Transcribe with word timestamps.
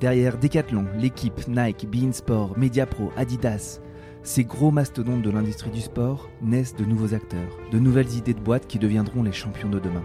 Derrière 0.00 0.38
Decathlon, 0.38 0.86
l'équipe, 0.96 1.48
Nike, 1.48 1.88
Beansport, 1.90 2.56
Mediapro, 2.56 3.10
Adidas, 3.16 3.80
ces 4.22 4.44
gros 4.44 4.70
mastodontes 4.70 5.22
de 5.22 5.30
l'industrie 5.30 5.70
du 5.70 5.80
sport 5.80 6.28
naissent 6.40 6.76
de 6.76 6.84
nouveaux 6.84 7.14
acteurs, 7.14 7.58
de 7.72 7.80
nouvelles 7.80 8.14
idées 8.14 8.34
de 8.34 8.40
boîtes 8.40 8.68
qui 8.68 8.78
deviendront 8.78 9.24
les 9.24 9.32
champions 9.32 9.68
de 9.68 9.80
demain. 9.80 10.04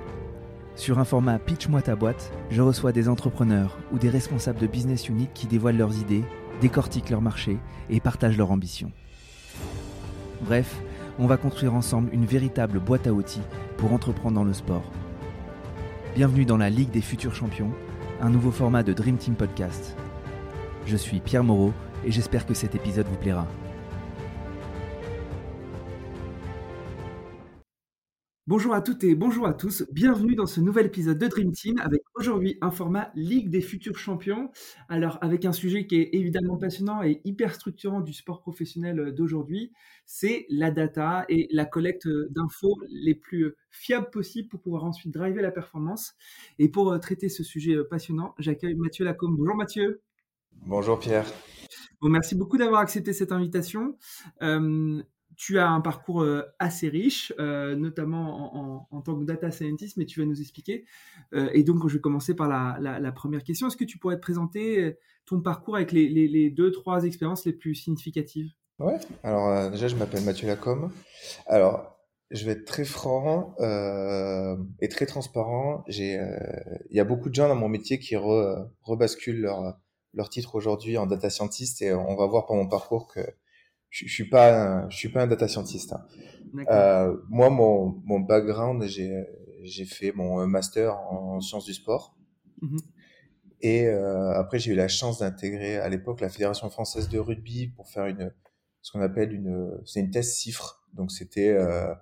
Sur 0.76 0.98
un 0.98 1.06
format 1.06 1.38
Pitch-moi 1.38 1.84
ta 1.84 1.96
boîte, 1.96 2.32
je 2.50 2.64
reçois 2.64 2.92
des 2.92 3.08
entrepreneurs 3.08 3.78
ou 3.92 4.00
des 4.00 4.10
responsables 4.10 4.59
de 4.59 4.66
business 4.66 5.09
unit 5.09 5.29
qui 5.32 5.45
dévoilent 5.45 5.77
leurs 5.77 5.96
idées, 6.00 6.23
décortiquent 6.60 7.12
leur 7.12 7.21
marché 7.21 7.60
et 7.91 8.00
partagent 8.00 8.38
leurs 8.38 8.52
ambitions. 8.52 8.91
Bref, 10.41 10.82
on 11.20 11.28
va 11.28 11.38
construire 11.38 11.75
ensemble 11.75 12.10
une 12.14 12.25
véritable 12.25 12.80
boîte 12.80 13.05
à 13.05 13.14
outils 13.14 13.44
pour 13.78 13.94
entreprendre 13.94 14.36
dans 14.36 14.44
le 14.44 14.54
sport. 14.54 14.89
Bienvenue 16.16 16.46
dans 16.46 16.57
la 16.57 16.71
Ligue 16.71 16.89
des 16.89 17.02
futurs 17.02 17.36
champions, 17.36 17.71
un 18.24 18.30
nouveau 18.30 18.52
format 18.52 18.84
de 18.84 18.94
Dream 18.94 19.18
Team 19.18 19.36
Podcast. 19.36 19.98
Je 20.86 20.95
suis 20.95 21.20
Pierre 21.20 21.44
Moreau 21.44 21.73
et 22.05 22.12
j'espère 22.12 22.45
que 22.45 22.54
cet 22.54 22.73
épisode 22.73 23.05
vous 23.08 23.18
plaira. 23.18 23.45
Bonjour 28.55 28.75
à 28.75 28.84
toutes 28.84 29.03
et 29.03 29.16
bonjour 29.16 29.48
à 29.48 29.55
tous. 29.55 29.84
Bienvenue 29.91 30.35
dans 30.35 30.45
ce 30.45 30.61
nouvel 30.61 30.85
épisode 30.85 31.17
de 31.17 31.25
Dream 31.25 31.52
Team 31.53 31.80
avec 31.80 32.03
aujourd'hui 32.13 32.59
un 32.61 32.70
format 32.70 33.11
Ligue 33.16 33.49
des 33.49 33.61
futurs 33.61 33.98
champions. 33.98 34.52
Alors 34.89 35.17
avec 35.21 35.44
un 35.45 35.52
sujet 35.52 35.88
qui 35.88 35.95
est 35.95 36.09
évidemment 36.13 36.58
passionnant 36.58 37.02
et 37.02 37.20
hyper 37.23 37.55
structurant 37.55 37.99
du 37.99 38.13
sport 38.13 38.41
professionnel 38.41 39.11
d'aujourd'hui, 39.16 39.73
c'est 40.05 40.45
la 40.49 40.70
data 40.70 41.25
et 41.30 41.47
la 41.49 41.66
collecte 41.66 42.08
d'infos 42.30 42.80
les 42.91 43.16
plus 43.16 43.55
fiables 43.71 44.11
possibles 44.11 44.49
pour 44.49 44.61
pouvoir 44.61 44.83
ensuite 44.83 45.11
driver 45.11 45.41
la 45.41 45.49
performance. 45.49 46.13
Et 46.59 46.70
pour 46.70 46.91
euh, 46.91 46.99
traiter 46.99 47.30
ce 47.30 47.41
sujet 47.44 47.73
euh, 47.73 47.83
passionnant, 47.83 48.35
j'accueille 48.38 48.75
Mathieu 48.75 49.03
Lacombe. 49.03 49.35
Bonjour 49.35 49.55
Mathieu. 49.55 50.03
Bonjour 50.67 50.99
Pierre. 50.99 51.25
Bon, 52.02 52.09
merci 52.09 52.35
beaucoup 52.35 52.58
d'avoir 52.59 52.81
accepté 52.81 53.13
cette 53.13 53.31
invitation. 53.31 53.97
Euh, 54.44 55.02
tu 55.36 55.59
as 55.59 55.70
un 55.70 55.81
parcours 55.81 56.22
euh, 56.22 56.44
assez 56.59 56.89
riche, 56.89 57.34
euh, 57.39 57.76
notamment 57.76 58.86
en, 58.92 59.02
tant 59.02 59.17
que 59.20 59.26
data 59.26 59.52
scientist, 59.52 59.98
mais 59.98 60.06
tu 60.06 60.20
vas 60.20 60.25
nous 60.25 60.40
expliquer. 60.40 60.86
Euh, 61.34 61.50
et 61.53 61.64
donc, 61.64 61.88
je 61.88 61.95
vais 61.95 62.02
commencer 62.02 62.36
par 62.36 62.48
la, 62.48 63.12
première 63.12 63.44
question. 63.44 63.67
Est-ce 63.67 63.78
que 63.78 63.84
tu 63.84 63.98
pourrais 63.98 64.16
te 64.16 64.22
présenter 64.22 64.98
ton 65.25 65.42
parcours 65.42 65.75
avec 65.75 65.92
les, 65.92 66.50
deux, 66.50 66.72
trois 66.72 67.03
expériences 67.03 67.45
les 67.45 67.53
plus 67.53 67.75
significatives? 67.75 68.52
Ouais, 68.80 68.98
alors 69.23 69.70
déjà, 69.72 69.88
je 69.88 69.95
m'appelle 69.95 70.23
Mathieu 70.23 70.48
Lacombe. 70.48 70.92
Alors, 71.47 71.97
je 72.31 72.45
vais 72.45 72.53
être 72.53 72.66
très 72.66 72.86
franc 72.86 73.56
et 74.80 74.88
très 74.88 75.06
transparent. 75.06 75.84
Il 75.88 76.88
y 76.92 77.00
a 77.00 77.06
beaucoup 77.06 77.30
de 77.30 77.36
gens 77.36 77.47
dans 77.47 77.56
mon 77.56 77.70
métier 77.70 78.00
qui 78.00 78.16
rebasculent 78.16 79.42
leur, 79.42 79.78
leur 80.14 80.30
titre 80.30 80.56
aujourd'hui 80.56 80.97
en 80.97 81.06
data 81.06 81.30
scientist 81.30 81.81
et 81.81 81.94
on 81.94 82.16
va 82.16 82.25
voir 82.25 82.45
par 82.45 82.56
mon 82.56 82.68
parcours 82.68 83.08
que 83.08 83.22
je, 83.94 84.08
je 84.08 84.13
suis 84.13 84.27
pas, 84.27 84.89
je 84.89 84.97
suis 84.97 85.09
pas 85.09 85.22
un 85.22 85.27
data 85.27 85.47
scientist. 85.47 85.94
Hein. 85.94 86.05
Euh, 86.69 87.16
moi, 87.30 87.49
mon, 87.49 88.02
mon 88.05 88.19
background, 88.19 88.83
j'ai, 88.88 89.23
j'ai 89.61 89.85
fait 89.85 90.11
mon 90.11 90.45
master 90.47 90.97
en 90.97 91.39
sciences 91.39 91.66
du 91.66 91.73
sport. 91.73 92.17
Mmh 92.61 92.77
Et 93.61 93.85
euh, 93.85 94.33
après, 94.33 94.58
j'ai 94.58 94.72
eu 94.73 94.75
la 94.75 94.88
chance 94.88 95.19
d'intégrer 95.19 95.77
à 95.77 95.89
l'époque 95.89 96.22
la 96.22 96.30
Fédération 96.30 96.69
française 96.72 97.08
de 97.08 97.19
rugby 97.19 97.67
pour 97.67 97.88
faire 97.88 98.08
une, 98.08 98.33
ce 98.81 98.91
qu'on 98.91 99.02
appelle 99.02 99.31
une, 99.31 99.80
c'est 99.85 100.00
une 100.00 100.09
thèse 100.09 100.33
cifre. 100.33 100.83
Donc 100.94 101.11
c'était 101.11 101.50
euh, 101.50 101.94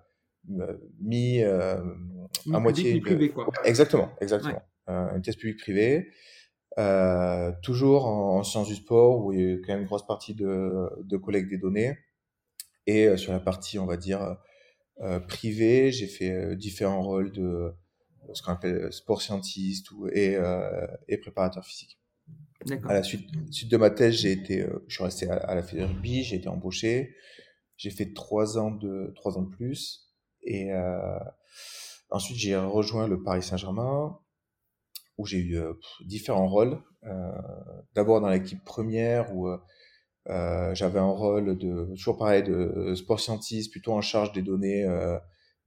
mi, 1.02 1.44
euh, 1.44 1.76
à 2.53 2.59
moitié. 2.59 3.02
Privé, 3.02 3.30
quoi. 3.30 3.52
Exactement, 3.66 4.11
exactement. 4.22 4.61
Euh, 4.89 5.16
une 5.16 5.22
thèse 5.22 5.36
publique 5.36 5.59
privée. 5.59 6.08
Euh, 6.77 7.52
toujours 7.61 8.05
en, 8.05 8.44
sciences 8.44 8.69
du 8.69 8.75
sport 8.75 9.25
où 9.25 9.33
il 9.33 9.39
y 9.39 9.53
a 9.53 9.55
quand 9.58 9.73
même 9.73 9.81
une 9.81 9.88
grosse 9.88 10.08
partie 10.08 10.33
de, 10.33 10.89
de 11.03 11.17
collecte 11.17 11.50
des 11.50 11.58
données. 11.58 11.97
Et 12.88 13.08
euh, 13.08 13.17
sur 13.17 13.31
la 13.31 13.39
partie, 13.39 13.80
on 13.80 13.86
va 13.86 13.97
dire, 13.97 14.37
euh, 15.02 15.20
privée, 15.20 15.92
j'ai 15.92 16.08
fait 16.08 16.31
euh, 16.31 16.55
différents 16.55 17.02
rôles 17.02 17.31
de 17.31 17.73
ce 18.33 18.42
qu'on 18.42 18.54
appelle 18.54 18.92
sport 18.93 19.21
scientiste 19.21 19.92
ou, 19.92 20.08
et, 20.08 20.37
et 21.08 21.17
préparateur 21.17 21.65
physique. 21.65 21.99
À 22.87 22.93
la 22.93 23.04
suite, 23.04 23.27
suite 23.49 23.70
de 23.71 23.77
ma 23.77 23.89
thèse, 23.89 24.14
j'ai 24.14 24.31
été, 24.31 24.65
je 24.87 24.93
suis 24.93 25.04
resté 25.04 25.27
à, 25.27 25.55
la 25.55 25.64
Fédération 25.64 25.95
rugby, 25.95 26.23
j'ai 26.23 26.36
été 26.37 26.48
embauché, 26.48 27.15
j'ai 27.76 27.89
fait 27.89 28.14
trois 28.14 28.60
ans 28.60 28.70
de 28.70 29.11
trois 29.15 29.37
ans 29.37 29.42
de 29.42 29.49
plus, 29.49 30.14
et 30.43 30.70
ensuite 32.11 32.37
j'ai 32.37 32.55
rejoint 32.55 33.08
le 33.08 33.23
Paris 33.23 33.42
Saint-Germain 33.42 34.20
où 35.21 35.26
j'ai 35.26 35.37
eu 35.37 35.58
euh, 35.58 35.73
différents 36.05 36.48
rôles. 36.48 36.82
Euh, 37.04 37.32
d'abord 37.95 38.21
dans 38.21 38.30
l'équipe 38.30 38.64
première 38.64 39.36
où 39.36 39.48
euh, 39.48 40.76
j'avais 40.76 40.99
un 40.99 41.11
rôle 41.11 41.58
de 41.58 41.89
toujours 41.95 42.17
pareil 42.17 42.43
de 42.43 42.93
sport 42.95 43.20
scientiste, 43.20 43.71
plutôt 43.71 43.93
en 43.93 44.02
charge 44.02 44.31
des 44.33 44.42
données 44.42 44.86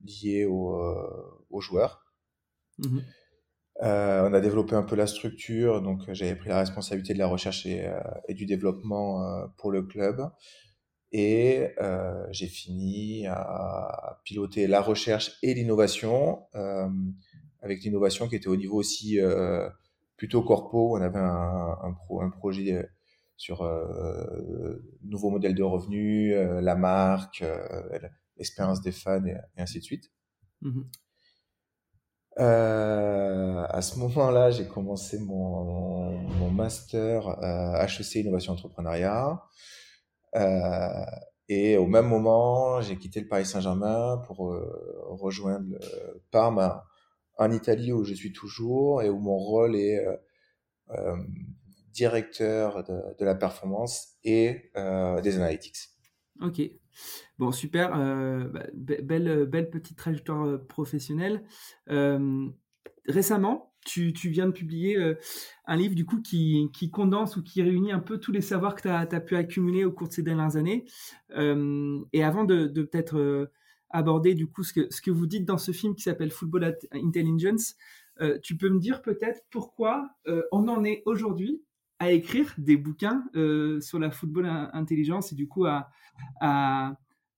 liées 0.00 0.44
aux, 0.44 0.76
aux 1.50 1.60
joueurs. 1.60 2.04
Mmh 2.78 2.98
on 3.80 4.32
a 4.32 4.40
développé 4.40 4.76
un 4.76 4.84
peu 4.84 4.94
la 4.94 5.08
structure, 5.08 5.82
donc 5.82 6.00
j'avais 6.12 6.36
pris 6.36 6.48
la 6.48 6.60
responsabilité 6.60 7.12
de 7.12 7.18
la 7.18 7.26
recherche 7.26 7.66
et, 7.66 7.90
et 8.28 8.32
du 8.34 8.46
développement 8.46 9.48
pour 9.58 9.72
le 9.72 9.82
club. 9.82 10.30
Et 11.10 11.70
j'ai 12.30 12.46
fini 12.46 13.26
à 13.26 14.20
piloter 14.24 14.68
la 14.68 14.80
recherche 14.80 15.32
et 15.42 15.54
l'innovation 15.54 16.46
avec 17.64 17.82
l'innovation 17.82 18.28
qui 18.28 18.36
était 18.36 18.48
au 18.48 18.56
niveau 18.56 18.76
aussi 18.76 19.18
euh, 19.18 19.68
plutôt 20.16 20.42
corpo. 20.42 20.96
On 20.96 21.00
avait 21.00 21.18
un, 21.18 21.76
un, 21.82 21.92
pro, 21.92 22.20
un 22.20 22.30
projet 22.30 22.74
euh, 22.74 22.82
sur 23.36 23.62
euh, 23.62 24.80
nouveaux 25.02 25.30
modèles 25.30 25.54
de 25.54 25.62
revenus, 25.62 26.34
euh, 26.36 26.60
la 26.60 26.76
marque, 26.76 27.44
l'expérience 28.36 28.80
des 28.80 28.92
fans 28.92 29.24
et, 29.24 29.34
ainsi 29.56 29.78
de 29.80 29.84
suite. 29.84 30.10
Mmh 30.60 30.82
à 32.36 33.80
ce 33.80 33.96
moment-là, 34.00 34.50
j'ai 34.50 34.66
commencé 34.66 35.20
mon, 35.20 36.18
mon 36.18 36.50
master 36.50 37.28
HEC 37.80 38.16
Innovation 38.16 38.54
Entrepreneuriat. 38.54 39.40
et 41.48 41.76
au 41.76 41.86
même 41.86 42.08
moment, 42.08 42.80
j'ai 42.80 42.96
quitté 42.96 43.20
le 43.20 43.28
Paris 43.28 43.46
Saint-Germain 43.46 44.20
pour 44.26 44.52
rejoindre 45.10 45.76
le 45.78 46.24
Parme 46.32 46.58
en 47.36 47.50
Italie 47.50 47.92
où 47.92 48.04
je 48.04 48.14
suis 48.14 48.32
toujours 48.32 49.02
et 49.02 49.10
où 49.10 49.18
mon 49.18 49.36
rôle 49.36 49.76
est 49.76 50.04
euh, 50.06 50.16
euh, 50.90 51.16
directeur 51.92 52.84
de, 52.84 53.24
la 53.24 53.34
performance 53.34 54.14
et 54.24 54.70
euh, 54.76 55.20
des 55.20 55.36
analytics. 55.36 55.76
Ok, 56.40 56.60
bon 57.38 57.52
super, 57.52 57.90
bah, 57.90 58.66
belle, 58.74 59.46
belle 59.46 59.70
petite 59.70 59.96
trajectoire 59.96 60.66
professionnelle. 60.66 61.44
récemment, 63.06 63.72
tu, 63.86 64.12
tu, 64.12 64.30
viens 64.30 64.46
de 64.46 64.52
publier 64.52 64.96
un 65.66 65.76
livre 65.76 65.94
du 65.94 66.04
coup 66.04 66.20
qui, 66.20 66.68
qui, 66.72 66.90
condense 66.90 67.36
ou 67.36 67.44
qui 67.44 67.62
réunit 67.62 67.92
un 67.92 68.00
peu 68.00 68.18
tous 68.18 68.32
les 68.32 68.40
savoirs 68.40 68.74
que 68.74 68.82
tu 68.82 68.88
as, 68.88 69.20
pu 69.20 69.36
accumuler 69.36 69.84
au 69.84 69.92
cours 69.92 70.08
de 70.08 70.12
ces 70.12 70.24
dernières 70.24 70.56
années. 70.56 70.86
et 71.30 72.24
avant 72.24 72.44
de 72.44 72.66
peut-être 72.66 73.48
aborder 73.94 74.34
du 74.34 74.48
coup 74.48 74.64
ce 74.64 74.72
que, 74.72 74.92
ce 74.92 75.00
que 75.00 75.10
vous 75.10 75.26
dites 75.26 75.46
dans 75.46 75.56
ce 75.56 75.72
film 75.72 75.94
qui 75.94 76.02
s'appelle 76.02 76.32
Football 76.32 76.76
Intelligence. 76.92 77.76
Euh, 78.20 78.38
tu 78.42 78.56
peux 78.56 78.68
me 78.68 78.80
dire 78.80 79.02
peut-être 79.02 79.42
pourquoi 79.50 80.10
euh, 80.26 80.42
on 80.52 80.68
en 80.68 80.84
est 80.84 81.02
aujourd'hui 81.06 81.62
à 82.00 82.10
écrire 82.10 82.52
des 82.58 82.76
bouquins 82.76 83.24
euh, 83.36 83.80
sur 83.80 84.00
la 84.00 84.10
football 84.10 84.46
intelligence 84.46 85.32
et 85.32 85.36
du 85.36 85.46
coup 85.46 85.64
à, 85.64 85.88
à, 86.40 86.96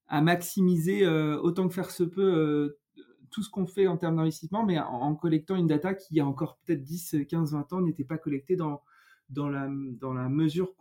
maximiser 0.09 1.07
autant 1.07 1.69
que 1.69 1.75
faire 1.75 1.91
se 1.91 2.05
peut 2.05 2.77
tout 3.31 3.43
ce 3.43 3.51
qu'on 3.51 3.67
fait 3.67 3.87
en 3.87 3.99
termes 3.99 4.17
d'investissement, 4.17 4.65
mais 4.65 4.79
en, 4.79 5.15
collectant 5.15 5.57
une 5.57 5.67
data 5.67 5.95
qui, 5.95 6.07
il 6.13 6.17
y 6.17 6.21
a 6.21 6.27
encore 6.27 6.59
peut-être 6.65 6.83
10, 6.83 7.17
15, 7.29 7.53
20 7.53 7.73
ans, 7.75 7.81
n'était 7.83 8.05
pas 8.05 8.17
collectée 8.17 8.57
dans, 8.57 8.83
dans 9.31 9.49
la, 9.49 9.69
dans 10.01 10.13
la 10.13 10.29
mesure 10.29 10.75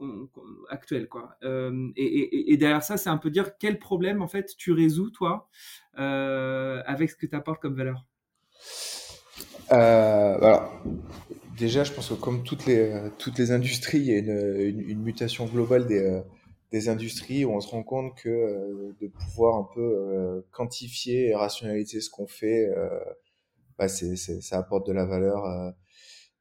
actuelle. 0.69 1.07
Quoi. 1.07 1.35
Euh, 1.43 1.89
et, 1.95 2.53
et, 2.53 2.57
derrière 2.57 2.83
ça, 2.83 2.97
c'est 2.97 3.09
un 3.09 3.17
peu 3.17 3.29
dire 3.29 3.57
quel 3.57 3.79
problème 3.79 4.21
en 4.21 4.27
fait 4.27 4.55
tu 4.57 4.71
résous 4.71 5.09
toi 5.09 5.49
euh, 5.97 6.81
avec 6.85 7.09
ce 7.09 7.15
que 7.15 7.25
tu 7.25 7.35
apportes 7.35 7.61
comme 7.61 7.75
valeur. 7.75 8.05
Euh, 9.71 10.37
alors, 10.37 10.83
déjà, 11.57 11.83
je 11.83 11.91
pense 11.91 12.09
que 12.09 12.13
comme 12.13 12.43
toutes 12.43 12.65
les, 12.65 13.09
toutes 13.17 13.37
les 13.39 13.51
industries, 13.51 13.99
il 13.99 14.05
y 14.05 14.13
a 14.13 14.61
une, 14.61 15.01
mutation 15.01 15.45
globale 15.45 15.87
des, 15.87 16.23
industries 16.89 17.45
où 17.45 17.51
on 17.51 17.61
se 17.61 17.69
rend 17.69 17.83
compte 17.83 18.17
que 18.17 18.93
de 18.99 19.07
pouvoir 19.07 19.55
un 19.55 19.67
peu 19.73 20.43
quantifier 20.51 21.29
et 21.29 21.35
rationaliser 21.35 22.01
ce 22.01 22.09
qu'on 22.09 22.27
fait, 22.27 22.69
bah, 23.79 23.87
ça 23.87 24.57
apporte 24.57 24.85
de 24.85 24.91
la 24.91 25.05
valeur 25.05 25.73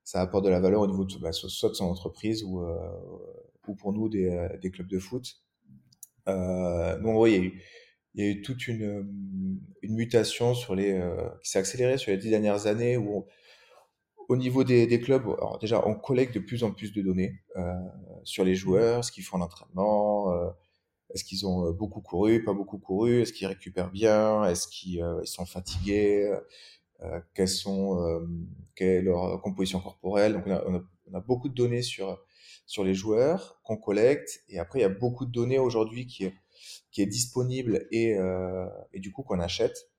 ça 0.04 0.20
apporte 0.20 0.44
de 0.44 0.50
la 0.50 0.60
valeur 0.60 0.82
au 0.82 0.86
niveau 0.86 1.04
de, 1.04 1.18
bah, 1.18 1.32
soit 1.32 1.70
de 1.70 1.74
son 1.74 1.86
entreprise 1.86 2.44
ou, 2.44 2.60
euh, 2.60 2.76
ou 3.66 3.74
pour 3.74 3.92
nous 3.92 4.08
des, 4.08 4.28
euh, 4.28 4.48
des, 4.58 4.70
clubs 4.70 4.86
de 4.86 4.98
foot. 4.98 5.36
Euh, 6.28 6.98
donc 7.00 7.20
oui, 7.20 7.32
il 7.32 7.36
y, 7.36 7.40
a 7.40 7.44
eu, 7.44 7.62
il 8.14 8.24
y 8.24 8.28
a 8.28 8.30
eu 8.30 8.42
toute 8.42 8.68
une, 8.68 9.58
une 9.82 9.94
mutation 9.94 10.54
sur 10.54 10.74
les, 10.74 11.00
qui 11.42 11.50
s'est 11.50 11.58
accélérée 11.58 11.98
sur 11.98 12.12
les 12.12 12.18
dix 12.18 12.30
dernières 12.30 12.66
années 12.66 12.96
où, 12.98 13.26
au 14.28 14.36
niveau 14.36 14.64
des, 14.64 14.86
des, 14.86 15.00
clubs, 15.00 15.22
alors 15.22 15.58
déjà, 15.58 15.86
on 15.86 15.94
collecte 15.94 16.34
de 16.34 16.40
plus 16.40 16.64
en 16.64 16.72
plus 16.72 16.92
de 16.92 17.02
données 17.02 17.42
euh, 17.56 17.74
sur 18.24 18.44
les 18.44 18.54
joueurs, 18.54 19.04
ce 19.04 19.12
qu'ils 19.12 19.24
font 19.24 19.38
en 19.38 19.42
entraînement, 19.42 20.32
euh, 20.32 20.50
est-ce 21.10 21.24
qu'ils 21.24 21.46
ont 21.46 21.70
beaucoup 21.72 22.00
couru, 22.00 22.42
pas 22.42 22.54
beaucoup 22.54 22.78
couru, 22.78 23.20
est-ce 23.20 23.32
qu'ils 23.32 23.46
récupèrent 23.46 23.90
bien, 23.90 24.44
est-ce 24.44 24.66
qu'ils 24.66 25.04
ils 25.22 25.26
sont 25.26 25.46
fatigués, 25.46 26.24
euh, 26.24 26.40
quelles 27.35 27.49
sont, 27.49 27.99
quelle 28.75 28.88
est 28.88 29.02
leur 29.02 29.41
composition 29.43 29.81
corporelle. 29.81 30.35
Donc, 30.35 30.44
on 30.46 30.50
a, 30.52 30.64
on 30.67 30.75
a, 30.76 30.82
on 31.11 31.14
a 31.14 31.20
beaucoup 31.20 31.49
de 31.49 31.55
données 31.55 31.82
sur 31.82 32.19
sur 32.67 32.82
les 32.82 32.94
joueurs 32.94 33.61
qu'on 33.62 33.76
collecte, 33.76 34.43
et 34.49 34.58
après, 34.58 34.79
il 34.79 34.82
y 34.82 34.87
a 34.87 34.88
beaucoup 34.88 35.26
de 35.26 35.32
données 35.32 35.58
aujourd'hui 35.58 36.06
qui 36.06 36.25
est 36.25 36.35
qui 36.91 37.02
est 37.02 37.06
disponible 37.06 37.87
et, 37.91 38.14
euh, 38.14 38.67
et 38.93 39.00
du 39.00 39.12
coup 39.12 39.23
qu'on 39.23 39.41
achète, 39.41 39.91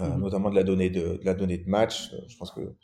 euh, 0.00 0.08
mmh 0.08 0.20
notamment 0.20 0.50
de 0.50 0.54
la 0.54 0.64
donnée 0.64 0.90
de, 0.90 1.18
de, 1.18 1.24
la 1.24 1.34
donnée 1.34 1.58
de 1.58 1.68
match. 1.68 2.10
Je 2.26 2.36
pense 2.36 2.50
que 2.50 2.74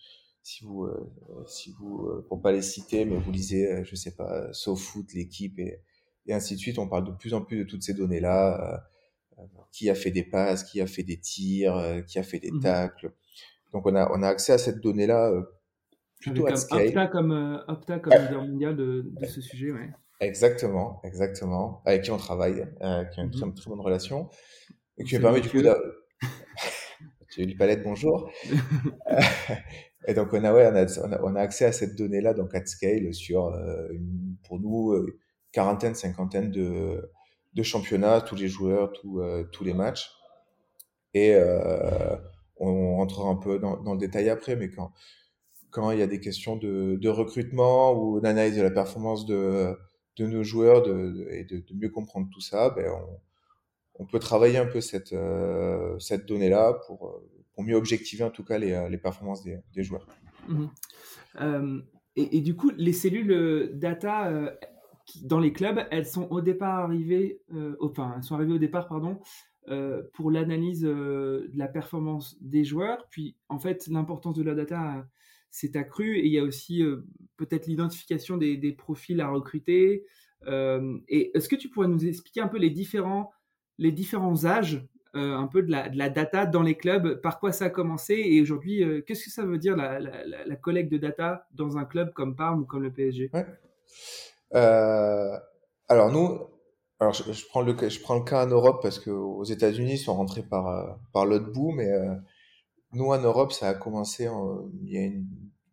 si 0.43 0.65
vous, 0.65 0.85
euh, 0.85 1.45
si 1.47 1.71
vous, 1.73 2.07
euh, 2.07 2.27
pour 2.29 2.43
pas 2.43 2.53
les 2.53 2.63
citer, 2.63 3.05
mais 3.05 3.17
vous 3.17 3.33
lisez, 3.33 3.67
euh, 3.73 3.85
je 3.85 3.95
sais 3.95 4.15
pas, 4.15 4.53
SoFoot, 4.53 5.13
l'équipe 5.15 5.59
et, 5.59 5.81
et 6.27 6.35
ainsi 6.35 6.55
de 6.55 6.61
suite, 6.61 6.79
on 6.79 6.89
parle 6.89 7.07
de 7.07 7.13
plus 7.13 7.33
en 7.35 7.43
plus 7.43 7.59
de 7.59 7.65
toutes 7.65 7.83
ces 7.83 7.95
données-là. 7.95 8.85
qui 9.73 9.89
a 9.91 9.95
fait 9.95 10.11
des 10.11 10.23
passes, 10.23 10.63
qui 10.65 10.81
a 10.81 10.87
fait 10.87 11.03
des 11.03 11.19
tirs, 11.19 12.05
qui 12.07 12.19
a 12.19 12.23
fait 12.23 12.39
des 12.39 12.53
mmh 12.53 12.61
tacles. 12.61 13.13
Donc 13.73 13.87
on 13.87 13.95
a, 13.97 14.11
on 14.13 14.23
a 14.23 14.29
accès 14.29 14.53
à 14.53 14.59
cette 14.59 14.81
donnée-là 14.81 15.33
plutôt 16.21 16.47
Avec 16.47 16.55
à 16.55 16.57
scale. 16.57 16.87
Opta 16.89 17.07
comme, 17.09 17.65
Opta 17.69 17.99
comme 17.99 18.13
leader 18.13 18.43
mondial 18.45 18.77
de, 18.77 19.03
de 19.05 19.27
ce 19.27 19.41
sujet, 19.41 19.73
ouais. 19.73 19.91
Exactement, 20.21 21.01
exactement. 21.05 21.83
Avec 21.85 22.03
qui 22.03 22.11
on 22.13 22.17
travaille, 22.17 22.65
euh, 22.83 23.05
qui 23.07 23.21
a 23.21 23.25
une 23.25 23.31
très, 23.31 23.47
Mmh 23.47 23.55
très 23.55 23.69
bonne 23.71 23.81
relation. 23.81 24.29
Et 24.99 25.05
qui 25.05 25.17
me 25.17 25.21
permet 25.21 25.41
du 25.41 25.49
coup 25.49 25.57
Mathieu. 25.57 25.63
d'a- 25.63 25.81
Tu 27.31 27.45
lui 27.45 27.55
palette, 27.57 27.83
bonjour. 27.83 28.31
Et 30.07 30.15
donc, 30.15 30.33
on 30.33 30.45
a, 30.45 30.53
ouais, 30.53 30.67
on 30.67 30.77
a, 31.13 31.23
on 31.23 31.35
a, 31.37 31.41
accès 31.41 31.65
à 31.65 31.73
cette 31.73 31.97
donnée-là, 31.97 32.35
donc 32.35 32.55
at 32.55 32.67
scale, 32.67 33.13
sur, 33.15 33.47
euh, 33.47 33.89
une- 33.93 34.37
pour 34.47 34.61
nous, 34.61 34.93
euh, 34.93 35.19
quarantaine, 35.53 35.95
cinquantaine 35.95 36.51
de, 36.51 37.11
de 37.55 37.63
championnats, 37.63 38.21
tous 38.21 38.35
les 38.37 38.49
joueurs, 38.49 38.93
tous 38.93 39.21
euh, 39.23 39.45
tous 39.53 39.65
les 39.65 39.75
matchs. 39.75 40.11
Et 41.15 41.35
euh, 41.35 42.17
on 42.63 42.97
rentrera 42.97 43.29
un 43.29 43.37
peu 43.37 43.59
dans, 43.59 43.93
le 43.93 43.99
détail 43.99 44.29
après, 44.29 44.57
mais 44.57 44.71
quand, 44.71 45.91
il 45.91 45.99
y 45.99 46.03
a 46.03 46.07
des 46.07 46.21
questions 46.21 46.57
de, 46.57 47.09
recrutement 47.09 47.93
ou 47.93 48.21
d'analyse 48.21 48.57
de 48.57 48.63
la 48.63 48.71
performance 48.71 49.27
de, 49.27 49.77
nos 50.19 50.45
joueurs 50.45 50.87
et 51.31 51.45
de, 51.45 51.65
mieux 51.75 51.91
comprendre 51.91 52.29
tout 52.33 52.41
ça, 52.41 52.71
ben 52.71 52.91
on, 53.95 54.07
peut 54.07 54.19
travailler 54.19 54.59
un 54.59 54.67
peu 54.67 54.81
cette, 54.81 55.13
euh, 55.13 55.99
donnée-là 56.27 56.75
pour, 56.87 57.21
mieux 57.59 57.77
objectiver 57.77 58.25
en 58.25 58.31
tout 58.31 58.45
cas 58.45 58.59
les, 58.59 58.99
performances 58.99 59.43
des, 59.43 59.83
joueurs. 59.83 60.07
Mmh 60.49 60.67
Euh, 61.41 61.81
et, 62.15 62.43
du 62.43 62.55
coup, 62.57 62.71
les 62.77 62.93
cellules 62.93 63.33
euh, 63.33 63.71
data 63.73 64.31
dans 65.23 65.41
les 65.41 65.55
clubs, 65.55 65.87
elles 65.91 66.05
sont 66.05 66.29
au 66.31 66.43
départ 66.43 66.81
arrivées, 66.81 67.41
enfin, 67.81 68.15
elles 68.17 68.23
sont 68.23 68.35
arrivées 68.35 68.53
au 68.53 68.59
départ, 68.59 68.87
pardon, 68.87 69.19
euh, 69.69 70.03
pour 70.15 70.33
l'analyse 70.33 70.85
euh, 70.85 71.49
de 71.53 71.59
la 71.59 71.69
performance 71.69 72.37
des 72.41 72.65
joueurs. 72.65 73.07
Puis, 73.11 73.37
en 73.49 73.61
fait, 73.61 73.87
l'importance 73.87 74.35
de 74.35 74.43
la 74.43 74.55
data 74.55 75.07
s'est 75.51 75.77
accrue 75.77 76.19
et 76.19 76.27
il 76.27 76.33
y 76.33 76.39
a 76.39 76.43
aussi 76.43 76.83
euh, 76.83 77.07
peut-être 77.37 77.67
l'identification 77.67 78.37
des, 78.37 78.73
profils 78.73 79.21
à 79.21 79.29
recruter. 79.29 80.05
Et 80.49 81.31
est-ce 81.35 81.49
que 81.49 81.55
tu 81.55 81.69
pourrais 81.69 81.87
nous 81.87 82.05
expliquer 82.05 82.41
un 82.41 82.49
peu 82.49 82.59
les 82.59 82.71
différents, 82.71 83.31
les 83.79 83.93
différents 83.93 84.45
âges 84.45 84.85
un 85.15 85.47
peu 85.47 85.63
de 85.63 85.71
la, 85.71 86.09
data 86.09 86.47
dans 86.47 86.63
les 86.63 86.75
clubs, 86.75 87.21
par 87.21 87.39
quoi 87.39 87.53
ça 87.53 87.67
a 87.67 87.71
commencé? 87.71 88.15
Et 88.15 88.41
aujourd'hui, 88.43 88.83
qu'est-ce 89.07 89.27
que 89.27 89.31
ça 89.31 89.45
veut 89.45 89.59
dire 89.59 89.77
la, 89.77 90.57
collecte 90.57 90.91
de 90.91 90.99
data 90.99 91.47
dans 91.53 91.79
un 91.79 91.85
club 91.85 92.13
comme 92.13 92.35
Parme 92.35 92.63
ou 92.63 92.65
comme 92.65 92.83
le 92.83 92.93
PSG 92.93 93.31
alors 95.89 96.11
nous, 96.11 96.49
alors 97.03 97.15
je, 97.15 97.47
prends 97.47 97.63
le, 97.63 97.75
cas- 97.75 98.43
en 98.45 98.47
Europe 98.47 98.81
parce 98.83 98.99
que 98.99 99.11
aux 99.11 99.45
États-Unis 99.45 99.95
ils 99.95 99.99
sont 99.99 100.15
rentrés 100.15 100.43
par, 100.43 100.69
euh, 100.69 100.93
par 101.13 101.27
l'autre 101.27 101.51
bout, 101.53 101.73
mais 101.73 101.89
euh, 101.91 102.15
nous 102.93 103.07
en 103.07 103.19
Europe 103.21 103.53
ça 103.53 103.69
a 103.71 103.75
commencé 103.75 104.29
en- 104.29 104.71
il 104.83 104.91
y 104.93 104.99
a 104.99 105.03
une 105.03 105.27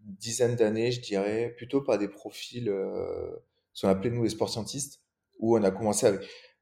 dizaine 0.05 0.55
d'années, 0.55 0.91
je 0.91 1.01
dirais, 1.01 1.53
plutôt 1.57 1.81
par 1.81 1.97
des 1.99 2.07
profils, 2.09 2.69
euh, 2.69 3.31
ce 3.73 3.85
qu'on 3.87 3.91
appelait 3.93 4.11
nous 4.11 4.23
les 4.23 4.29
sport 4.29 4.49
scientistes, 4.49 5.01
où 5.39 5.57
on 5.57 5.63
a 5.63 5.71
commencé 5.71 6.07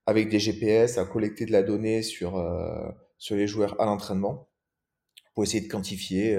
avec, 0.07 0.29
des 0.29 0.39
GPS 0.39 0.97
à 0.99 1.05
collecter 1.05 1.45
de 1.45 1.51
la 1.53 1.63
donnée 1.63 2.01
sur, 2.03 2.37
euh, 2.37 2.89
sur 3.19 3.35
les 3.37 3.47
joueurs 3.47 3.79
à 3.81 3.85
l'entraînement 3.85 4.49
pour 5.35 5.43
essayer 5.45 5.61
de 5.61 5.71
quantifier 5.71 6.37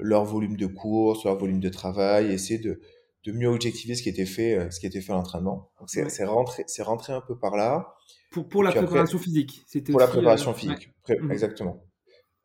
leur 0.00 0.24
volume 0.24 0.56
de 0.56 0.66
course, 0.66 1.24
leur 1.24 1.38
volume 1.38 1.60
de 1.60 1.68
travail, 1.68 2.32
essayer 2.32 2.58
de, 2.58 2.80
de 3.28 3.32
mieux 3.36 3.48
objectiver 3.48 3.94
ce 3.94 4.02
qui 4.02 4.08
était 4.08 4.26
fait, 4.26 4.54
euh, 4.58 4.70
ce 4.70 4.80
qui 4.80 4.86
était 4.86 5.00
fait 5.02 5.12
à 5.12 5.16
l'entraînement. 5.16 5.70
Donc 5.78 5.90
c'est 5.90 6.02
Ouais. 6.04 6.24
rentré, 6.24 6.64
c'est 6.66 6.82
rentré 6.82 7.12
un 7.12 7.20
peu 7.20 7.38
par 7.38 7.56
là. 7.56 7.94
Pour, 8.30 8.62
la 8.62 8.70
après, 8.70 8.84
préparation 8.84 9.18
physique, 9.18 9.62
c'était 9.66 9.90
pour 9.92 10.00
la 10.00 10.06
euh, 10.06 10.10
préparation 10.10 10.50
ouais. 10.52 10.56
physique, 10.58 10.92
Pré- 11.02 11.18
Mhm. 11.20 11.32
exactement, 11.32 11.84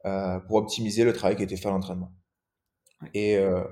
Euh, 0.06 0.40
pour 0.40 0.56
optimiser 0.58 1.04
le 1.06 1.14
travail 1.14 1.36
qui 1.38 1.44
était 1.44 1.56
fait 1.58 1.68
à 1.70 1.72
l'entraînement. 1.72 2.12
Ouais. 3.02 3.10
Et 3.14 3.38
euh, 3.38 3.64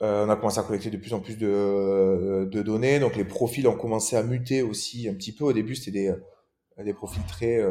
on 0.00 0.28
a 0.30 0.36
commencé 0.36 0.58
à 0.58 0.62
collecter 0.62 0.90
de 0.90 0.96
plus 0.96 1.12
en 1.12 1.20
plus 1.20 1.36
de, 1.36 2.48
de 2.50 2.62
données. 2.62 2.98
Donc 3.00 3.16
les 3.16 3.24
profils 3.24 3.66
ont 3.68 3.76
commencé 3.76 4.16
à 4.16 4.22
muter 4.22 4.62
aussi 4.62 5.08
un 5.08 5.14
petit 5.14 5.32
peu. 5.34 5.44
Au 5.44 5.52
début, 5.52 5.74
c'était 5.74 5.90
des, 6.78 6.84
des 6.84 6.94
profils 6.94 7.22
très 7.26 7.62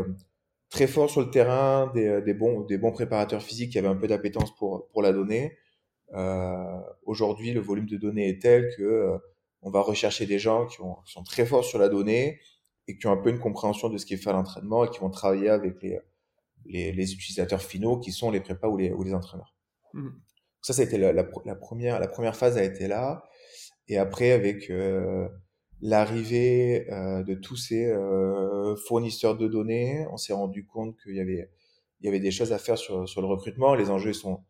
très 0.69 0.86
forts 0.88 1.10
sur 1.10 1.21
le 1.21 1.31
terrain, 1.31 1.92
des, 1.95 2.21
des 2.21 2.33
bons 2.33 2.62
des 2.62 2.77
bons 2.77 2.92
préparateurs 2.92 3.42
physiques 3.42 3.71
qui 3.71 3.80
avaient 3.80 3.88
un 3.88 3.95
peu 3.95 4.07
d'appétence 4.07 4.54
pour 4.56 4.88
pour 4.92 5.01
la 5.01 5.12
donnée. 5.13 5.57
Euh, 6.14 6.80
Aujourd'hui, 7.04 7.52
le 7.54 7.60
volume 7.60 7.86
de 7.86 7.98
données 7.98 8.30
est 8.30 8.42
tel 8.42 8.74
que 8.76 8.84
euh, 8.84 9.18
on 9.62 9.72
va 9.72 9.82
rechercher 9.82 10.26
des 10.26 10.40
gens 10.40 10.66
qui, 10.68 10.82
ont, 10.82 10.96
qui 11.06 11.14
sont 11.14 11.24
très 11.24 11.46
forts 11.46 11.66
sur 11.66 11.80
la 11.80 11.90
donnée 11.90 12.40
et 12.88 12.98
qui 12.98 13.08
ont 13.08 13.12
un 13.12 13.18
peu 13.18 13.30
une 13.30 13.40
compréhension 13.40 13.90
de 13.90 13.98
ce 13.98 14.06
qui 14.06 14.14
est 14.14 14.18
fait 14.18 14.30
à 14.30 14.34
l'entraînement 14.34 14.86
et 14.86 14.90
qui 14.90 15.00
vont 15.00 15.10
travailler 15.10 15.50
avec 15.50 15.82
les, 15.82 16.00
les, 16.66 16.92
les 16.92 17.14
utilisateurs 17.14 17.62
finaux 17.62 18.00
qui 18.00 18.12
sont 18.12 18.32
les 18.32 18.40
prépas 18.40 18.68
ou 18.68 18.78
les, 18.78 18.92
ou 18.92 19.04
les 19.04 19.14
entraîneurs. 19.14 19.56
Mhm. 19.94 20.20
Ça, 20.62 20.74
ça 20.74 20.82
a 20.82 20.86
été 20.86 20.98
la, 20.98 21.14
la, 21.14 21.26
la 21.46 21.56
première, 21.56 22.00
la 22.00 22.08
première 22.08 22.36
phase 22.36 22.58
a 22.58 22.64
été 22.64 22.88
là. 22.88 23.24
Et 23.88 23.98
après, 23.98 24.32
avec 24.32 24.70
euh, 24.70 25.28
l'arrivée 25.82 26.92
euh, 26.92 27.24
de 27.24 27.34
tous 27.34 27.56
ces 27.56 27.86
euh, 27.86 28.76
fournisseurs 28.76 29.38
de 29.38 29.48
données, 29.48 30.06
on 30.12 30.18
s'est 30.18 30.34
rendu 30.34 30.66
compte 30.66 30.96
qu'il 31.02 31.16
y 31.16 31.20
avait, 31.20 31.50
il 32.02 32.06
y 32.06 32.10
avait 32.10 32.20
des 32.20 32.32
choses 32.32 32.54
à 32.54 32.60
faire 32.60 32.78
sur, 32.78 33.08
sur 33.08 33.22
le 33.22 33.28
recrutement. 33.28 33.74
Les 33.76 33.90
enjeux 33.90 34.14
sont, 34.14 34.44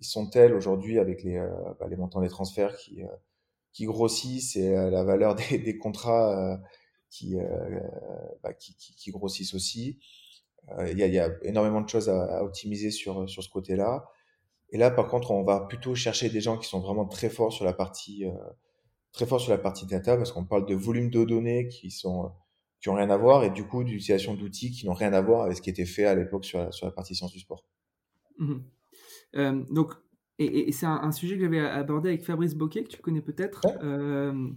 ils 0.00 0.06
sont 0.06 0.28
tels 0.28 0.54
aujourd'hui 0.54 0.98
avec 0.98 1.22
les, 1.22 1.36
euh, 1.36 1.48
bah, 1.80 1.86
les 1.88 1.96
montants 1.96 2.20
des 2.20 2.28
transferts 2.28 2.76
qui, 2.76 3.02
euh, 3.02 3.08
qui 3.72 3.84
grossissent 3.84 4.56
et 4.56 4.76
euh, 4.76 4.90
la 4.90 5.04
valeur 5.04 5.34
des, 5.50 5.58
des 5.58 5.78
contrats 5.78 6.60
qui, 7.10 7.36
bah, 8.42 8.52
qui, 8.52 8.74
qui, 8.76 9.10
grossissent 9.10 9.54
aussi. 9.54 9.98
Il 10.86 10.98
y, 10.98 11.02
a, 11.02 11.06
y 11.06 11.18
a 11.18 11.30
énormément 11.42 11.80
de 11.80 11.88
choses 11.88 12.10
à, 12.10 12.44
optimiser 12.44 12.90
sur, 12.90 13.28
sur 13.28 13.42
ce 13.42 13.48
côté-là. 13.48 14.04
Et 14.70 14.76
là, 14.76 14.90
par 14.90 15.08
contre, 15.08 15.30
on 15.30 15.42
va 15.42 15.60
plutôt 15.60 15.94
chercher 15.94 16.28
des 16.28 16.40
gens 16.40 16.58
qui 16.58 16.68
sont 16.68 16.80
vraiment 16.80 17.06
très 17.06 17.30
forts 17.30 17.52
sur 17.52 17.64
la 17.64 17.72
partie, 17.72 18.26
euh, 18.26 18.32
très 19.12 19.26
forts 19.26 19.40
sur 19.40 19.50
la 19.50 19.58
partie 19.58 19.86
data, 19.86 20.16
parce 20.16 20.30
qu'on 20.30 20.44
parle 20.44 20.66
de 20.66 20.74
volume 20.74 21.10
de 21.10 21.24
données 21.24 21.68
qui 21.68 21.90
sont, 21.90 22.32
qui 22.80 22.90
ont 22.90 22.94
rien 22.94 23.08
à 23.08 23.16
voir, 23.16 23.44
et 23.44 23.50
du 23.50 23.66
coup, 23.66 23.82
d'utilisation 23.82 24.34
d'outils 24.34 24.70
qui 24.70 24.86
n'ont 24.86 24.92
rien 24.92 25.14
à 25.14 25.22
voir 25.22 25.44
avec 25.44 25.56
ce 25.56 25.62
qui 25.62 25.70
était 25.70 25.86
fait 25.86 26.04
à 26.04 26.14
l'époque 26.14 26.44
sur 26.44 26.72
sur 26.74 26.86
la 26.86 26.92
partie 26.92 27.14
sciences 27.14 27.32
du 27.32 27.40
sport. 27.40 27.64
Mhm. 28.38 28.62
Euh, 29.36 29.64
donc, 29.70 29.92
et, 30.38 30.68
et 30.68 30.72
c'est 30.72 30.86
un, 30.86 31.00
un, 31.02 31.12
sujet 31.12 31.36
que 31.36 31.42
j'avais 31.42 31.60
abordé 31.60 32.10
avec 32.10 32.24
Fabrice 32.24 32.54
Boquet, 32.54 32.84
que 32.84 32.88
tu 32.88 33.00
connais 33.02 33.20
peut-être, 33.20 33.60
ouais. 33.66 33.78
euh, 33.82 34.50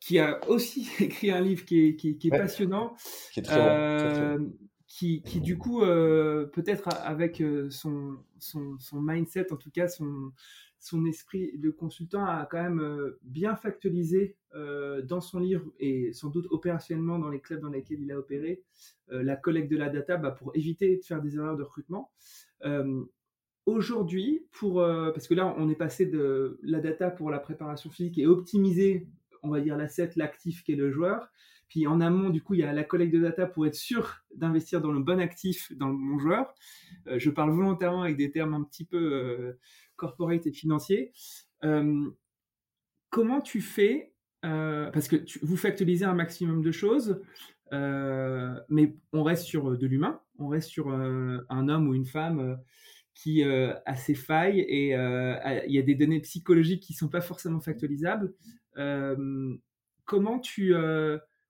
qui 0.00 0.18
a 0.18 0.40
aussi 0.48 0.88
écrit 1.00 1.30
un 1.30 1.40
livre 1.40 1.64
qui 1.64 1.86
est, 1.86 1.96
qui, 1.96 2.18
qui 2.18 2.28
est 2.28 2.32
ouais. 2.32 2.38
passionnant. 2.38 2.94
Qui 3.32 3.40
est 3.40 3.42
très 3.44 3.58
bon. 3.58 3.98
Très, 3.98 4.12
très 4.12 4.38
bon. 4.38 4.52
Qui, 4.86 5.22
qui, 5.22 5.40
du 5.40 5.58
coup, 5.58 5.82
euh, 5.82 6.46
peut-être 6.46 6.88
avec 7.02 7.42
son, 7.70 8.16
son, 8.38 8.78
son, 8.78 9.00
mindset, 9.00 9.52
en 9.52 9.56
tout 9.56 9.72
cas 9.72 9.88
son, 9.88 10.30
son 10.78 11.04
esprit 11.04 11.58
de 11.58 11.70
consultant, 11.70 12.24
a 12.24 12.46
quand 12.48 12.62
même 12.62 13.12
bien 13.22 13.56
factualisé 13.56 14.36
euh, 14.56 15.02
dans 15.02 15.20
son 15.20 15.40
livre 15.40 15.72
et 15.80 16.12
sans 16.12 16.30
doute 16.30 16.46
opérationnellement 16.50 17.18
dans 17.18 17.28
les 17.28 17.40
clubs 17.40 17.60
dans 17.60 17.70
lesquels 17.70 18.00
il 18.00 18.12
a 18.12 18.18
opéré 18.18 18.62
euh, 19.10 19.20
la 19.24 19.34
collecte 19.34 19.68
de 19.68 19.76
la 19.76 19.88
data 19.88 20.16
bah, 20.16 20.30
pour 20.30 20.54
éviter 20.54 20.96
de 20.96 21.02
faire 21.02 21.20
des 21.20 21.34
erreurs 21.34 21.56
de 21.56 21.64
recrutement. 21.64 22.12
Aujourd'hui, 23.66 24.46
pour 24.52 24.80
euh, 24.80 25.10
parce 25.10 25.26
que 25.26 25.34
là, 25.34 25.54
on 25.58 25.68
est 25.70 25.74
passé 25.74 26.06
de 26.06 26.58
la 26.62 26.80
data 26.80 27.10
pour 27.10 27.30
la 27.30 27.38
préparation 27.38 27.90
physique 27.90 28.18
et 28.18 28.26
optimiser, 28.26 29.08
on 29.42 29.50
va 29.50 29.60
dire 29.60 29.76
l'asset, 29.76 30.10
l'actif 30.16 30.62
qui 30.64 30.72
est 30.72 30.76
le 30.76 30.90
joueur. 30.90 31.30
Puis 31.68 31.86
en 31.86 32.00
amont, 32.00 32.30
du 32.30 32.42
coup, 32.42 32.54
il 32.54 32.60
y 32.60 32.62
a 32.62 32.72
la 32.72 32.84
collecte 32.84 33.12
de 33.12 33.20
data 33.20 33.46
pour 33.46 33.66
être 33.66 33.74
sûr 33.74 34.22
d'investir 34.34 34.80
dans 34.80 34.92
le 34.92 35.00
bon 35.00 35.20
actif, 35.20 35.72
dans 35.76 35.88
le 35.88 35.96
bon 35.96 36.18
joueur. 36.18 36.54
Euh, 37.06 37.18
je 37.18 37.30
parle 37.30 37.50
volontairement 37.50 38.02
avec 38.02 38.16
des 38.16 38.30
termes 38.30 38.54
un 38.54 38.62
petit 38.62 38.84
peu 38.84 38.96
euh, 38.96 39.58
corporate 39.96 40.46
et 40.46 40.52
financiers. 40.52 41.12
Euh, 41.64 42.10
comment 43.10 43.40
tu 43.40 43.60
fais 43.60 44.12
Parce 44.42 45.08
que 45.08 45.16
tu, 45.16 45.40
vous 45.42 45.56
factualisez 45.56 46.04
un 46.04 46.14
maximum 46.14 46.62
de 46.62 46.70
choses, 46.70 47.20
mais 47.72 48.94
on 49.12 49.22
reste 49.24 49.44
sur 49.44 49.76
de 49.76 49.86
l'humain, 49.88 50.20
on 50.38 50.46
reste 50.46 50.68
sur 50.68 50.90
un 50.90 51.68
homme 51.68 51.88
ou 51.88 51.94
une 51.94 52.06
femme 52.06 52.58
qui 53.14 53.42
a 53.44 53.96
ses 53.96 54.14
failles 54.14 54.60
et 54.60 54.88
il 54.90 55.72
y 55.72 55.78
a 55.78 55.82
des 55.82 55.94
données 55.94 56.20
psychologiques 56.20 56.82
qui 56.82 56.94
sont 56.94 57.08
pas 57.08 57.20
forcément 57.20 57.60
factualisables. 57.60 58.32
comment 60.04 60.38
tu 60.40 60.74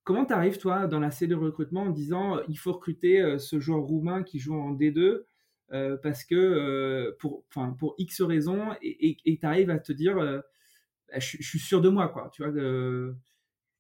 comment 0.05 0.27
arrives 0.27 0.59
toi 0.59 0.87
dans 0.87 1.01
la 1.01 1.11
cellule 1.11 1.39
de 1.39 1.45
recrutement 1.45 1.85
en 1.85 1.91
disant 1.91 2.39
il 2.49 2.59
faut 2.59 2.73
recruter 2.73 3.39
ce 3.39 3.59
joueur 3.61 3.81
roumain 3.81 4.23
qui 4.23 4.39
joue 4.39 4.55
en 4.55 4.75
D2 4.75 5.23
parce 6.03 6.25
que 6.25 7.17
pour 7.19 7.45
enfin 7.49 7.75
pour 7.79 7.95
X 7.99 8.21
raisons 8.21 8.75
et 8.83 9.17
tu 9.25 9.47
arrives 9.47 9.71
à 9.71 9.79
te 9.79 9.93
dire 9.93 10.17
bah, 10.17 11.19
je, 11.19 11.43
suis 11.43 11.59
sûr 11.59 11.81
de 11.81 11.89
moi 11.89 12.09
quoi 12.09 12.31
tu 12.33 12.43
vois 12.45 12.53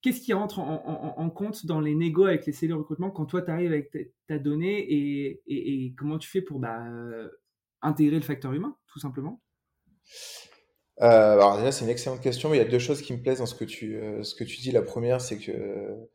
qu'est-ce 0.00 0.20
qui 0.20 0.32
rentre 0.32 0.58
en, 0.58 1.30
compte 1.30 1.64
dans 1.66 1.80
les 1.80 1.94
négos 1.94 2.26
avec 2.26 2.46
les 2.46 2.52
cellules 2.52 2.74
de 2.74 2.78
recrutement 2.78 3.10
quand 3.10 3.26
toi 3.26 3.42
tu 3.42 3.50
arrives 3.50 3.72
avec 3.72 3.90
ta, 4.26 4.38
donnée 4.38 4.78
et, 4.78 5.42
et, 5.46 5.94
comment 5.94 6.18
tu 6.18 6.28
fais 6.28 6.42
pour 6.42 6.58
bah, 6.58 6.86
intégrer 7.84 8.16
le 8.16 8.22
facteur 8.22 8.52
humain, 8.52 8.76
tout 8.86 8.98
simplement? 8.98 9.40
Euh, 11.02 11.32
alors 11.34 11.56
déjà, 11.58 11.72
c'est 11.72 11.84
une 11.84 11.90
excellente 11.90 12.20
question, 12.20 12.48
mais 12.48 12.56
il 12.56 12.62
y 12.62 12.64
a 12.64 12.68
deux 12.68 12.78
choses 12.78 13.02
qui 13.02 13.12
me 13.12 13.20
plaisent 13.20 13.38
dans 13.38 13.46
ce 13.46 13.54
que 13.54 13.64
tu, 13.64 13.96
euh, 13.96 14.22
ce 14.22 14.34
que 14.34 14.44
tu 14.44 14.58
dis. 14.58 14.70
La 14.70 14.82
première, 14.82 15.20
c'est 15.20 15.38
que 15.38 16.08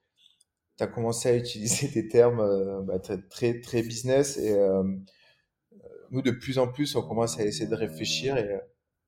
tu 0.77 0.83
as 0.83 0.87
commencé 0.87 1.29
à 1.29 1.35
utiliser 1.35 1.87
des 1.89 2.07
termes 2.07 2.39
euh, 2.39 2.81
bah, 2.81 2.99
très, 3.29 3.59
très 3.59 3.83
business 3.83 4.37
et 4.37 4.55
nous, 6.11 6.23
de 6.23 6.31
plus 6.31 6.57
en 6.57 6.67
plus, 6.67 6.95
on 6.95 7.03
commence 7.03 7.39
à 7.39 7.43
essayer 7.43 7.67
de 7.67 7.75
réfléchir 7.75 8.35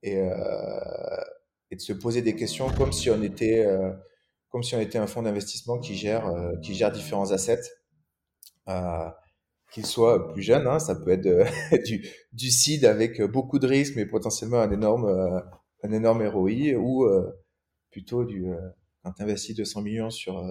et, 0.04 0.16
de 0.16 1.80
se 1.80 1.94
poser 1.94 2.22
des 2.22 2.36
questions 2.36 2.70
comme 2.70 2.92
si 2.92 3.10
on 3.10 3.24
était, 3.24 3.66
comme 4.50 4.62
si 4.62 4.76
on 4.76 4.80
était 4.80 5.00
un 5.00 5.08
fonds 5.08 5.24
d'investissement 5.24 5.80
qui 5.80 5.96
gère, 5.96 6.32
qui 6.62 6.76
gère 6.76 6.92
différents 6.92 7.32
assets 7.32 7.72
qu'il 9.72 9.86
soit 9.86 10.32
plus 10.34 10.42
jeune. 10.44 10.68
Hein, 10.68 10.80
ça 10.80 10.96
peut 10.96 11.12
être 11.12 11.26
euh, 11.26 11.46
du, 11.86 12.08
du 12.34 12.52
seed 12.52 12.86
avec 12.86 13.22
beaucoup 13.24 13.58
de 13.60 13.68
risques, 13.68 13.96
mais 13.96 14.06
potentiellement 14.06 14.60
un 14.60 14.72
énorme, 14.72 15.06
euh, 15.06 15.40
un 15.84 15.92
énorme 15.92 16.26
ROI, 16.28 16.76
ou 16.78 17.06
euh, 17.06 17.32
plutôt 17.90 18.24
du, 18.26 18.46
quand 19.04 19.14
tu 19.14 19.24
investis 19.24 19.56
200 19.56 19.82
millions 19.82 20.10
sur, 20.10 20.42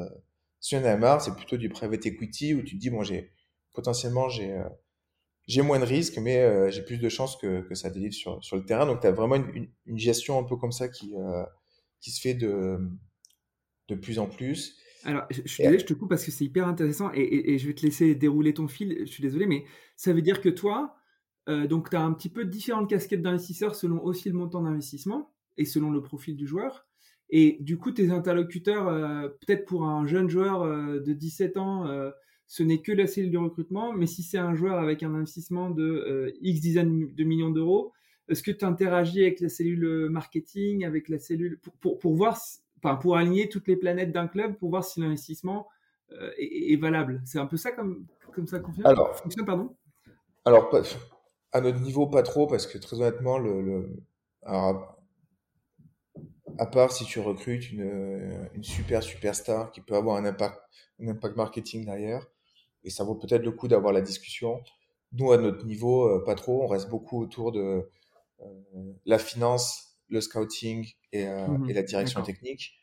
sur 0.58 0.78
un 0.78 0.84
AMR, 0.84 1.20
c'est 1.20 1.34
plutôt 1.34 1.56
du 1.56 1.68
private 1.68 2.04
equity 2.06 2.54
où 2.54 2.62
tu 2.62 2.76
dis, 2.76 2.90
bon, 2.90 3.02
j'ai 3.02 3.32
potentiellement, 3.72 4.28
j'ai 4.28 4.60
j'ai 5.46 5.62
moins 5.62 5.80
de 5.80 5.84
risques, 5.84 6.18
mais 6.18 6.70
j'ai 6.70 6.82
plus 6.82 6.98
de 6.98 7.08
chances 7.08 7.36
que, 7.36 7.62
que 7.62 7.74
ça 7.74 7.90
délivre 7.90 8.14
sur, 8.14 8.44
sur 8.44 8.56
le 8.56 8.64
terrain. 8.64 8.86
Donc, 8.86 9.00
tu 9.00 9.06
as 9.06 9.10
vraiment 9.10 9.36
une, 9.36 9.68
une, 9.86 9.98
gestion 9.98 10.38
un 10.38 10.44
peu 10.44 10.56
comme 10.56 10.70
ça 10.70 10.88
qui, 10.88 11.14
qui 12.00 12.10
se 12.10 12.20
fait 12.20 12.34
de, 12.34 12.78
de 13.88 13.94
plus 13.94 14.18
en 14.18 14.26
plus. 14.26 14.76
Alors, 15.04 15.25
je, 15.30 15.42
suis 15.47 15.62
désolé, 15.62 15.78
je 15.78 15.87
te 15.87 15.95
coupe 15.95 16.09
parce 16.09 16.25
que 16.25 16.30
c'est 16.30 16.45
hyper 16.45 16.69
intéressant 16.69 17.11
et, 17.14 17.59
je 17.59 17.66
vais 17.66 17.75
te 17.75 17.83
laisser 17.85 18.14
dérouler 18.14 18.54
ton 18.54 18.69
fil. 18.69 18.99
Je 19.00 19.11
suis 19.11 19.23
désolé, 19.23 19.47
mais 19.47 19.64
ça 19.97 20.12
veut 20.12 20.23
dire 20.23 20.40
que 20.40 20.49
toi, 20.49 20.97
euh, 21.49 21.66
donc 21.66 21.90
tu 21.90 21.97
as 21.97 22.02
un 22.02 22.12
petit 22.12 22.28
peu 22.28 22.45
différentes 22.45 22.88
casquettes 22.88 23.23
d'investisseurs 23.23 23.75
selon 23.75 24.02
aussi 24.04 24.28
le 24.28 24.35
montant 24.35 24.62
d'investissement 24.62 25.33
et 25.57 25.64
selon 25.64 25.90
le 25.90 26.02
profil 26.02 26.37
du 26.37 26.47
joueur. 26.47 26.87
Et 27.30 27.59
du 27.61 27.78
coup, 27.78 27.92
tes 27.92 28.11
interlocuteurs, 28.11 28.88
euh, 28.88 29.28
peut-être 29.28 29.64
pour 29.64 29.85
un 29.85 30.07
jeune 30.07 30.28
joueur 30.28 30.62
euh, 30.62 31.00
de 31.00 31.12
17 31.12 31.57
ans, 31.57 31.87
ce 32.47 32.62
n'est 32.64 32.83
que 32.83 32.92
la 32.92 33.07
cellule 33.07 33.30
de 33.30 33.38
recrutement, 33.38 33.92
mais 33.92 34.07
si 34.07 34.25
c'est 34.25 34.38
un 34.38 34.54
joueur 34.54 34.78
avec 34.78 35.04
un 35.04 35.14
investissement 35.14 35.71
de 35.71 36.35
X 36.40 36.61
dizaines 36.61 37.14
de 37.14 37.25
millions 37.25 37.50
d'euros, 37.50 37.92
est-ce 38.28 38.42
que 38.42 38.50
tu 38.50 38.64
interagis 38.64 39.23
avec 39.23 39.40
la 39.40 39.49
cellule 39.49 40.09
marketing, 40.11 40.85
avec 40.85 41.09
la 41.09 41.21
cellule, 41.21 41.59
pour, 41.61 41.73
pour, 41.75 41.99
pour 41.99 42.14
voir 42.14 42.38
pour 42.80 43.16
aligner 43.16 43.49
toutes 43.49 43.68
les 43.68 43.76
planètes 43.76 44.12
d'un 44.12 44.26
club 44.26 44.56
pour 44.56 44.70
voir 44.70 44.84
si 44.84 45.00
l'investissement 45.00 45.68
euh, 46.12 46.30
est, 46.38 46.80
valable. 46.80 47.22
C'est 47.25 47.38
un 47.38 47.46
peu 47.46 47.56
ça 47.56 47.72
comme, 47.72 48.06
comme 48.34 48.46
ça 48.46 48.60
fonctionne, 48.60 48.87
alors, 48.87 49.14
fonctionne 49.16 49.44
pardon? 49.44 49.76
Alors, 50.44 50.70
à 51.52 51.60
notre 51.60 51.80
niveau, 51.80 52.06
pas 52.06 52.22
trop, 52.22 52.46
parce 52.46 52.66
que 52.66 52.78
très 52.78 53.00
honnêtement, 53.00 53.38
le, 53.38 53.90
à 54.42 54.96
part 56.72 56.92
si 56.92 57.04
tu 57.04 57.20
recrutes 57.20 57.70
une, 57.70 58.49
une 58.54 58.64
super 58.64 59.02
superstar 59.02 59.70
qui 59.70 59.80
peut 59.80 59.94
avoir 59.94 60.16
un 60.16 60.25
impact, 60.25 60.60
un 61.00 61.08
impact 61.08 61.37
marketing 61.37 61.84
derrière, 61.84 62.26
et 62.84 62.90
ça 62.90 63.04
vaut 63.04 63.14
peut-être 63.14 63.44
le 63.44 63.52
coup 63.52 63.68
d'avoir 63.68 63.92
la 63.92 64.00
discussion. 64.00 64.62
Nous, 65.12 65.32
à 65.32 65.38
notre 65.38 65.66
niveau, 65.66 66.08
euh, 66.08 66.25
pas 66.25 66.34
trop. 66.34 66.62
On 66.62 66.66
reste 66.66 66.88
beaucoup 66.88 67.20
autour 67.20 67.52
de 67.52 67.88
euh, 68.42 68.92
la 69.04 69.18
finance, 69.18 69.89
le 70.11 70.21
scouting 70.21 70.93
et, 71.12 71.26
euh, 71.26 71.47
mmh 71.47 71.73
la 71.73 71.83
direction 71.83 72.23
technique. 72.23 72.75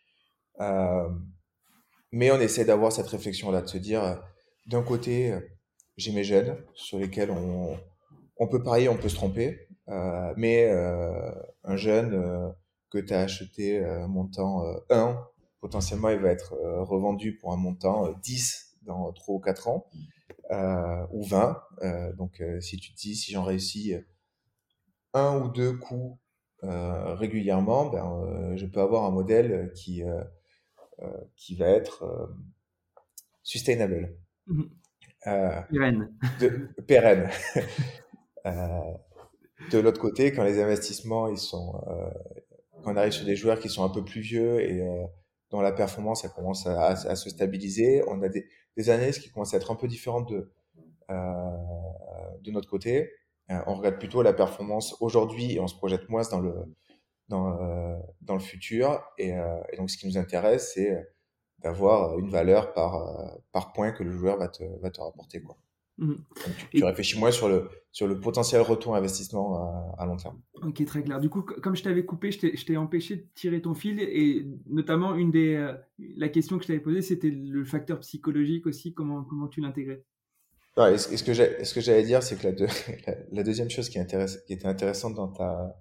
Euh, 0.60 1.10
mais 2.12 2.32
on 2.32 2.40
essaie 2.40 2.66
d'avoir 2.66 2.92
cette 2.92 3.08
réflexion-là, 3.08 3.62
de 3.62 3.68
se 3.68 3.78
dire, 3.78 4.04
euh, 4.04 4.16
d'un 4.66 4.82
côté, 4.82 5.38
j'ai 5.98 6.12
mes 6.12 6.24
jeunes 6.24 6.58
sur 6.74 7.00
lesquels 7.00 7.32
on, 7.32 7.78
on 8.38 8.48
peut 8.48 8.64
parier, 8.64 8.90
on 8.90 8.98
peut 8.98 9.10
se 9.10 9.16
tromper, 9.16 9.68
mais 10.36 10.70
un 11.64 11.78
jeune 11.78 12.54
que 12.90 12.98
tu 12.98 13.14
as 13.14 13.22
acheté 13.22 13.82
montant 14.10 14.64
1, 14.90 15.18
potentiellement 15.62 16.10
il 16.10 16.20
va 16.20 16.30
être 16.30 16.54
revendu 16.82 17.38
pour 17.38 17.54
un 17.54 17.58
montant 17.58 18.12
10 18.22 18.78
dans 18.82 19.12
3 19.14 19.36
ou 19.36 19.40
4 19.40 19.70
ans, 19.70 19.88
ou 21.12 21.24
20. 21.24 21.64
donc 22.18 22.44
si 22.60 22.78
tu 22.78 22.92
te 22.92 22.98
dis, 22.98 23.16
si 23.16 23.32
j'en 23.32 23.44
réussis 23.44 23.96
un 25.14 25.38
ou 25.38 25.50
deux 25.50 25.78
coups 25.78 26.20
régulièrement, 26.64 27.86
ben, 27.86 28.06
euh, 28.06 28.58
je 28.58 28.66
peux 28.66 28.82
avoir 28.82 29.06
un 29.06 29.12
modèle 29.12 29.72
qui, 29.76 30.04
euh, 30.04 30.24
qui 31.36 31.56
va 31.56 31.68
être 31.68 32.30
sustainable. 33.44 34.16
Mmh 34.48 34.64
pérenne. 35.70 36.14
De, 36.40 36.70
pérenne. 36.88 37.30
de 38.46 39.78
l'autre 39.78 40.00
côté, 40.00 40.32
quand 40.32 40.46
les 40.46 40.62
investissements, 40.62 41.28
ils 41.28 41.38
sont, 41.38 41.74
quand 42.82 42.94
on 42.94 42.96
arrive 42.96 43.12
sur 43.12 43.26
des 43.26 43.36
joueurs 43.36 43.60
qui 43.60 43.68
sont 43.68 43.84
un 43.84 43.90
peu 43.90 44.06
plus 44.06 44.22
vieux 44.22 44.62
et 44.62 44.82
dont 45.50 45.60
la 45.60 45.74
performance 45.74 46.24
elle 46.24 46.32
commence 46.32 46.66
à, 46.66 46.92
à, 46.92 47.16
se 47.18 47.30
stabiliser, 47.30 48.04
on 48.08 48.22
a 48.22 48.30
des, 48.30 48.48
des, 48.78 48.90
analyses 48.90 49.20
qui 49.20 49.30
commencent 49.30 49.54
à 49.54 49.58
être 49.58 49.70
un 49.70 49.76
peu 49.76 49.90
différentes 49.90 50.32
de, 50.32 50.50
de 51.10 52.52
notre 52.52 52.70
côté. 52.70 53.12
Euh, 53.52 53.60
on 53.66 53.76
regarde 53.76 53.98
plutôt 53.98 54.22
la 54.22 54.34
performance 54.34 54.96
aujourd'hui 55.00 55.54
et 55.54 55.60
on 55.60 55.68
se 55.68 55.76
projette 55.76 56.10
moins 56.10 56.24
dans 56.30 56.42
le, 56.42 56.54
dans, 57.30 57.62
euh, 57.62 57.98
dans 58.22 58.34
le 58.34 58.42
futur. 58.42 59.02
Et, 59.18 59.34
euh, 59.34 59.58
et, 59.72 59.78
donc, 59.78 59.90
ce 59.90 59.98
qui 59.98 60.08
nous 60.08 60.18
intéresse, 60.18 60.74
c'est 60.74 61.08
d'avoir 61.60 62.20
une 62.20 62.30
valeur 62.30 62.74
par, 62.74 63.40
par 63.52 63.74
point 63.74 63.92
que 63.92 64.04
le 64.04 64.12
joueur 64.12 64.38
va 64.38 64.48
te, 64.48 64.64
va 64.82 64.92
te 64.92 65.02
rapporter. 65.02 65.42
Quoi. 65.42 65.58
Mmh. 65.98 66.14
tu, 66.70 66.84
réfléchis 66.84 67.18
moins 67.18 67.32
sur 67.32 67.50
le, 67.50 67.70
sur 67.92 68.06
le 68.06 68.20
potentiel 68.20 68.62
retour 68.62 68.96
investissement 68.96 69.96
à, 69.98 70.06
long 70.06 70.18
terme. 70.18 70.40
Ok, 70.62 70.86
très 70.86 71.02
clair. 71.02 71.20
Du 71.20 71.30
coup, 71.30 71.42
comme 71.42 71.76
je 71.76 71.82
t'avais 71.82 72.06
coupé, 72.06 72.32
je 72.32 72.66
t'ai 72.66 72.78
empêché 72.78 73.16
de 73.16 73.26
tirer 73.34 73.64
ton 73.64 73.74
fil 73.74 74.00
et 74.00 74.46
notamment 74.68 75.16
une 75.16 75.32
des, 75.32 75.74
la 75.98 76.30
question 76.30 76.58
que 76.58 76.64
je 76.64 76.68
t'avais 76.68 76.80
posée, 76.80 77.02
c'était 77.02 77.32
le 77.32 77.66
facteur 77.66 78.00
psychologique 78.02 78.68
aussi, 78.68 78.94
comment, 78.94 79.24
comment 79.24 79.48
tu 79.48 79.62
l'intégrais? 79.62 80.04
Est-ce, 80.86 81.74
que 81.74 81.82
j'allais 81.82 82.04
dire, 82.04 82.22
c'est 82.22 82.38
que 82.38 82.48
la, 82.48 83.16
la, 83.32 83.44
deuxième 83.44 83.70
chose 83.70 83.90
qui, 83.90 84.00
intéresse, 84.00 84.38
qui 84.46 84.54
était 84.54 84.68
intéressante 84.68 85.16
dans 85.16 85.30
ta, 85.30 85.76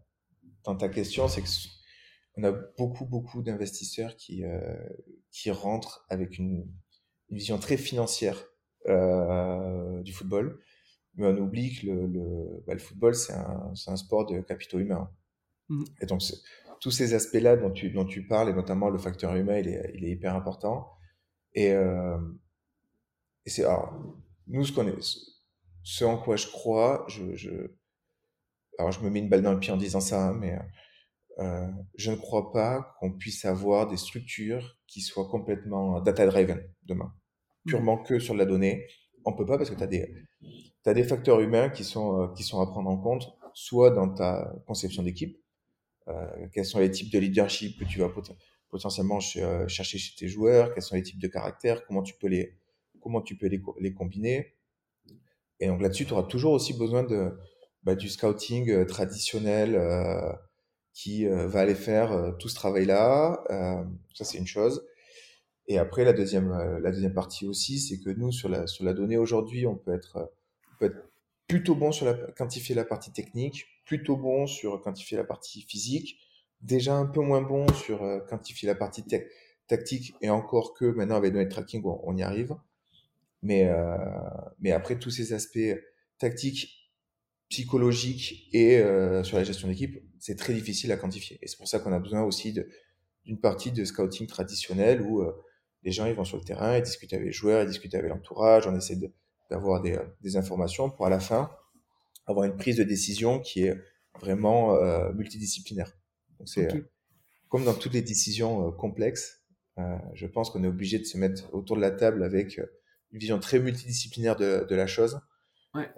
dans 0.65 0.77
ta 0.77 0.89
question, 0.89 1.29
c'est 1.29 1.43
qu'on 1.43 2.45
a 2.45 2.53
beaucoup, 2.79 3.05
beaucoup 3.05 3.43
d'investisseurs 3.43 4.17
qui, 4.17 4.45
euh, 4.45 4.77
qui 5.31 5.51
rentrent 5.51 6.07
avec 6.09 6.39
une, 6.39 6.67
une 7.29 7.37
vision 7.37 7.59
très 7.59 7.77
financière 7.77 8.43
euh, 8.89 10.03
du 10.03 10.13
football. 10.13 10.61
Mais 11.15 11.27
on 11.27 11.37
oublie 11.39 11.75
que 11.75 11.87
le, 11.87 12.07
le, 12.07 12.65
bah, 12.67 12.75
le 12.75 12.79
football, 12.79 13.15
c'est 13.15 13.33
un, 13.33 13.73
un, 13.87 13.97
sport 13.97 14.27
de 14.27 14.41
capitaux 14.41 14.79
humains. 14.79 15.11
Mmh. 15.69 15.85
Et 16.03 16.07
donc, 16.07 16.23
tous 16.81 16.91
ces 16.91 17.15
aspects-là 17.15 17.57
dont 17.57 17.71
tu, 17.71 17.91
dont 17.91 18.05
tu 18.05 18.27
parles, 18.27 18.51
et 18.51 18.53
notamment 18.53 18.91
le 18.91 18.99
facteur 18.99 19.35
humain, 19.35 19.59
il 19.59 19.69
est, 19.69 19.93
il 19.95 20.05
est 20.05 20.11
hyper 20.11 20.35
important. 20.35 20.91
Et, 21.55 21.73
euh, 21.73 22.19
et 23.47 23.51
c'est, 23.51 23.65
alors, 23.65 23.95
nous, 24.47 24.65
ce 24.65 24.73
qu'on 24.73 24.87
est, 24.87 25.21
ce 25.83 26.05
en 26.05 26.19
quoi 26.19 26.37
je 26.37 26.47
crois, 26.47 27.05
je, 27.09 27.35
je, 27.35 27.51
alors 28.79 28.93
je 28.93 29.01
me 29.01 29.11
mets 29.11 29.21
une 29.21 29.29
balle 29.29 29.43
dans 29.43 29.53
le 29.53 29.61
pied 29.61 29.73
en 29.73 29.77
disant 29.77 30.01
ça, 30.01 30.29
hein, 30.29 30.35
mais 30.35 30.59
euh, 31.39 31.69
je 31.97 32.11
ne 32.11 32.17
crois 32.17 32.53
pas 32.53 32.95
qu'on 32.99 33.13
puisse 33.13 33.45
avoir 33.45 33.89
des 33.89 33.97
structures 33.97 34.79
qui 34.87 35.01
soient 35.01 35.29
complètement 35.29 36.01
data-driven 36.01 36.63
demain, 36.85 37.13
mmh. 37.65 37.69
purement 37.71 37.99
que 37.99 38.19
sur 38.19 38.35
la 38.35 38.47
donnée. 38.47 38.87
On 39.25 39.33
peut 39.33 39.47
pas 39.47 39.59
parce 39.59 39.71
que 39.71 39.75
tu 39.75 39.83
as 39.83 39.89
des, 39.89 40.15
as 40.87 40.95
des 40.95 41.05
facteurs 41.05 41.41
humains 41.41 41.69
qui 41.69 41.85
sont, 41.85 42.23
euh, 42.23 42.29
qui 42.35 42.43
sont 42.43 42.61
à 42.61 42.67
prendre 42.67 42.89
en 42.89 42.97
compte, 42.97 43.37
soit 43.55 43.91
dans 43.91 44.09
ta 44.09 44.55
conception 44.67 45.03
d'équipe, 45.03 45.39
euh, 46.09 46.49
quels 46.53 46.65
sont 46.65 46.79
les 46.79 46.91
types 46.91 47.13
de 47.13 47.19
leadership 47.19 47.79
que 47.79 47.85
tu 47.85 47.99
vas 47.99 48.11
potentiellement 48.71 49.19
euh, 49.37 49.67
chercher 49.67 49.99
chez 49.99 50.15
tes 50.17 50.29
joueurs, 50.29 50.73
quels 50.73 50.83
sont 50.83 50.95
les 50.95 51.03
types 51.03 51.19
de 51.19 51.29
caractères, 51.29 51.85
comment 51.87 52.03
tu 52.03 52.15
peux 52.15 52.29
les, 52.29 52.57
comment 53.07 53.23
tu 53.23 53.37
peux 53.37 53.47
les, 53.47 53.95
combiner. 53.95 54.57
Et 55.61 55.69
donc 55.69 55.81
là-dessus, 55.81 56.07
tu 56.07 56.13
auras 56.13 56.25
toujours 56.25 56.53
aussi 56.53 56.77
besoin 56.77 57.05
de, 57.05 57.39
bah, 57.85 57.95
du 57.95 58.09
scouting 58.09 58.69
euh, 58.69 58.85
traditionnel 58.85 59.77
euh, 59.77 60.33
qui 60.93 61.25
euh, 61.25 61.47
va 61.47 61.61
aller 61.61 61.77
faire 61.77 62.35
tout 62.41 62.49
ce 62.49 62.57
travail-là. 62.57 63.45
ça, 64.13 64.25
c'est 64.25 64.39
une 64.39 64.47
chose. 64.47 64.85
Et 65.69 65.79
après, 65.79 66.03
la 66.05 66.13
deuxième, 66.13 66.53
partie 67.15 67.47
aussi, 67.47 67.79
c'est 67.79 68.01
que 68.01 68.11
nous, 68.11 68.33
sur 68.33 68.49
la, 68.49 68.93
donnée 68.93 69.19
aujourd'hui, 69.19 69.69
on 69.69 69.77
peut 69.77 69.95
être, 69.95 70.33
plutôt 71.47 71.77
bon 71.77 71.93
sur 71.93 72.07
la, 72.07 72.15
quantifier 72.33 72.75
la 72.75 72.85
partie 72.85 73.13
technique, 73.13 73.67
plutôt 73.85 74.17
bon 74.17 74.49
sur 74.49 74.81
quantifier 74.81 75.17
la 75.17 75.23
partie 75.23 75.63
physique, 75.63 76.19
déjà 76.61 76.97
un 76.97 77.07
peu 77.07 77.21
moins 77.21 77.43
bon 77.43 77.69
sur 77.73 78.01
quantifier 78.29 78.67
la 78.67 78.75
partie 78.75 79.05
tactique, 79.69 80.17
et 80.23 80.31
encore 80.31 80.75
que 80.75 80.87
maintenant 80.87 81.17
avec 81.17 81.35
le 81.35 81.49
tracking, 81.49 81.83
on, 81.85 82.17
y 82.17 82.25
arrive. 82.25 82.57
Mais, 83.47 83.65
euh, 83.65 83.97
mais 84.59 84.73
après, 84.73 84.99
tous 84.99 85.11
ces 85.11 85.33
aspects 85.33 85.59
tactiques, 86.19 86.93
psychologiques 87.49 88.49
et 88.53 88.79
euh, 88.79 89.23
sur 89.23 89.37
la 89.37 89.45
gestion 89.45 89.69
d'équipe, 89.69 90.03
c'est 90.19 90.37
très 90.37 90.53
difficile 90.53 90.91
à 90.93 90.97
quantifier. 90.97 91.39
Et 91.43 91.47
c'est 91.47 91.57
pour 91.57 91.69
ça 91.69 91.79
qu'on 91.79 91.93
a 91.93 92.01
besoin 92.01 92.23
aussi 92.23 92.53
d'une 93.25 93.41
partie 93.41 93.71
de 93.71 93.85
scouting 93.85 94.27
traditionnel 94.27 95.01
où 95.01 95.25
les 95.85 95.93
gens 95.93 96.07
ils 96.07 96.15
vont 96.15 96.25
sur 96.25 96.39
le 96.39 96.43
terrain, 96.43 96.77
ils 96.77 96.83
discutent 96.83 97.13
avec 97.13 97.27
les 97.27 97.33
joueurs, 97.33 97.63
ils 97.63 97.69
discutent 97.69 97.95
avec 97.95 98.11
l'entourage, 98.11 98.67
on 98.67 98.75
essaie 98.75 98.99
d'avoir 99.51 99.81
des, 99.81 99.97
des, 100.23 100.37
informations 100.37 100.91
pour 100.91 101.07
à 101.07 101.11
la 101.11 101.21
fin 101.21 101.51
avoir 102.27 102.45
une 102.47 102.57
prise 102.57 102.77
de 102.77 102.83
décision 102.83 103.39
qui 103.39 103.63
est 103.63 103.77
vraiment 104.21 104.75
euh, 104.75 105.13
multidisciplinaire. 105.13 105.93
Donc 106.39 106.49
c'est 106.49 106.75
euh, 106.75 106.81
comme 107.49 107.65
dans 107.65 107.75
toutes 107.75 107.95
les 107.95 108.03
décisions 108.03 108.69
euh, 108.69 108.71
complexes, 108.71 109.43
euh, 109.79 109.97
je 110.15 110.27
pense 110.27 110.51
qu'on 110.51 110.65
est 110.65 110.69
obligé 110.69 110.99
de 110.99 111.05
se 111.05 111.19
mettre 111.19 111.53
autour 111.55 111.77
de 111.77 111.83
la 111.83 111.91
table 111.91 112.23
avec 112.23 112.61
une 113.17 113.21
vision 113.21 113.39
très 113.39 113.59
multidisciplinaire 113.59 114.37
de, 114.37 114.67
de 114.69 114.75
la 114.75 114.87
chose 114.87 115.21
ouais. 115.75 115.89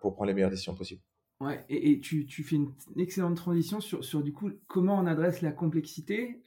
pour 0.00 0.14
prendre 0.14 0.28
les 0.28 0.34
meilleures 0.34 0.50
décisions 0.50 0.74
possibles. 0.74 1.02
Ouais, 1.40 1.64
et, 1.68 1.90
et 1.90 2.00
tu, 2.00 2.24
tu, 2.26 2.44
fais 2.44 2.54
une 2.54 2.72
excellente 2.98 3.36
transition 3.36 3.80
sur, 3.80 4.04
sur, 4.04 4.22
du 4.22 4.32
coup 4.32 4.52
comment 4.68 4.96
on 4.96 5.06
adresse 5.06 5.42
la 5.42 5.50
complexité, 5.50 6.40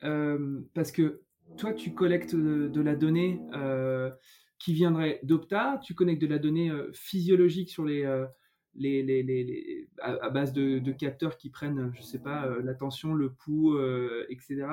parce 0.74 0.92
que 0.92 1.26
toi, 1.58 1.74
tu 1.74 1.94
collectes 1.94 2.36
de, 2.36 2.82
la 2.82 2.96
donnée 2.96 3.42
euh, 3.54 4.12
qui 4.60 4.74
viendrait 4.74 5.20
d'Opta, 5.24 5.80
tu 5.84 5.94
connectes 5.94 6.22
de 6.22 6.28
la 6.28 6.40
donnée 6.40 6.70
euh, 6.70 6.92
physiologique 6.94 7.70
sur 7.70 7.86
les, 7.86 8.04
euh, 8.04 8.26
les, 8.74 9.04
les, 9.04 9.24
les, 9.24 9.88
à, 10.02 10.30
base 10.30 10.52
de, 10.52 10.92
capteurs 10.92 11.38
qui 11.38 11.50
prennent, 11.50 11.92
je 11.96 12.02
sais 12.02 12.20
pas, 12.20 12.50
la 12.62 12.74
tension, 12.74 13.14
le 13.14 13.32
pouls, 13.32 13.80
etc. 14.30 14.68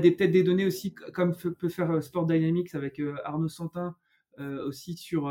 tu 0.00 0.12
peut-être 0.12 0.30
des 0.30 0.42
données 0.42 0.66
aussi, 0.66 0.94
comme 0.94 1.34
peut 1.36 1.68
faire 1.68 2.02
Sport 2.02 2.26
Dynamics 2.26 2.74
avec 2.74 3.00
Arnaud 3.24 3.48
Santin, 3.48 3.96
aussi 4.38 4.96
sur 4.96 5.24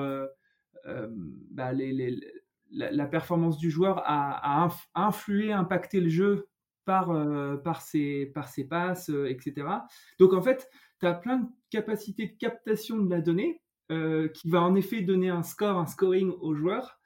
bah, 1.52 1.74
la, 1.74 2.92
la, 2.92 3.06
performance 3.06 3.58
du 3.58 3.70
joueur 3.70 4.00
a, 4.06 4.66
a, 4.66 4.70
influé, 4.96 5.52
impacté 5.52 6.00
le 6.00 6.10
jeu 6.10 6.48
par, 6.86 7.12
euh, 7.12 7.58
par, 7.58 7.82
ses, 7.82 8.26
par 8.28 8.48
ses 8.48 8.66
passes, 8.66 9.10
euh, 9.10 9.30
etc. 9.30 9.68
Donc 10.20 10.34
en 10.34 10.42
fait, 10.42 10.70
tu 11.00 11.06
as 11.06 11.14
plein 11.14 11.38
de 11.38 11.48
capacités 11.70 12.28
de 12.28 12.38
captation 12.38 12.98
de 12.98 13.10
la 13.10 13.22
donnée 13.22 13.62
euh, 13.92 14.28
qui 14.30 14.50
va 14.50 14.62
en 14.62 14.76
effet 14.76 15.02
donner 15.02 15.30
un 15.30 15.44
score, 15.44 15.78
un 15.78 15.86
scoring 15.86 16.32
aux 16.42 16.54
joueurs. 16.56 17.00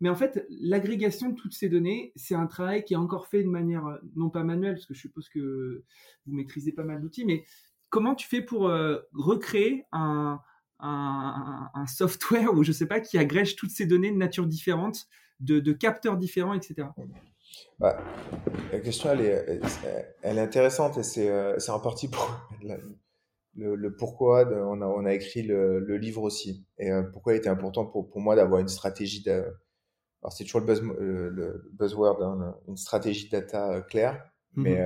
Mais 0.00 0.08
en 0.08 0.14
fait, 0.14 0.46
l'agrégation 0.48 1.28
de 1.30 1.34
toutes 1.34 1.52
ces 1.52 1.68
données, 1.68 2.12
c'est 2.16 2.34
un 2.34 2.46
travail 2.46 2.84
qui 2.84 2.94
est 2.94 2.98
encore 2.98 3.26
fait 3.26 3.42
de 3.42 3.48
manière 3.48 3.98
non 4.16 4.30
pas 4.30 4.44
manuelle, 4.44 4.74
parce 4.74 4.86
que 4.86 4.94
je 4.94 5.00
suppose 5.00 5.28
que 5.28 5.84
vous 6.26 6.34
maîtrisez 6.34 6.72
pas 6.72 6.84
mal 6.84 7.00
d'outils, 7.00 7.26
mais 7.26 7.44
comment 7.90 8.14
tu 8.14 8.26
fais 8.26 8.40
pour 8.40 8.70
recréer 9.12 9.84
un, 9.92 10.40
un, 10.82 11.70
un, 11.74 11.86
software 11.86 12.54
ou 12.54 12.62
je 12.62 12.72
sais 12.72 12.86
pas 12.86 13.00
qui 13.00 13.18
agrège 13.18 13.56
toutes 13.56 13.70
ces 13.70 13.86
données 13.86 14.10
de 14.10 14.16
nature 14.16 14.46
différente, 14.46 15.06
de, 15.40 15.72
capteurs 15.72 16.16
différents, 16.16 16.54
etc. 16.54 16.88
Bah, 17.78 17.98
la 18.72 18.80
question, 18.80 19.10
elle 19.10 19.20
est, 19.20 19.60
elle 20.22 20.38
est 20.38 20.40
intéressante 20.40 20.98
et 20.98 21.02
c'est 21.02 21.30
euh, 21.30 21.56
en 21.68 21.80
partie 21.80 22.08
pour 22.08 22.48
le, 23.56 23.96
pourquoi 23.96 24.48
on, 24.48 24.80
a, 24.80 24.86
on 24.86 25.04
a 25.04 25.12
écrit 25.12 25.42
le, 25.42 25.96
livre 25.96 26.22
aussi 26.22 26.64
et 26.78 26.90
euh, 26.90 27.02
pourquoi 27.02 27.34
il 27.34 27.36
était 27.36 27.48
important 27.48 27.84
pour, 27.84 28.08
pour 28.08 28.20
moi 28.20 28.36
d'avoir 28.36 28.60
une 28.60 28.68
stratégie 28.68 29.22
de, 29.22 29.44
alors 30.22 30.32
c'est 30.32 30.44
toujours 30.44 30.60
le, 30.60 30.66
buzz, 30.66 30.82
euh, 30.82 31.30
le 31.30 31.70
buzzword, 31.72 32.22
hein, 32.22 32.56
une 32.68 32.76
stratégie 32.76 33.26
de 33.26 33.32
data 33.32 33.80
claire, 33.82 34.30
mmh 34.54 34.62
mais 34.62 34.80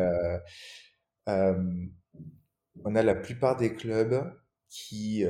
euh, 1.28 1.62
on 2.84 2.94
a 2.94 3.02
la 3.02 3.14
plupart 3.14 3.56
des 3.56 3.74
clubs 3.74 4.32
qui 4.68 5.24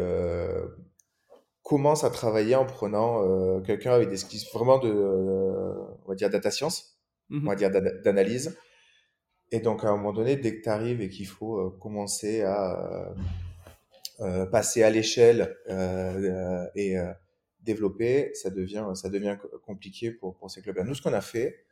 commencent 1.63 2.05
à 2.05 2.11
travailler 2.11 2.57
en 2.57 2.67
prenant 2.67 3.61
quelqu'un 3.63 3.93
avec 3.93 4.09
des 4.09 4.17
skills 4.17 4.47
vraiment 4.53 4.79
de, 4.79 4.91
on 4.91 6.09
va 6.09 6.15
dire, 6.15 6.31
data 6.31 6.51
science 6.51 6.95
on 7.31 7.47
va 7.47 7.55
dire, 7.55 7.71
d'analyse. 7.71 8.57
Et 9.51 9.61
donc, 9.61 9.85
à 9.85 9.89
un 9.89 9.97
moment 9.97 10.13
donné, 10.13 10.37
dès 10.37 10.57
que 10.57 10.63
tu 10.63 10.69
arrives 10.69 11.01
et 11.01 11.09
qu'il 11.09 11.27
faut 11.27 11.59
euh, 11.59 11.71
commencer 11.81 12.43
à 12.43 12.81
euh, 12.81 13.15
euh, 14.21 14.47
passer 14.47 14.83
à 14.83 14.91
l'échelle 14.91 15.57
et 16.75 16.97
développer, 17.65 18.31
ça 18.35 18.51
devient, 18.51 18.87
ça 18.95 19.09
devient 19.09 19.37
compliqué 19.65 20.11
pour, 20.11 20.37
pour 20.37 20.51
ces 20.51 20.63
clubs-là. 20.63 20.85
Nous, 20.85 20.95
ce 20.95 21.03
qu'on 21.03 21.13
a 21.13 21.21
fait, 21.21 21.65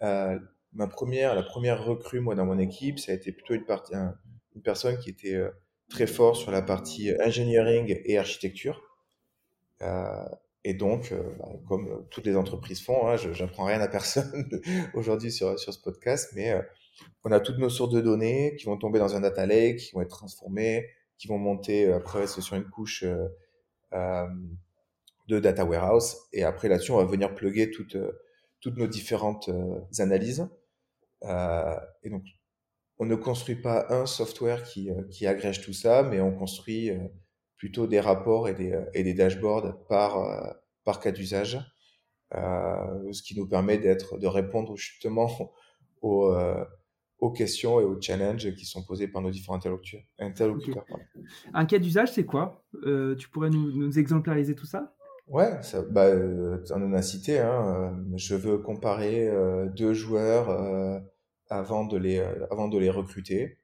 ma 0.00 0.86
première, 0.88 1.34
la 1.34 1.42
première 1.42 1.84
recrue, 1.84 2.20
moi, 2.20 2.34
dans 2.34 2.46
mon 2.46 2.58
équipe, 2.58 2.98
ça 2.98 3.12
a 3.12 3.14
été 3.14 3.32
plutôt 3.32 3.54
une, 3.54 3.64
partie, 3.64 3.94
une 3.94 4.62
personne 4.62 4.98
qui 4.98 5.10
était 5.10 5.40
très 5.88 6.06
fort 6.06 6.36
sur 6.36 6.50
la 6.50 6.62
partie 6.62 7.12
engineering 7.24 8.00
et 8.04 8.18
architecture. 8.18 8.82
Et 10.64 10.74
donc, 10.74 11.12
euh, 11.12 11.22
bah, 11.38 11.48
comme 11.66 11.88
euh, 11.88 12.06
toutes 12.10 12.26
les 12.26 12.36
entreprises 12.36 12.82
font, 12.82 13.08
hein, 13.08 13.16
je 13.16 13.28
n'apprends 13.42 13.64
rien 13.64 13.80
à 13.80 13.88
personne 13.88 14.46
aujourd'hui 14.94 15.32
sur, 15.32 15.58
sur 15.58 15.72
ce 15.72 15.80
podcast, 15.80 16.32
mais 16.34 16.50
euh, 16.50 16.60
on 17.24 17.32
a 17.32 17.40
toutes 17.40 17.58
nos 17.58 17.70
sources 17.70 17.94
de 17.94 18.00
données 18.00 18.56
qui 18.56 18.66
vont 18.66 18.76
tomber 18.76 18.98
dans 18.98 19.16
un 19.16 19.20
data 19.20 19.46
lake, 19.46 19.78
qui 19.78 19.92
vont 19.92 20.02
être 20.02 20.10
transformées, 20.10 20.86
qui 21.16 21.28
vont 21.28 21.38
monter 21.38 21.90
après 21.90 22.26
sur 22.26 22.54
une 22.54 22.68
couche 22.68 23.04
de 25.30 25.40
data 25.40 25.64
warehouse. 25.64 26.16
Et 26.32 26.44
après, 26.44 26.68
là-dessus, 26.68 26.92
on 26.92 26.98
va 26.98 27.04
venir 27.04 27.34
plugger 27.34 27.70
toutes, 27.70 27.96
toutes 28.60 28.76
nos 28.76 28.86
différentes 28.86 29.50
analyses. 29.98 30.48
et 31.22 32.10
donc, 32.10 32.24
on 32.98 33.06
ne 33.06 33.14
construit 33.14 33.56
pas 33.56 33.86
un 33.88 34.04
software 34.06 34.62
qui, 34.62 34.90
qui 35.10 35.26
agrège 35.26 35.62
tout 35.62 35.72
ça, 35.72 36.02
mais 36.02 36.20
on 36.20 36.32
construit 36.32 36.90
plutôt 37.60 37.86
des 37.86 38.00
rapports 38.00 38.48
et 38.48 38.54
des, 38.54 38.74
et 38.94 39.02
des 39.02 39.12
dashboards 39.12 39.86
par, 39.86 40.18
euh, 40.18 40.50
par 40.82 40.98
cas 40.98 41.12
d'usage, 41.12 41.60
euh, 42.34 43.12
ce 43.12 43.22
qui 43.22 43.38
nous 43.38 43.46
permet 43.46 43.76
d'être, 43.76 44.16
de 44.16 44.26
répondre 44.26 44.76
justement 44.76 45.28
aux, 46.00 46.32
euh, 46.32 46.64
aux 47.18 47.30
questions 47.30 47.78
et 47.78 47.84
aux 47.84 48.00
challenges 48.00 48.54
qui 48.54 48.64
sont 48.64 48.82
posés 48.82 49.08
par 49.08 49.20
nos 49.20 49.30
différents 49.30 49.56
interlocuteurs. 49.56 50.06
interlocuteurs 50.18 50.86
Un 51.52 51.66
cas 51.66 51.78
d'usage, 51.78 52.12
c'est 52.12 52.24
quoi? 52.24 52.64
Tu 53.18 53.28
pourrais 53.28 53.50
nous, 53.50 53.72
nous, 53.72 53.98
exemplariser 53.98 54.54
tout 54.54 54.64
ça? 54.64 54.96
Ouais, 55.30 55.60
bah, 55.90 56.10
on 56.70 56.82
en 56.82 56.92
a 56.92 57.02
cité. 57.02 57.38
Hein, 57.38 57.96
je 58.16 58.34
veux 58.34 58.58
comparer 58.58 59.30
deux 59.74 59.94
joueurs 59.94 61.02
avant, 61.48 61.86
de 61.86 61.96
les, 61.96 62.18
avant 62.50 62.68
de 62.68 62.78
les 62.78 62.90
recruter 62.90 63.56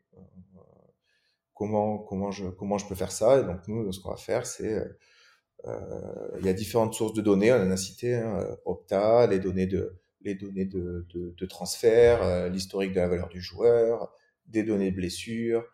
comment, 1.56 1.98
comment, 1.98 2.30
je, 2.30 2.46
comment 2.48 2.78
je 2.78 2.86
peux 2.86 2.94
faire 2.94 3.10
ça? 3.10 3.40
Et 3.40 3.44
donc, 3.44 3.66
nous, 3.66 3.90
ce 3.92 4.00
qu'on 4.00 4.10
va 4.10 4.16
faire, 4.16 4.46
c'est. 4.46 4.74
Euh, 4.74 4.84
euh, 5.66 6.38
il 6.38 6.46
y 6.46 6.48
a 6.48 6.52
différentes 6.52 6.94
sources 6.94 7.14
de 7.14 7.22
données, 7.22 7.52
on 7.52 7.56
en 7.56 7.70
a 7.70 7.76
cité, 7.76 8.14
hein, 8.14 8.46
Opta, 8.66 9.26
les 9.26 9.40
données 9.40 9.66
de, 9.66 9.98
les 10.20 10.36
données 10.36 10.66
de, 10.66 11.06
de, 11.12 11.34
de 11.36 11.46
transfert, 11.46 12.22
euh, 12.22 12.48
l'historique 12.48 12.92
de 12.92 13.00
la 13.00 13.08
valeur 13.08 13.28
du 13.28 13.40
joueur, 13.40 14.12
des 14.46 14.62
données 14.62 14.92
de 14.92 14.96
blessure, 14.96 15.64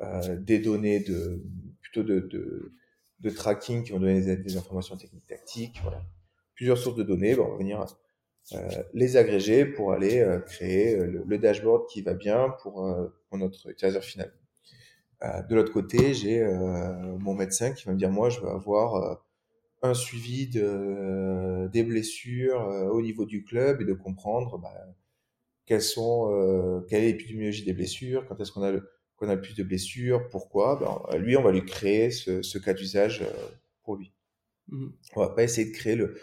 euh, 0.00 0.36
des 0.36 0.58
données 0.58 1.00
de, 1.00 1.42
plutôt 1.82 2.02
de, 2.02 2.20
de, 2.20 2.72
de, 3.22 3.30
tracking 3.30 3.84
qui 3.84 3.92
vont 3.92 4.00
donner 4.00 4.36
des, 4.36 4.56
informations 4.56 4.96
techniques 4.96 5.26
tactiques. 5.26 5.80
Voilà. 5.82 6.02
Plusieurs 6.54 6.78
sources 6.78 6.96
de 6.96 7.02
données, 7.02 7.34
bon, 7.34 7.46
on 7.46 7.52
va 7.52 7.58
venir 7.58 7.84
euh, 8.52 8.82
les 8.92 9.16
agréger 9.16 9.64
pour 9.64 9.92
aller 9.92 10.24
créer 10.46 10.96
le, 10.96 11.24
le, 11.26 11.38
dashboard 11.38 11.86
qui 11.88 12.02
va 12.02 12.14
bien 12.14 12.50
pour, 12.62 12.86
pour 13.28 13.38
notre 13.38 13.70
utilisateur 13.70 14.04
final. 14.04 14.32
Euh, 15.24 15.42
de 15.42 15.54
l'autre 15.54 15.72
côté, 15.72 16.14
j'ai 16.14 16.40
euh, 16.42 17.16
mon 17.18 17.34
médecin 17.34 17.72
qui 17.72 17.84
va 17.84 17.92
me 17.92 17.98
dire, 17.98 18.10
moi, 18.10 18.28
je 18.28 18.40
veux 18.40 18.48
avoir 18.48 18.96
euh, 18.96 19.14
un 19.82 19.94
suivi 19.94 20.48
de, 20.48 21.68
des 21.72 21.84
blessures 21.84 22.60
au 22.92 23.02
niveau 23.02 23.24
du 23.24 23.44
club 23.44 23.80
et 23.80 23.84
de 23.84 23.94
comprendre 23.94 24.58
bah, 24.58 24.72
quelles 25.66 25.82
sont, 25.82 26.84
quelle 26.88 27.02
est 27.02 27.12
l'épidémiologie 27.12 27.64
des 27.64 27.72
blessures, 27.72 28.24
quand 28.28 28.38
est-ce 28.40 28.52
qu'on 28.52 28.62
a, 28.62 28.70
le, 28.70 28.88
qu'on 29.22 29.30
a 29.30 29.36
le 29.36 29.40
plus 29.40 29.54
de 29.54 29.62
blessures, 29.62 30.28
pourquoi? 30.30 30.76
Ben, 30.76 31.18
lui, 31.18 31.36
on 31.36 31.42
va 31.42 31.52
lui 31.52 31.64
créer 31.64 32.10
ce, 32.10 32.42
ce 32.42 32.58
cas 32.58 32.74
d'usage 32.74 33.24
pour 33.84 33.96
lui. 33.96 34.12
Mmh. 34.68 34.88
On 35.14 35.20
va 35.20 35.28
pas 35.30 35.44
essayer 35.44 35.70
de 35.70 35.76
créer 35.76 35.94
le, 35.94 36.18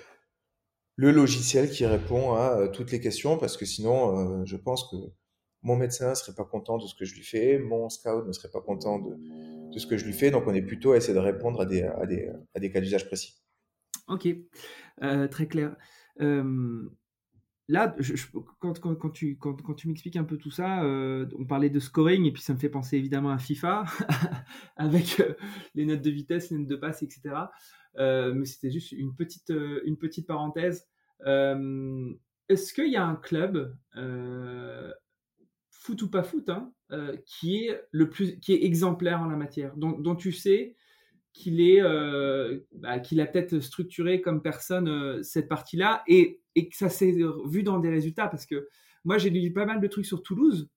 le 0.96 1.12
logiciel 1.12 1.70
qui 1.70 1.86
répond 1.86 2.34
à 2.34 2.68
toutes 2.68 2.92
les 2.92 3.00
questions 3.00 3.38
parce 3.38 3.56
que 3.56 3.66
sinon, 3.66 4.46
je 4.46 4.58
pense 4.58 4.90
que 4.90 4.98
mon 5.62 5.76
médecin 5.76 6.10
ne 6.10 6.16
serait 6.16 6.36
pas 6.36 6.46
content 6.46 6.78
de 6.78 6.88
ce 6.88 6.96
que 6.96 7.06
je 7.06 7.16
lui 7.16 7.24
fais, 7.24 7.58
mon 7.60 7.90
scout 7.90 8.26
ne 8.26 8.32
serait 8.32 8.52
pas 8.52 8.62
content 8.62 9.00
de, 9.00 9.16
de 9.74 9.80
ce 9.80 9.88
que 9.88 9.98
je 9.98 10.06
lui 10.06 10.14
fais. 10.14 10.32
Donc, 10.32 10.44
on 10.48 10.54
est 10.54 10.62
plutôt 10.62 10.92
à 10.94 10.98
essayer 10.98 11.14
de 11.14 11.20
répondre 11.20 11.62
à 11.62 11.66
des, 11.66 11.84
à 11.84 12.06
des, 12.06 12.30
à 12.54 12.60
des 12.60 12.72
cas 12.72 12.80
d'usage 12.82 13.08
précis. 13.08 13.42
Ok, 14.08 14.28
euh, 15.04 15.28
très 15.28 15.48
clair. 15.48 15.76
Euh, 16.22 16.90
là, 17.70 17.96
quand, 18.60 18.74
tu, 19.14 19.38
m'expliques 19.86 20.18
un 20.18 20.26
peu 20.26 20.38
tout 20.38 20.52
ça, 20.52 20.84
on 20.84 21.46
parlait 21.46 21.70
de 21.70 21.80
scoring 21.80 22.26
et 22.26 22.34
puis 22.34 22.42
ça 22.42 22.54
me 22.54 22.60
fait 22.60 22.70
penser 22.70 22.98
évidemment 22.98 23.32
à 23.32 23.38
FIFA 23.38 23.86
avec 24.76 25.22
les 25.76 25.86
notes 25.86 26.02
de 26.02 26.10
vitesse, 26.10 26.50
les 26.50 26.58
notes 26.58 26.68
de 26.68 26.76
passe, 26.76 27.02
etc. 27.02 27.36
mais 27.98 28.46
c'était 28.46 28.72
juste 28.72 28.92
une 28.92 29.16
petite, 29.16 29.54
une 29.86 29.98
petite 29.98 30.28
parenthèse. 30.28 30.88
Est-ce 31.26 32.74
qu'il 32.74 32.92
y 32.92 32.98
a 32.98 33.06
un 33.06 33.16
club 33.16 33.74
foot 35.80 36.02
ou 36.02 36.10
pas 36.10 36.24
foot, 36.24 36.50
hein, 36.50 36.72
euh, 36.92 37.16
qui 37.26 37.64
est 37.64 37.82
le 37.92 38.10
plus, 38.10 38.40
qui 38.40 38.54
est 38.54 38.64
exemplaire 38.66 39.22
en 39.22 39.28
la 39.28 39.38
matière, 39.38 39.76
dont, 39.78 40.16
tu 40.16 40.32
sais 40.32 40.76
qu'il 41.32 41.62
est, 41.62 41.82
euh, 41.82 42.60
bah, 42.74 43.00
qu'il 43.00 43.22
a 43.22 43.26
peut-être 43.26 43.60
structuré 43.60 44.22
comme 44.22 44.42
personne 44.42 44.90
euh, 44.90 45.24
cette 45.24 45.48
partie-là 45.48 46.04
et, 46.08 46.42
et, 46.60 46.70
que 46.70 46.76
ça 46.76 46.90
s'est 46.90 47.16
vu 47.46 47.64
dans 47.64 47.80
des 47.80 47.90
résultats 47.90 48.28
parce 48.28 48.46
que 48.46 48.68
moi 49.06 49.18
j'ai 49.18 49.30
lu 49.30 49.52
pas 49.52 49.66
mal 49.66 49.80
de 49.82 49.88
trucs 49.88 50.06
sur 50.06 50.22
Toulouse 50.22 50.70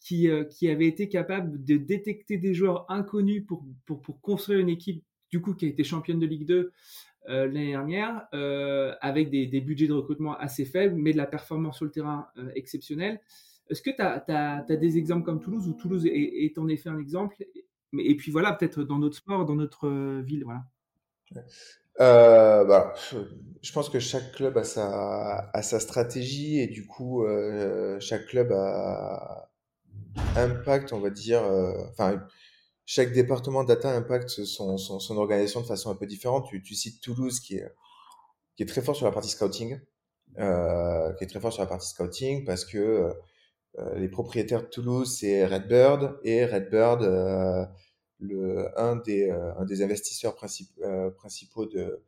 qui, 0.00 0.28
qui 0.50 0.68
avait 0.68 0.86
été 0.86 1.08
capable 1.08 1.64
de 1.64 1.76
détecter 1.76 2.38
des 2.38 2.54
joueurs 2.54 2.90
inconnus 2.90 3.44
pour, 3.46 3.64
pour, 3.86 4.20
construire 4.20 4.60
une 4.60 4.68
équipe 4.68 5.04
du 5.30 5.40
coup 5.40 5.54
qui 5.54 5.66
a 5.66 5.68
été 5.68 5.84
championne 5.84 6.18
de 6.18 6.26
Ligue 6.26 6.46
2 6.46 6.72
l'année 7.28 7.68
dernière 7.68 8.26
avec 9.00 9.30
des, 9.30 9.60
budgets 9.60 9.88
de 9.88 9.92
recrutement 9.92 10.36
assez 10.36 10.64
faibles 10.64 10.96
mais 10.96 11.12
de 11.12 11.16
la 11.18 11.26
performance 11.26 11.76
sur 11.76 11.84
le 11.84 11.90
terrain 11.90 12.28
exceptionnelle. 12.54 13.20
Est-ce 13.70 13.82
que 13.82 13.90
tu 13.90 14.02
as, 14.02 14.64
des 14.68 14.98
exemples 14.98 15.24
comme 15.24 15.40
Toulouse, 15.40 15.68
où 15.68 15.74
Toulouse 15.74 16.04
est, 16.06 16.58
en 16.58 16.68
effet 16.68 16.88
un 16.88 16.98
exemple? 16.98 17.36
Et 17.96 18.16
puis 18.16 18.32
voilà, 18.32 18.52
peut-être 18.52 18.82
dans 18.82 18.98
notre 18.98 19.16
sport, 19.16 19.46
dans 19.46 19.54
notre 19.54 19.88
euh, 19.88 20.22
ville, 20.22 20.44
voilà. 20.44 20.64
Euh, 22.00 22.64
bah, 22.64 22.94
je 23.62 23.72
pense 23.72 23.88
que 23.88 23.98
chaque 23.98 24.32
club 24.32 24.56
a 24.56 24.64
sa, 24.64 25.80
stratégie 25.80 26.60
et 26.60 26.66
du 26.66 26.86
coup, 26.86 27.24
euh, 27.24 27.98
chaque 28.00 28.26
club 28.26 28.52
a 28.52 29.50
impact, 30.36 30.92
on 30.92 31.00
va 31.00 31.10
dire, 31.10 31.42
enfin, 31.90 32.26
chaque 32.86 33.12
département 33.12 33.64
data 33.64 33.90
impacte 33.94 34.28
son, 34.28 35.16
organisation 35.16 35.60
de 35.60 35.66
façon 35.66 35.90
un 35.90 35.94
peu 35.94 36.06
différente. 36.06 36.48
Tu, 36.48 36.74
cites 36.74 37.00
Toulouse 37.00 37.40
qui 37.40 37.56
est, 37.56 37.72
qui 38.56 38.62
est 38.62 38.66
très 38.66 38.82
fort 38.82 38.96
sur 38.96 39.06
la 39.06 39.12
partie 39.12 39.30
scouting, 39.30 39.78
qui 40.36 40.40
est 40.40 41.28
très 41.28 41.40
fort 41.40 41.52
sur 41.52 41.62
la 41.62 41.68
partie 41.68 41.88
scouting 41.88 42.44
parce 42.44 42.64
que 42.64 43.12
euh, 43.78 43.98
les 43.98 44.08
propriétaires 44.08 44.62
de 44.62 44.66
Toulouse, 44.66 45.16
c'est 45.18 45.46
Redbird 45.46 46.18
et 46.24 46.44
Redbird, 46.44 47.02
euh, 47.02 47.64
le, 48.20 48.68
un, 48.78 48.96
des, 48.96 49.30
euh, 49.30 49.54
un 49.56 49.64
des 49.64 49.82
investisseurs 49.82 50.36
principaux 50.36 51.66
de, 51.66 52.02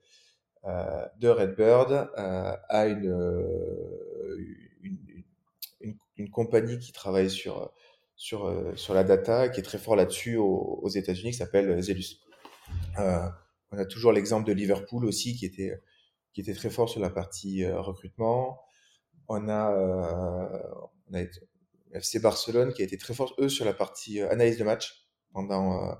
de 1.18 1.28
Redbird 1.28 2.10
a 2.14 2.86
une, 2.86 3.12
une, 5.80 5.96
une, 6.16 6.30
compagnie 6.30 6.78
qui 6.78 6.92
travaille 6.92 7.30
sur, 7.30 7.72
sur, 8.16 8.72
sur 8.76 8.94
la 8.94 9.02
data, 9.02 9.48
qui 9.48 9.60
est 9.60 9.64
très 9.64 9.78
fort 9.78 9.96
là-dessus 9.96 10.36
aux, 10.36 10.88
États-Unis, 10.88 11.32
qui 11.32 11.38
s'appelle 11.38 11.82
Zelus. 11.82 12.20
on 12.96 13.78
a 13.78 13.84
toujours 13.86 14.12
l'exemple 14.12 14.46
de 14.46 14.52
Liverpool 14.52 15.04
aussi, 15.04 15.34
qui 15.34 15.46
était, 15.46 15.80
qui 16.32 16.42
était 16.42 16.54
très 16.54 16.70
fort 16.70 16.88
sur 16.88 17.00
la 17.00 17.10
partie 17.10 17.66
recrutement. 17.66 18.60
On 19.28 19.48
a, 19.48 19.72
on 21.10 21.14
a 21.14 21.24
FC 21.92 22.18
Barcelone 22.20 22.72
qui 22.72 22.82
a 22.82 22.84
été 22.84 22.96
très 22.96 23.14
fort, 23.14 23.34
eux, 23.38 23.48
sur 23.48 23.64
la 23.64 23.74
partie 23.74 24.20
euh, 24.20 24.30
analyse 24.30 24.58
de 24.58 24.64
match 24.64 25.01
pendant, 25.32 25.90
euh, 25.90 25.94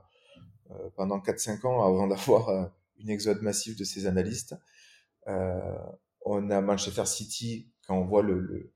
euh, 0.71 0.91
pendant 0.97 1.19
4-5 1.19 1.67
ans 1.67 1.85
avant 1.85 2.07
d'avoir 2.09 2.71
une 2.99 3.11
exode 3.11 3.43
massive 3.43 3.79
de 3.79 3.85
ces 3.85 4.07
analystes. 4.07 4.55
on 5.27 6.51
a 6.51 6.61
Manchester 6.61 7.07
City, 7.07 7.73
quand 7.87 7.99
on 7.99 8.05
voit 8.05 8.23
le, 8.23 8.73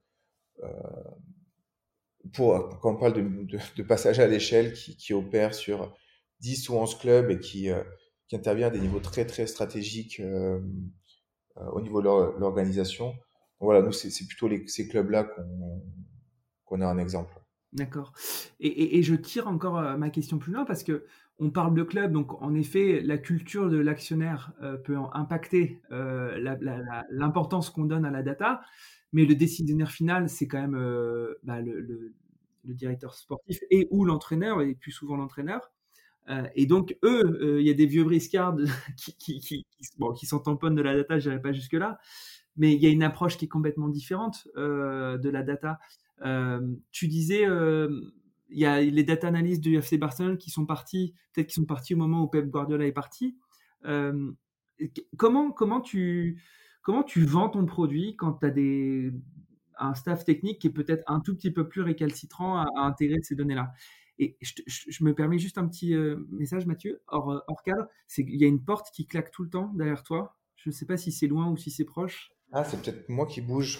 pour, 2.33 2.79
quand 2.79 2.95
on 2.95 2.97
parle 2.97 3.13
de, 3.13 3.57
de, 3.77 3.83
passage 3.83 4.19
à 4.19 4.27
l'échelle 4.27 4.73
qui, 4.73 4.97
qui, 4.97 5.13
opère 5.13 5.53
sur 5.53 5.95
10 6.41 6.69
ou 6.69 6.75
11 6.75 6.97
clubs 6.97 7.31
et 7.31 7.39
qui, 7.39 7.69
qui 8.27 8.35
intervient 8.35 8.67
à 8.67 8.69
des 8.69 8.79
niveaux 8.79 8.99
très 8.99 9.25
très 9.25 9.47
stratégiques 9.47 10.21
au 11.55 11.81
niveau 11.81 12.01
de 12.01 12.39
l'organisation. 12.39 13.15
Voilà, 13.59 13.81
nous, 13.81 13.93
c'est 13.93 14.27
plutôt 14.27 14.49
ces 14.67 14.87
clubs-là 14.87 15.23
qu'on 15.23 15.81
qu'on 16.67 16.81
a 16.81 16.85
un 16.85 16.97
exemple. 16.97 17.33
D'accord. 17.73 18.13
Et, 18.59 19.03
je 19.03 19.13
tire 19.13 19.47
encore 19.47 19.77
euh, 19.77 19.97
ma 19.97 20.09
question 20.09 20.37
plus 20.37 20.53
loin 20.53 20.65
parce 20.65 20.83
que 20.83 21.05
on 21.39 21.51
parle 21.51 21.75
de 21.75 21.83
club, 21.83 22.13
donc 22.13 22.41
en 22.41 22.55
effet, 22.55 23.01
la 23.01 23.19
culture 23.19 23.69
de 23.69 23.77
l'actionnaire 23.77 24.53
euh, 24.63 24.75
peut 24.77 24.97
impacter 25.13 25.79
euh, 25.91 26.55
l'importance 27.11 27.69
qu'on 27.69 27.85
donne 27.85 28.05
à 28.05 28.09
la 28.09 28.23
data, 28.23 28.61
mais 29.13 29.25
le 29.25 29.35
décisionnaire 29.35 29.91
final, 29.91 30.29
c'est 30.29 30.47
quand 30.47 30.59
même 30.59 31.35
bah, 31.43 31.61
le, 31.61 32.13
directeur 32.63 33.13
sportif 33.13 33.59
et 33.69 33.87
ou 33.91 34.03
l'entraîneur, 34.03 34.61
et 34.61 34.73
plus 34.73 34.91
souvent 34.91 35.15
l'entraîneur. 35.15 35.71
et 36.55 36.65
donc, 36.65 36.97
eux, 37.03 37.59
il 37.61 37.67
y 37.67 37.69
a 37.69 37.75
des 37.75 37.85
vieux 37.85 38.03
briscards 38.03 38.57
qui, 38.97 39.15
qui, 39.17 39.39
qui, 39.39 39.65
qui 39.69 40.27
de 40.27 40.81
la 40.81 40.95
data, 40.95 41.19
je 41.19 41.29
n'irai 41.29 41.41
pas 41.41 41.53
jusque-là, 41.53 41.99
mais 42.55 42.73
il 42.73 42.81
y 42.81 42.87
a 42.87 42.89
une 42.89 43.03
approche 43.03 43.37
qui 43.37 43.45
est 43.45 43.49
complètement 43.49 43.89
différente 43.89 44.47
de 44.55 45.29
la 45.29 45.43
data. 45.43 45.77
Euh, 46.25 46.75
tu 46.91 47.07
disais, 47.07 47.45
euh, 47.45 47.89
il 48.49 48.59
y 48.59 48.65
a 48.65 48.81
les 48.81 49.03
data 49.03 49.27
analysts 49.27 49.61
du 49.61 49.75
FC 49.75 49.97
Barcelone 49.97 50.37
qui 50.37 50.49
sont 50.49 50.65
partis, 50.65 51.13
peut-être 51.33 51.47
qui 51.47 51.53
sont 51.53 51.65
partis 51.65 51.93
au 51.93 51.97
moment 51.97 52.23
où 52.23 52.27
Pep 52.27 52.47
Guardiola 52.47 52.85
est 52.85 52.91
parti. 52.91 53.37
Euh, 53.85 54.31
comment, 55.17 55.51
comment, 55.51 55.81
tu, 55.81 56.41
comment 56.81 57.03
tu 57.03 57.25
vends 57.25 57.49
ton 57.49 57.65
produit 57.65 58.15
quand 58.15 58.33
tu 58.33 58.45
as 58.45 58.49
des, 58.49 59.13
un 59.77 59.93
staff 59.93 60.23
technique 60.23 60.59
qui 60.59 60.67
est 60.67 60.71
peut-être 60.71 61.03
un 61.07 61.19
tout 61.19 61.35
petit 61.35 61.51
peu 61.51 61.67
plus 61.67 61.81
récalcitrant 61.81 62.57
à, 62.57 62.67
intégrer 62.77 63.19
ces 63.21 63.35
données-là? 63.35 63.71
Et 64.19 64.35
je, 64.41 65.03
me 65.03 65.13
permets 65.13 65.37
juste 65.37 65.59
un 65.59 65.67
petit 65.67 65.93
message, 66.31 66.65
Mathieu, 66.65 67.01
hors, 67.07 67.43
hors 67.47 67.61
cadre, 67.61 67.87
qu'il 68.11 68.35
y 68.35 68.45
a 68.45 68.47
une 68.47 68.63
porte 68.63 68.87
qui 68.91 69.05
claque 69.05 69.29
tout 69.29 69.43
le 69.43 69.49
temps 69.49 69.71
derrière 69.75 70.01
toi. 70.01 70.35
Je 70.55 70.69
ne 70.69 70.73
sais 70.73 70.87
pas 70.87 70.97
si 70.97 71.11
c'est 71.11 71.27
loin 71.27 71.51
ou 71.51 71.55
si 71.55 71.69
c'est 71.69 71.85
proche. 71.85 72.31
Ah, 72.51 72.63
c'est 72.63 72.81
peut-être 72.81 73.09
moi 73.09 73.25
qui 73.25 73.41
bouge. 73.41 73.79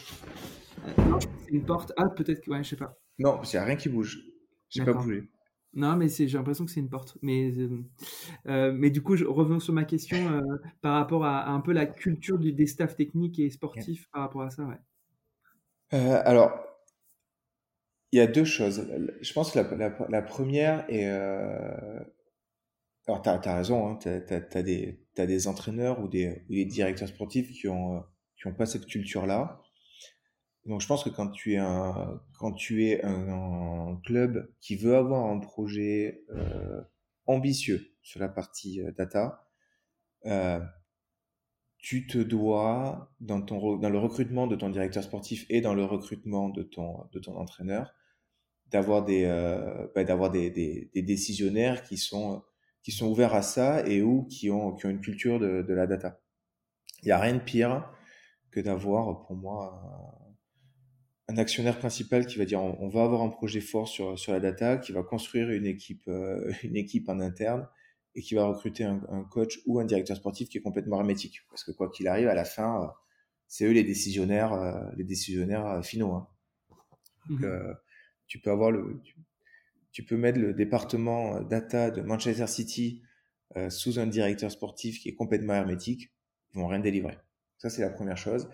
non, 0.97 1.19
c'est 1.19 1.51
une 1.51 1.65
porte. 1.65 1.93
Ah, 1.97 2.09
peut-être 2.09 2.41
que. 2.41 2.51
Ouais, 2.51 2.63
je 2.63 2.69
sais 2.69 2.75
pas. 2.75 2.97
Non, 3.19 3.39
il 3.43 3.49
n'y 3.49 3.57
a 3.57 3.63
rien 3.63 3.75
qui 3.75 3.89
bouge. 3.89 4.23
J'ai 4.69 4.83
pas 4.83 4.93
bougé. 4.93 5.29
Non, 5.73 5.95
mais 5.95 6.07
j'ai 6.09 6.27
l'impression 6.27 6.65
que 6.65 6.71
c'est 6.71 6.79
une 6.79 6.89
porte. 6.89 7.17
Mais, 7.21 7.51
euh, 7.51 7.83
euh, 8.47 8.71
mais 8.73 8.89
du 8.89 9.01
coup, 9.01 9.15
je 9.15 9.25
reviens 9.25 9.59
sur 9.59 9.73
ma 9.73 9.83
question 9.83 10.17
euh, 10.17 10.41
par 10.81 10.95
rapport 10.95 11.23
à, 11.25 11.49
un 11.49 11.59
peu 11.59 11.71
la 11.71 11.85
culture 11.85 12.39
du, 12.39 12.51
des 12.51 12.65
staffs 12.65 12.95
techniques 12.95 13.39
et 13.39 13.49
sportifs 13.49 14.09
par 14.11 14.23
rapport 14.23 14.41
à 14.41 14.49
ça. 14.49 14.63
Ouais. 14.63 15.99
alors, 15.99 16.51
il 18.11 18.17
y 18.17 18.21
a 18.21 18.27
deux 18.27 18.45
choses. 18.45 18.87
Je 19.21 19.33
pense 19.33 19.51
que 19.51 19.59
la, 19.59 19.95
la, 20.09 20.21
première 20.21 20.85
est. 20.89 21.05
Alors, 23.07 23.21
tu 23.21 23.29
as, 23.29 23.55
raison, 23.55 23.87
hein, 23.87 23.99
tu 24.01 24.09
as, 24.09 24.63
des, 24.63 25.05
des 25.15 25.47
entraîneurs 25.47 26.01
ou 26.01 26.07
des, 26.07 26.43
ou 26.49 26.53
des 26.53 26.65
directeurs 26.65 27.07
sportifs 27.07 27.51
qui 27.51 27.67
ont 27.67 28.03
qui 28.37 28.47
n'ont 28.47 28.53
pas 28.53 28.65
cette 28.65 28.85
culture-là. 28.85 29.61
Donc 30.65 30.81
je 30.81 30.87
pense 30.87 31.03
que 31.03 31.09
quand 31.09 31.29
tu 31.29 31.53
es 31.53 31.57
un, 31.57 32.21
quand 32.39 32.51
tu 32.51 32.85
es 32.87 33.03
un, 33.03 33.99
club 34.03 34.51
qui 34.59 34.75
veut 34.75 34.95
avoir 34.95 35.25
un 35.25 35.39
projet 35.39 36.25
euh, 36.29 36.81
ambitieux 37.25 37.93
sur 38.01 38.19
la 38.19 38.27
partie 38.27 38.81
euh, 38.81 38.91
data, 38.91 39.47
euh, 40.25 40.59
tu 41.77 42.05
te 42.05 42.17
dois 42.17 43.13
dans, 43.21 43.41
ton, 43.41 43.77
dans 43.77 43.89
le 43.89 43.97
recrutement 43.97 44.45
de 44.45 44.55
ton 44.55 44.69
directeur 44.69 45.03
sportif 45.03 45.45
et 45.49 45.61
dans 45.61 45.73
le 45.73 45.85
recrutement 45.85 46.49
de 46.49 46.63
ton, 46.63 47.07
de 47.13 47.19
ton 47.19 47.37
entraîneur 47.37 47.93
d'avoir 48.71 49.05
des, 49.05 49.25
bah, 49.95 50.29
des, 50.29 50.49
des, 50.51 51.01
décisionnaires 51.01 51.83
qui 51.83 51.95
sont, 51.95 52.43
qui 52.83 52.91
sont 52.91 53.07
ouverts 53.07 53.33
à 53.33 53.41
ça 53.41 53.87
et 53.87 54.01
ou 54.01 54.25
qui 54.25 54.51
ont, 54.51 54.73
qui 54.75 54.85
ont 54.87 54.89
une 54.89 54.99
culture 54.99 55.39
de, 55.39 55.61
de 55.61 55.73
la 55.73 55.87
data. 55.87 56.19
Il 57.03 57.05
n'y 57.05 57.11
a 57.13 57.19
rien 57.19 57.35
de 57.35 57.39
pire 57.39 57.89
que 58.57 58.63
d'avoir 58.63 59.25
pour 59.27 59.35
moi 59.35 60.27
un, 61.27 61.37
actionnaire 61.37 61.77
principal 61.77 62.25
qui 62.25 62.39
va 62.39 62.45
dire 62.45 62.59
on, 62.59 62.87
va 62.87 63.03
avoir 63.03 63.21
un 63.21 63.29
projet 63.29 63.61
fort 63.61 63.87
sur, 63.87 64.17
sur 64.17 64.33
la 64.33 64.39
data, 64.39 64.77
qui 64.77 64.91
va 64.93 65.03
construire 65.03 65.51
une 65.51 65.67
équipe, 65.67 66.07
euh, 66.07 66.51
une 66.63 66.75
équipe 66.75 67.07
en 67.07 67.19
interne 67.19 67.67
et 68.15 68.21
qui 68.21 68.33
va 68.33 68.45
recruter 68.45 68.83
un, 68.83 69.23
coach 69.29 69.59
ou 69.67 69.79
un 69.79 69.85
directeur 69.85 70.17
sportif 70.17 70.49
qui 70.49 70.57
est 70.57 70.61
complètement 70.61 70.97
hermétique. 70.97 71.41
Parce 71.51 71.63
que 71.63 71.71
quoi 71.71 71.91
qu'il 71.91 72.07
arrive, 72.07 72.27
à 72.29 72.33
la 72.33 72.45
fin, 72.45 72.81
euh, 72.81 72.87
c'est 73.47 73.65
eux 73.65 73.73
les 73.73 73.83
décisionnaires, 73.83 74.53
euh, 74.53 74.81
les 74.95 75.03
décisionnaires 75.03 75.85
finaux. 75.85 76.13
Hein. 76.13 76.27
Donc, 77.29 77.41
mmh 77.41 77.75
tu 78.29 78.41
peux 78.41 78.51
avoir 78.51 78.71
le, 78.71 79.01
tu, 79.93 80.03
peux 80.03 80.17
mettre 80.17 80.37
le 80.37 80.53
département 80.53 81.39
data 81.39 81.91
de 81.91 82.01
Manchester 82.01 82.47
City 82.47 83.01
sous 83.69 83.99
un 83.99 84.05
directeur 84.05 84.51
sportif 84.51 84.99
qui 84.99 85.07
est 85.07 85.15
complètement 85.15 85.53
hermétique, 85.53 86.11
ils 86.53 86.59
vont 86.59 86.67
rien 86.67 86.79
délivrer. 86.79 87.17
Ça, 87.57 87.69
c'est 87.69 87.81
la 87.81 87.89
première 87.89 88.17
chose. 88.17 88.49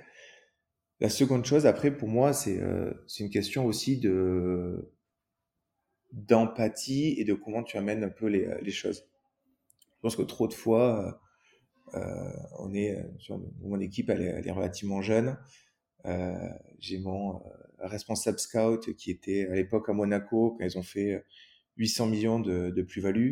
La 0.99 1.09
seconde 1.09 1.45
chose, 1.45 1.65
après, 1.65 1.95
pour 1.95 2.07
moi, 2.07 2.33
c'est 2.33 2.59
euh, 2.61 2.93
une 3.19 3.29
question 3.29 3.65
aussi 3.65 3.99
de 3.99 4.91
d'empathie 6.13 7.15
et 7.17 7.25
de 7.25 7.33
comment 7.33 7.63
tu 7.63 7.75
amènes 7.77 8.03
un 8.03 8.09
peu 8.09 8.27
les, 8.27 8.47
les, 8.61 8.71
choses. 8.71 9.09
Je 9.81 9.99
pense 10.01 10.15
que 10.15 10.21
trop 10.21 10.47
de 10.47 10.53
fois, 10.53 11.19
euh, 11.95 12.31
on 12.59 12.71
est 12.73 13.03
sur 13.17 13.41
mon 13.61 13.79
équipe, 13.79 14.11
elle 14.11 14.21
est, 14.21 14.25
elle 14.25 14.47
est 14.47 14.51
relativement 14.51 15.01
jeune. 15.01 15.37
j'ai 16.77 16.99
mon 16.99 17.41
responsable 17.79 18.39
scout 18.39 18.93
qui 18.95 19.09
était 19.09 19.47
à 19.47 19.55
l'époque 19.55 19.89
à 19.89 19.93
Monaco 19.93 20.55
quand 20.57 20.65
ils 20.65 20.77
ont 20.77 20.83
fait 20.83 21.25
800 21.77 22.05
millions 22.07 22.39
de, 22.39 22.69
de 22.69 22.81
plus-value. 22.83 23.31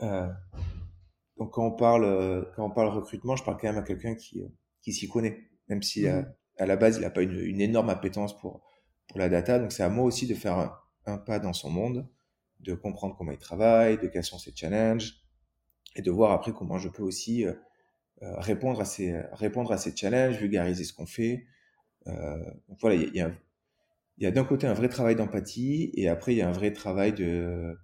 donc 0.00 1.52
quand 1.52 1.66
on 1.66 1.76
parle 1.76 2.50
quand 2.56 2.66
on 2.66 2.70
parle 2.70 2.88
recrutement, 2.88 3.36
je 3.36 3.44
parle 3.44 3.58
quand 3.60 3.68
même 3.68 3.78
à 3.78 3.86
quelqu'un 3.86 4.16
qui 4.16 4.42
qui 4.82 4.92
s'y 4.92 5.08
connaît, 5.08 5.50
même 5.68 5.82
si 5.82 6.06
mmh. 6.06 6.26
à, 6.58 6.66
la 6.66 6.76
base 6.76 6.96
il 6.96 7.02
n'a 7.02 7.10
pas 7.10 7.22
une, 7.22 7.38
une, 7.38 7.60
énorme 7.60 7.90
appétence 7.90 8.36
pour 8.36 8.62
pour 9.08 9.18
la 9.18 9.28
data. 9.28 9.58
Donc 9.58 9.72
c'est 9.72 9.82
à 9.82 9.88
moi 9.88 10.04
aussi 10.04 10.26
de 10.26 10.34
faire 10.34 10.58
un, 10.58 10.76
un 11.06 11.18
pas 11.18 11.38
dans 11.38 11.52
son 11.52 11.70
monde, 11.70 12.08
de 12.60 12.74
comprendre 12.74 13.16
comment 13.16 13.32
il 13.32 13.38
travaille, 13.38 13.98
de 13.98 14.08
quels 14.08 14.24
sont 14.24 14.38
ses 14.38 14.54
challenges, 14.54 15.14
et 15.96 16.02
de 16.02 16.10
voir 16.10 16.32
après 16.32 16.52
comment 16.52 16.78
je 16.78 16.88
peux 16.88 17.02
aussi 17.02 17.44
euh, 17.46 17.54
euh, 18.22 18.38
répondre 18.38 18.80
à 18.80 18.84
ces 18.84 19.20
répondre 19.32 19.72
à 19.72 19.78
ces 19.78 19.94
challenges, 19.96 20.36
vulgariser 20.36 20.84
ce 20.84 20.92
qu'on 20.92 21.06
fait. 21.06 21.46
Euh, 22.06 22.44
donc 22.68 22.78
voilà, 22.80 22.96
il 22.96 23.14
y 23.14 23.20
a, 23.20 23.32
y 24.18 24.26
a 24.26 24.30
d'un 24.30 24.44
côté 24.44 24.66
un 24.66 24.74
vrai 24.74 24.88
travail 24.88 25.16
d'empathie 25.16 25.90
et 25.94 26.08
après 26.08 26.34
il 26.34 26.38
y 26.38 26.42
a 26.42 26.48
un 26.48 26.52
vrai 26.52 26.72
travail 26.72 27.12
de 27.12 27.76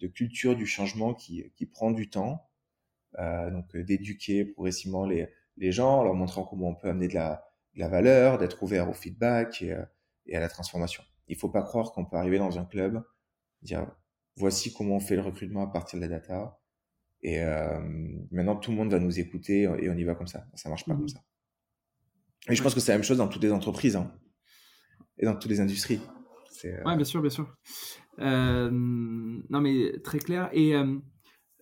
de 0.00 0.06
culture 0.06 0.54
du 0.54 0.66
changement 0.66 1.14
qui, 1.14 1.52
qui 1.56 1.66
prend 1.66 1.90
du 1.90 2.10
temps. 2.10 2.44
Euh, 3.18 3.50
donc 3.50 3.74
d'éduquer 3.76 4.44
progressivement 4.44 5.06
les, 5.06 5.28
les 5.58 5.72
gens, 5.72 6.02
leur 6.04 6.14
montrant 6.14 6.44
comment 6.44 6.68
on 6.68 6.74
peut 6.74 6.88
amener 6.88 7.08
de 7.08 7.14
la, 7.14 7.44
de 7.74 7.80
la 7.80 7.88
valeur, 7.88 8.38
d'être 8.38 8.62
ouvert 8.62 8.88
au 8.88 8.92
feedback 8.92 9.62
et, 9.62 9.76
et, 10.26 10.36
à 10.36 10.40
la 10.40 10.48
transformation. 10.48 11.02
Il 11.26 11.36
faut 11.36 11.50
pas 11.50 11.62
croire 11.62 11.92
qu'on 11.92 12.04
peut 12.04 12.16
arriver 12.16 12.38
dans 12.38 12.58
un 12.58 12.64
club, 12.64 13.02
dire 13.62 13.86
voici 14.36 14.72
comment 14.72 14.96
on 14.96 15.00
fait 15.00 15.16
le 15.16 15.22
recrutement 15.22 15.62
à 15.62 15.66
partir 15.66 15.98
de 15.98 16.04
la 16.04 16.08
data, 16.08 16.58
et 17.22 17.42
euh, 17.42 17.80
maintenant, 18.30 18.56
tout 18.56 18.70
le 18.70 18.76
monde 18.76 18.90
va 18.90 18.98
nous 18.98 19.18
écouter 19.18 19.62
et 19.62 19.90
on 19.90 19.96
y 19.96 20.04
va 20.04 20.14
comme 20.14 20.26
ça. 20.26 20.46
Ça 20.54 20.68
marche 20.68 20.84
pas 20.84 20.94
comme 20.94 21.04
mmh. 21.04 21.08
ça. 21.08 21.20
Et 22.48 22.54
je 22.54 22.62
pense 22.62 22.74
que 22.74 22.80
c'est 22.80 22.92
la 22.92 22.98
même 22.98 23.04
chose 23.04 23.18
dans 23.18 23.28
toutes 23.28 23.42
les 23.42 23.52
entreprises 23.52 23.96
hein, 23.96 24.12
et 25.18 25.26
dans 25.26 25.34
toutes 25.34 25.50
les 25.50 25.60
industries. 25.60 26.00
Euh... 26.64 26.82
Ouais, 26.84 26.96
bien 26.96 27.04
sûr, 27.04 27.20
bien 27.20 27.30
sûr. 27.30 27.52
Euh, 28.20 28.70
non, 28.70 29.60
mais 29.60 29.98
très 30.02 30.18
clair. 30.18 30.48
Et 30.52 30.74
euh, 30.74 30.98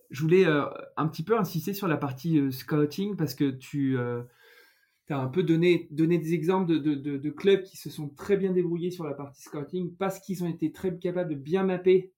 je 0.09 0.21
voulais 0.21 0.45
euh, 0.45 0.65
un 0.95 1.07
petit 1.07 1.23
peu 1.23 1.37
insister 1.37 1.73
sur 1.73 1.87
la 1.87 1.97
partie 1.97 2.39
euh, 2.39 2.51
scouting 2.51 3.15
parce 3.15 3.35
que 3.35 3.49
tu 3.49 3.97
as 3.97 5.17
un 5.17 5.27
peu 5.27 5.43
donné, 5.43 5.87
des 5.91 6.33
exemples 6.33 6.79
de, 6.79 7.29
clubs 7.29 7.63
qui 7.63 7.77
se 7.77 7.89
sont 7.89 8.09
très 8.09 8.37
bien 8.37 8.51
débrouillés 8.51 8.91
sur 8.91 9.03
la 9.03 9.13
partie 9.13 9.41
scouting 9.41 9.95
parce 9.95 10.19
qu'ils 10.19 10.43
ont 10.43 10.47
été 10.47 10.71
très 10.71 10.97
capables 10.97 11.31
de 11.31 11.35
bien 11.35 11.63
mapper 11.63 12.13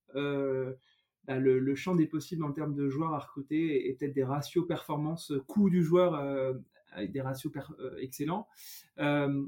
bah, 1.29 1.37
le, 1.37 1.75
champ 1.75 1.93
des 1.93 2.07
possibles 2.07 2.43
en 2.43 2.51
termes 2.51 2.73
de 2.73 2.89
joueurs 2.89 3.13
à 3.13 3.19
recruter 3.19 3.87
et, 3.87 3.93
peut-être 3.93 4.15
des 4.15 4.23
ratios 4.23 4.65
performance 4.65 5.31
coût 5.45 5.69
du 5.69 5.83
joueur 5.83 6.15
euh, 6.15 6.53
avec 6.91 7.11
des 7.11 7.21
ratios 7.21 7.53
euh, 7.79 7.95
excellents. 7.99 8.47
Euh, 8.97 9.45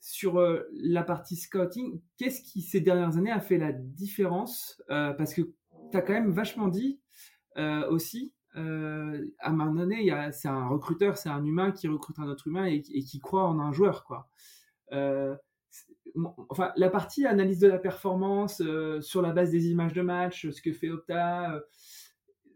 sur 0.00 0.40
la 0.72 1.02
partie 1.02 1.36
scouting, 1.36 2.00
qu'est-ce 2.16 2.40
qui 2.40 2.62
ces 2.62 2.80
dernières 2.80 3.18
années 3.18 3.30
a 3.30 3.40
fait 3.40 3.58
la 3.58 3.72
différence 3.72 4.82
Parce 4.88 5.32
que 5.32 5.42
tu 5.42 5.96
as 5.96 6.00
quand 6.00 6.14
même 6.14 6.32
vachement 6.32 6.66
dit 6.66 6.98
aussi, 7.90 8.32
à 8.54 8.60
un 8.60 9.52
moment 9.52 9.72
donné, 9.72 10.12
c'est 10.32 10.48
un 10.48 10.68
recruteur, 10.68 11.16
c'est 11.16 11.28
un 11.28 11.44
humain 11.44 11.72
qui 11.72 11.88
recrute 11.88 12.18
un 12.18 12.28
autre 12.28 12.48
humain 12.48 12.66
et, 12.66 12.82
qui 12.82 13.20
croit 13.20 13.44
en 13.44 13.58
un 13.60 13.72
joueur. 13.72 14.04
quoi 14.04 14.28
enfin, 16.48 16.72
la 16.76 16.90
partie 16.90 17.26
analyse 17.26 17.58
de 17.58 17.68
la 17.68 17.78
performance 17.78 18.60
euh, 18.60 19.00
sur 19.00 19.22
la 19.22 19.32
base 19.32 19.50
des 19.50 19.68
images 19.68 19.92
de 19.92 20.02
match, 20.02 20.48
ce 20.50 20.60
que 20.60 20.72
fait 20.72 20.90
Opta, 20.90 21.54
euh, 21.54 21.60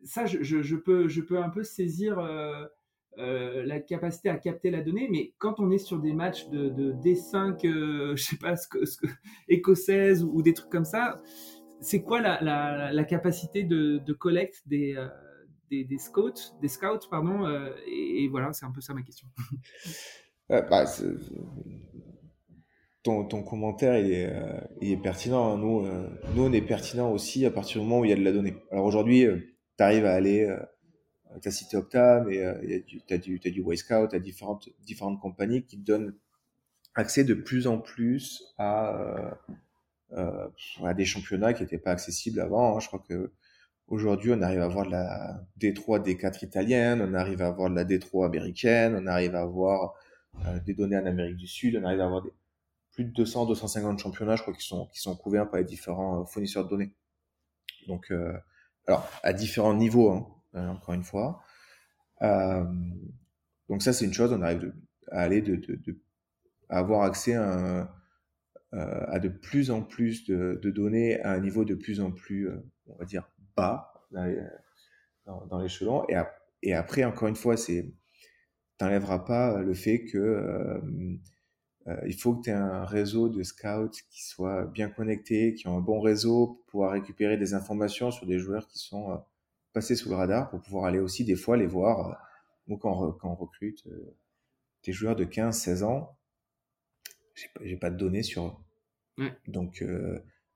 ça, 0.04 0.26
je, 0.26 0.76
peux, 0.76 1.38
un 1.38 1.50
peu 1.50 1.62
saisir 1.62 2.18
euh, 2.18 2.66
la 3.18 3.80
capacité 3.80 4.28
à 4.28 4.36
capter 4.36 4.70
la 4.70 4.82
donnée, 4.82 5.08
mais 5.10 5.32
quand 5.38 5.58
on 5.58 5.70
est 5.70 5.78
sur 5.78 5.98
des 5.98 6.12
matchs 6.12 6.48
de, 6.48 6.68
de 6.68 6.92
D5, 6.92 7.60
je 8.16 8.22
sais 8.22 8.36
pas, 8.36 8.56
ce 8.56 8.68
écossaise 9.48 10.22
ou, 10.22 10.42
des 10.42 10.54
trucs 10.54 10.70
comme 10.70 10.84
ça, 10.84 11.20
c'est 11.80 12.02
quoi 12.02 12.20
la, 12.20 13.04
capacité 13.04 13.64
de, 13.64 14.12
collecte 14.12 14.62
des, 14.66 14.96
des, 15.70 15.98
scouts, 15.98 16.54
des 16.60 16.68
scouts 16.68 17.08
pardon, 17.10 17.46
et, 17.86 18.24
et, 18.24 18.28
voilà, 18.28 18.52
c'est 18.52 18.66
un 18.66 18.72
peu 18.72 18.80
ça 18.80 18.94
ma 18.94 19.02
question. 19.02 19.28
bah, 20.48 20.86
ton, 23.06 23.42
commentaire 23.42 23.94
euh, 23.94 24.60
il 24.80 24.92
est, 24.92 24.96
pertinent. 24.96 25.52
Hein. 25.52 25.58
Nous, 25.58 25.86
euh, 25.86 26.08
nous, 26.34 26.44
on 26.44 26.52
est 26.52 26.62
pertinent 26.62 27.12
aussi 27.12 27.46
à 27.46 27.50
partir 27.50 27.80
du 27.80 27.86
moment 27.86 28.00
où 28.00 28.04
il 28.04 28.10
y 28.10 28.12
a 28.12 28.16
de 28.16 28.24
la 28.24 28.32
donnée. 28.32 28.56
Alors 28.70 28.84
aujourd'hui, 28.84 29.24
euh, 29.24 29.38
tu 29.78 29.84
arrives 29.84 30.06
à 30.06 30.14
aller, 30.14 30.54
tu 31.42 31.48
as 31.48 31.50
cité 31.50 31.76
Opta, 31.76 32.24
mais 32.26 32.40
tu 32.86 33.00
as 33.10 33.18
du, 33.18 33.40
as 33.44 33.50
du 33.50 33.62
Y-Scout, 33.62 34.08
tu 34.10 34.16
as 34.16 34.20
différentes, 34.20 34.68
différentes 34.80 35.20
compagnies 35.20 35.64
qui 35.64 35.78
te 35.78 35.84
donnent 35.84 36.14
accès 36.94 37.24
de 37.24 37.34
plus 37.34 37.66
en 37.66 37.78
plus 37.78 38.42
à, 38.58 39.38
à 40.12 40.94
des 40.94 41.04
championnats 41.04 41.52
qui 41.52 41.62
n'étaient 41.62 41.78
pas 41.78 41.92
accessibles 41.92 42.40
avant. 42.40 42.76
Hein. 42.76 42.80
Je 42.80 42.86
crois 42.88 43.02
que 43.06 43.32
aujourd'hui, 43.88 44.32
on 44.32 44.42
arrive 44.42 44.60
à 44.60 44.64
avoir 44.64 44.86
de 44.86 44.92
la 44.92 45.44
D3, 45.60 46.02
D4 46.02 46.44
italienne, 46.44 47.02
on 47.02 47.14
arrive 47.14 47.42
à 47.42 47.48
avoir 47.48 47.70
de 47.70 47.74
la 47.74 47.84
D3 47.84 48.26
américaine, 48.26 48.96
on 49.00 49.06
arrive 49.06 49.34
à 49.34 49.42
avoir 49.42 49.94
des 50.66 50.74
données 50.74 50.98
en 50.98 51.06
Amérique 51.06 51.36
du 51.36 51.46
Sud, 51.46 51.76
on 51.76 51.84
arrive 51.84 52.00
à 52.00 52.04
avoir 52.04 52.22
plus 52.96 53.04
de 53.04 53.10
200, 53.10 53.46
250 53.46 53.98
championnats, 53.98 54.36
je 54.36 54.42
crois, 54.42 54.54
qui 54.54 54.66
sont, 54.66 55.16
couverts 55.16 55.50
par 55.50 55.60
les 55.60 55.66
différents 55.66 56.22
euh, 56.22 56.24
fournisseurs 56.24 56.64
de 56.64 56.70
données. 56.70 56.94
Donc, 57.86 58.10
euh, 58.10 58.32
alors, 58.86 59.08
à 59.22 59.34
différents 59.34 59.74
niveaux, 59.74 60.10
hein, 60.10 60.26
euh, 60.54 60.68
encore 60.68 60.94
une 60.94 61.04
fois. 61.04 61.42
donc 63.68 63.82
ça, 63.82 63.92
c'est 63.92 64.06
une 64.06 64.14
chose, 64.14 64.32
on 64.32 64.40
arrive 64.40 64.72
à 65.10 65.20
aller 65.20 65.44
à 66.70 66.78
avoir 66.78 67.02
accès 67.02 67.34
à, 67.34 67.94
à, 68.72 69.18
de 69.18 69.28
plus 69.28 69.70
en 69.70 69.82
plus 69.82 70.26
de, 70.26 70.58
données 70.70 71.20
à 71.22 71.32
un 71.32 71.40
niveau 71.40 71.64
de 71.64 71.74
plus 71.74 72.00
en 72.00 72.10
plus, 72.10 72.50
on 72.86 72.96
va 72.96 73.04
dire, 73.04 73.30
bas 73.56 73.92
dans, 75.24 75.60
l'échelon. 75.60 76.04
Et, 76.62 76.74
après, 76.74 77.04
encore 77.04 77.28
une 77.28 77.36
fois, 77.36 77.56
c'est 77.56 77.92
t'enlèveras 78.78 79.20
pas 79.20 79.62
le 79.62 79.72
fait 79.72 80.04
que 80.04 80.80
euh, 81.88 81.96
il 82.06 82.14
faut 82.14 82.34
que 82.34 82.42
tu 82.42 82.50
aies 82.50 82.54
un 82.54 82.84
réseau 82.84 83.28
de 83.28 83.42
scouts 83.42 83.90
qui 84.10 84.24
soit 84.24 84.64
bien 84.64 84.88
connecté, 84.88 85.54
qui 85.54 85.68
ont 85.68 85.76
un 85.76 85.80
bon 85.80 86.00
réseau 86.00 86.46
pour 86.46 86.66
pouvoir 86.66 86.92
récupérer 86.92 87.36
des 87.36 87.54
informations 87.54 88.10
sur 88.10 88.26
des 88.26 88.38
joueurs 88.38 88.66
qui 88.66 88.78
sont 88.78 89.12
euh, 89.12 89.16
passés 89.72 89.94
sous 89.94 90.08
le 90.08 90.16
radar 90.16 90.50
pour 90.50 90.60
pouvoir 90.60 90.86
aller 90.86 90.98
aussi 90.98 91.24
des 91.24 91.36
fois 91.36 91.56
les 91.56 91.66
voir. 91.66 92.18
Moi, 92.66 92.78
quand, 92.80 93.16
on 93.22 93.34
recrute 93.34 93.86
euh, 93.86 94.16
des 94.84 94.92
joueurs 94.92 95.14
de 95.14 95.24
15, 95.24 95.56
16 95.56 95.82
ans, 95.84 96.16
j'ai 97.36 97.76
pas, 97.76 97.88
pas 97.88 97.90
de 97.90 97.96
données 97.96 98.22
sur 98.22 98.64
eux. 99.18 99.30
Donc 99.46 99.84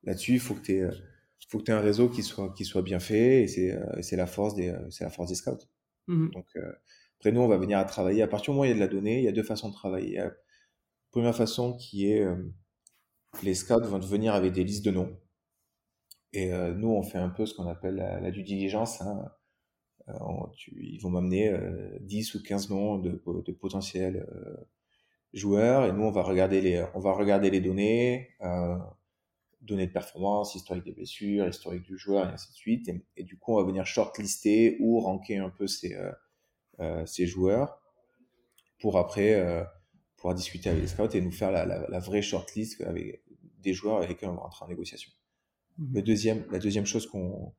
là-dessus, 0.02 0.34
il 0.34 0.40
faut 0.40 0.54
que 0.54 0.62
tu 0.62 0.78
aies, 0.78 0.90
tu 1.38 1.56
aies 1.56 1.70
un 1.70 1.80
réseau 1.80 2.08
qui 2.08 2.22
soit, 2.22 2.52
qui 2.54 2.64
soit 2.64 2.82
bien 2.82 3.00
fait 3.00 3.44
et 3.44 3.48
c'est 3.48 4.16
la 4.16 4.26
force 4.26 4.54
des, 4.54 4.74
la 5.00 5.10
force 5.10 5.28
des 5.28 5.34
scouts. 5.36 5.66
Mmh 6.08 6.30
Donc 6.30 6.46
après, 7.20 7.32
nous, 7.32 7.42
on 7.42 7.48
va 7.48 7.58
venir 7.58 7.78
à 7.78 7.84
travailler. 7.84 8.22
À 8.22 8.26
partir 8.26 8.52
du 8.52 8.56
moment 8.56 8.62
où 8.62 8.64
il 8.64 8.68
y 8.68 8.72
a 8.72 8.74
de 8.74 8.80
la 8.80 8.88
donnée, 8.88 9.18
il 9.18 9.24
y 9.24 9.28
a 9.28 9.32
deux 9.32 9.42
façons 9.42 9.68
de 9.68 9.74
travailler. 9.74 10.22
Première 11.10 11.36
façon 11.36 11.76
qui 11.76 12.10
est 12.10 12.22
euh, 12.22 12.36
les 13.42 13.54
scouts 13.54 13.84
vont 13.84 13.98
venir 13.98 14.34
avec 14.34 14.52
des 14.52 14.64
listes 14.64 14.84
de 14.84 14.90
noms. 14.90 15.20
Et 16.32 16.52
euh, 16.52 16.72
nous, 16.72 16.88
on 16.88 17.02
fait 17.02 17.18
un 17.18 17.28
peu 17.28 17.46
ce 17.46 17.54
qu'on 17.54 17.66
appelle 17.66 17.96
la, 17.96 18.30
due 18.30 18.44
diligence. 18.44 19.02
Hein. 19.02 19.30
Euh, 20.08 20.14
ils 20.78 20.98
vont 20.98 21.10
m'amener 21.10 21.52
10 22.00 22.36
ou 22.36 22.42
15 22.42 22.70
noms 22.70 22.98
de, 22.98 23.10
de 23.10 23.52
potentiels 23.52 24.26
joueurs 25.32 25.84
et 25.84 25.92
nous, 25.92 26.02
on 26.02 26.10
va 26.10 26.22
regarder 26.22 26.60
les, 26.60 26.84
on 26.94 27.00
va 27.00 27.12
regarder 27.12 27.50
les 27.50 27.60
données, 27.60 28.30
données 29.62 29.86
de 29.86 29.92
performance, 29.92 30.54
historique 30.54 30.84
des 30.84 30.92
blessures, 30.92 31.48
historique 31.48 31.82
du 31.82 31.96
joueur 31.98 32.28
et 32.28 32.32
ainsi 32.32 32.50
de 32.50 32.56
suite. 32.56 32.90
Et, 33.16 33.24
du 33.24 33.36
coup, 33.38 33.54
on 33.54 33.56
va 33.56 33.64
venir 33.64 33.86
shortlister 33.86 34.76
ou 34.80 35.00
ranker 35.00 35.38
un 35.38 35.50
peu 35.50 35.66
ces, 35.66 35.96
ces 37.06 37.26
joueurs 37.26 37.80
pour 38.80 38.98
après 38.98 39.64
pouvoir 40.16 40.34
discuter 40.34 40.70
avec 40.70 40.82
les 40.82 40.88
scouts 40.88 41.14
et 41.14 41.20
nous 41.20 41.30
faire 41.30 41.52
la, 41.52 41.64
la, 41.64 41.86
la 41.88 41.98
vraie 41.98 42.22
shortlist 42.22 42.80
avec 42.82 43.22
des 43.58 43.72
joueurs 43.72 43.98
avec 43.98 44.10
lesquels 44.10 44.30
on 44.30 44.34
va 44.34 44.42
rentrer 44.42 44.64
en 44.64 44.68
négociation. 44.68 45.12
Mmh. 45.78 45.94
Le 45.94 46.02
deuxième, 46.02 46.46
la 46.50 46.58
deuxième 46.58 46.86
chose 46.86 47.06
qu'on 47.06 47.54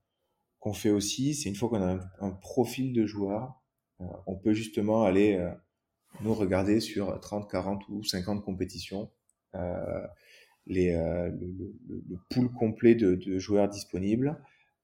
qu'on 0.62 0.74
fait 0.74 0.92
aussi, 0.92 1.34
c'est 1.34 1.50
une 1.50 1.56
fois 1.56 1.70
qu'on 1.70 1.82
a 1.82 2.00
un, 2.20 2.30
profil 2.30 2.94
de 2.94 3.06
joueur, 3.06 3.60
euh, 4.00 4.06
on 4.28 4.36
peut 4.38 4.54
justement 4.54 5.04
aller 5.04 5.34
euh, 5.34 5.52
nous 6.20 6.34
regarder 6.34 6.80
sur 6.80 7.20
30, 7.20 7.50
40 7.50 7.88
ou 7.90 8.04
50 8.04 8.44
compétitions, 8.44 9.10
euh, 9.56 10.06
les, 10.68 10.94
euh, 10.94 11.30
le, 11.30 11.74
le, 11.88 12.04
le, 12.10 12.20
pool 12.30 12.52
complet 12.52 12.96
de, 12.96 13.16
de 13.16 13.40
joueurs 13.40 13.68
disponibles 13.68 14.38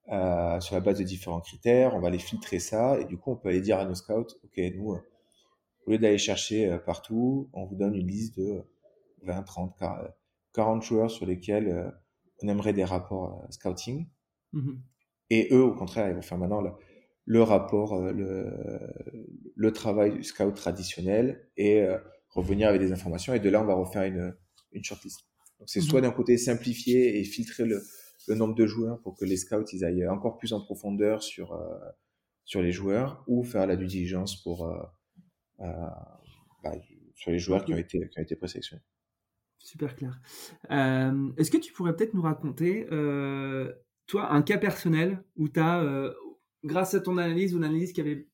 euh, 0.10 0.60
sur 0.60 0.76
la 0.76 0.82
base 0.82 1.00
de 1.00 1.04
différents 1.04 1.42
critères. 1.42 1.96
On 1.96 2.00
va 2.00 2.10
les 2.10 2.20
filtrer 2.20 2.60
ça 2.60 3.00
et 3.00 3.06
du 3.06 3.18
coup, 3.18 3.32
on 3.32 3.36
peut 3.36 3.50
aller 3.50 3.62
dire 3.62 3.78
à 3.78 3.86
nos 3.86 3.96
scouts, 3.96 4.36
OK, 4.44 4.58
nous, 4.76 4.98
au 5.86 5.92
lieu 5.92 5.98
d'aller 5.98 6.18
chercher 6.18 6.78
partout, 6.86 7.50
on 7.54 7.66
vous 7.66 7.76
donne 7.76 7.96
une 7.96 8.08
liste 8.08 8.38
de 8.38 8.64
20, 9.24 9.44
30, 9.44 9.74
40 10.54 10.84
joueurs 10.84 11.12
sur 11.12 11.26
lesquels 11.26 11.94
on 12.42 12.48
aimerait 12.48 12.74
des 12.74 12.84
rapports 12.84 13.46
scouting. 13.52 14.08
Mmh 14.54 14.74
Et 15.30 15.50
eux, 15.52 15.64
au 15.64 15.74
contraire, 15.74 16.10
ils 16.10 16.16
vont 16.16 16.22
faire 16.22 16.38
maintenant 16.38 16.62
le, 17.28 17.44
rapport, 17.44 18.02
le, 18.02 18.52
le, 19.56 19.72
travail 19.74 20.14
du 20.14 20.24
scout 20.24 20.56
traditionnel 20.56 21.48
et 21.58 21.86
revenir 22.30 22.70
avec 22.70 22.82
des 22.82 22.92
informations 22.92 23.34
et 23.34 23.40
de 23.40 23.50
là, 23.50 23.62
on 23.62 23.66
va 23.66 23.76
refaire 23.76 24.04
une, 24.04 24.34
une 24.72 24.84
shortlist. 24.84 25.28
Donc, 25.60 25.70
c'est 25.70 25.82
soit 25.82 26.02
mhm. 26.02 26.08
d'un 26.08 26.12
côté 26.12 26.38
simplifier 26.38 27.20
et 27.20 27.24
filtrer 27.24 27.66
le, 27.66 27.82
le, 28.28 28.36
nombre 28.36 28.56
de 28.56 28.66
joueurs 28.66 29.02
pour 29.02 29.18
que 29.18 29.26
les 29.26 29.38
scouts 29.38 29.66
ils 29.74 29.84
aillent 29.84 30.08
encore 30.08 30.38
plus 30.38 30.54
en 30.54 30.62
profondeur 30.62 31.24
sur, 31.24 31.54
euh, 31.54 31.78
sur 32.46 32.62
les 32.62 32.72
joueurs 32.72 33.24
ou 33.28 33.44
faire 33.44 33.66
la 33.66 33.76
due 33.76 33.88
diligence 33.88 34.42
pour, 34.44 34.68
euh, 34.68 34.82
euh, 35.62 35.88
bah, 36.64 36.74
sur 37.16 37.32
les 37.32 37.40
joueurs 37.40 37.66
qui 37.66 37.74
ont 37.74 37.78
été, 37.78 38.08
qui 38.10 38.20
ont 38.20 38.24
été 38.24 38.36
présélectionnés. 38.36 38.84
Super 39.58 39.96
clair. 39.96 40.22
Est-ce 40.70 41.50
que 41.52 41.58
tu 41.58 41.74
pourrais 41.74 41.96
peut-être 41.96 42.14
nous 42.14 42.22
raconter, 42.22 42.86
toi, 44.06 44.32
un 44.32 44.42
cas 44.44 44.58
personnel 44.60 45.24
où 45.36 45.50
tu 45.50 45.60
as, 45.60 46.14
grâce 46.64 46.94
à 46.94 47.00
ton 47.00 47.18
analyse 47.18 47.54
ou 47.54 47.58
une 47.58 47.64
analyse 47.64 47.94
qui 47.94 48.02
avait 48.02 48.28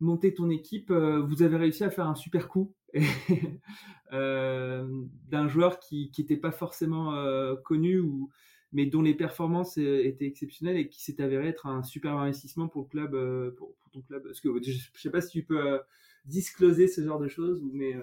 monté 0.00 0.34
ton 0.34 0.50
équipe, 0.50 0.90
vous 0.90 1.42
avez 1.42 1.56
réussi 1.56 1.84
à 1.84 1.90
faire 1.90 2.06
un 2.06 2.14
super 2.14 2.48
coup 2.48 2.74
euh, 4.12 4.86
d'un 5.28 5.48
joueur 5.48 5.78
qui 5.78 6.12
n'était 6.18 6.36
pas 6.36 6.52
forcément 6.52 7.14
euh, 7.14 7.56
connu, 7.56 7.98
ou, 7.98 8.30
mais 8.72 8.86
dont 8.86 9.02
les 9.02 9.14
performances 9.14 9.78
euh, 9.78 10.04
étaient 10.04 10.26
exceptionnelles 10.26 10.76
et 10.76 10.88
qui 10.88 11.02
s'est 11.02 11.20
avéré 11.22 11.48
être 11.48 11.66
un 11.66 11.82
super 11.82 12.16
investissement 12.16 12.68
pour 12.68 12.82
le 12.82 12.88
club, 12.88 13.56
pour, 13.56 13.74
ton 13.92 14.02
club. 14.02 14.22
Parce 14.24 14.40
que 14.40 14.48
je 14.62 14.70
ne 14.70 14.98
sais 14.98 15.10
pas 15.10 15.20
si 15.20 15.30
tu 15.30 15.44
peux 15.44 15.80
discloser 16.24 16.88
ce 16.88 17.02
genre 17.02 17.18
de 17.18 17.28
choses, 17.28 17.62
mais. 17.72 17.94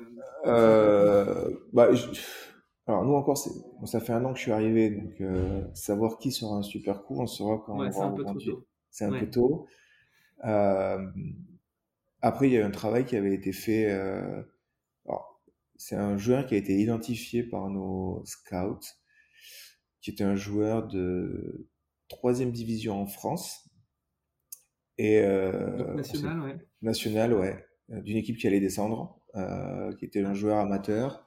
Bah, 1.74 1.90
alors 2.88 3.06
nous 3.06 3.14
encore, 3.14 3.38
ça 3.38 4.00
fait 4.00 4.14
un 4.14 4.26
an 4.26 4.34
que 4.34 4.40
je 4.40 4.44
suis 4.44 4.52
arrivé, 4.52 4.90
donc 4.90 5.22
savoir 5.76 6.18
qui 6.18 6.32
sera 6.32 6.56
un 6.56 6.64
super 6.64 7.04
coup, 7.04 7.20
on 7.20 7.28
saura 7.28 7.62
quand 7.64 7.74
on 7.74 7.90
va 7.90 8.06
un 8.06 8.12
peu 8.12 8.24
tôt. 8.24 8.66
C'est 8.92 9.06
un 9.06 9.12
peu 9.12 9.30
tôt. 9.30 9.68
après, 12.22 12.48
il 12.48 12.54
y 12.54 12.58
a 12.58 12.66
un 12.66 12.72
travail 12.72 13.06
qui 13.06 13.16
avait 13.16 13.34
été 13.34 13.52
fait 13.52 13.88
c'est 15.80 15.96
un 15.96 16.18
joueur 16.18 16.46
qui 16.46 16.56
a 16.56 16.58
été 16.58 16.78
identifié 16.78 17.42
par 17.42 17.70
nos 17.70 18.22
scouts, 18.26 18.86
qui 20.02 20.12
était 20.12 20.26
un 20.26 20.36
joueur 20.36 20.88
de 20.88 21.70
troisième 22.10 22.52
division 22.52 23.02
en 23.02 23.08
France. 23.08 23.70
Et, 24.98 25.20
euh, 25.20 25.94
national, 25.94 26.42
ouais. 26.42 26.58
National, 26.82 27.34
ouais. 27.34 27.66
Euh, 27.92 28.02
d'une 28.02 28.18
équipe 28.18 28.38
qui 28.38 28.46
allait 28.46 28.60
descendre, 28.60 29.22
euh, 29.36 29.96
qui 29.96 30.04
était 30.04 30.22
un 30.22 30.34
joueur 30.34 30.58
amateur, 30.58 31.26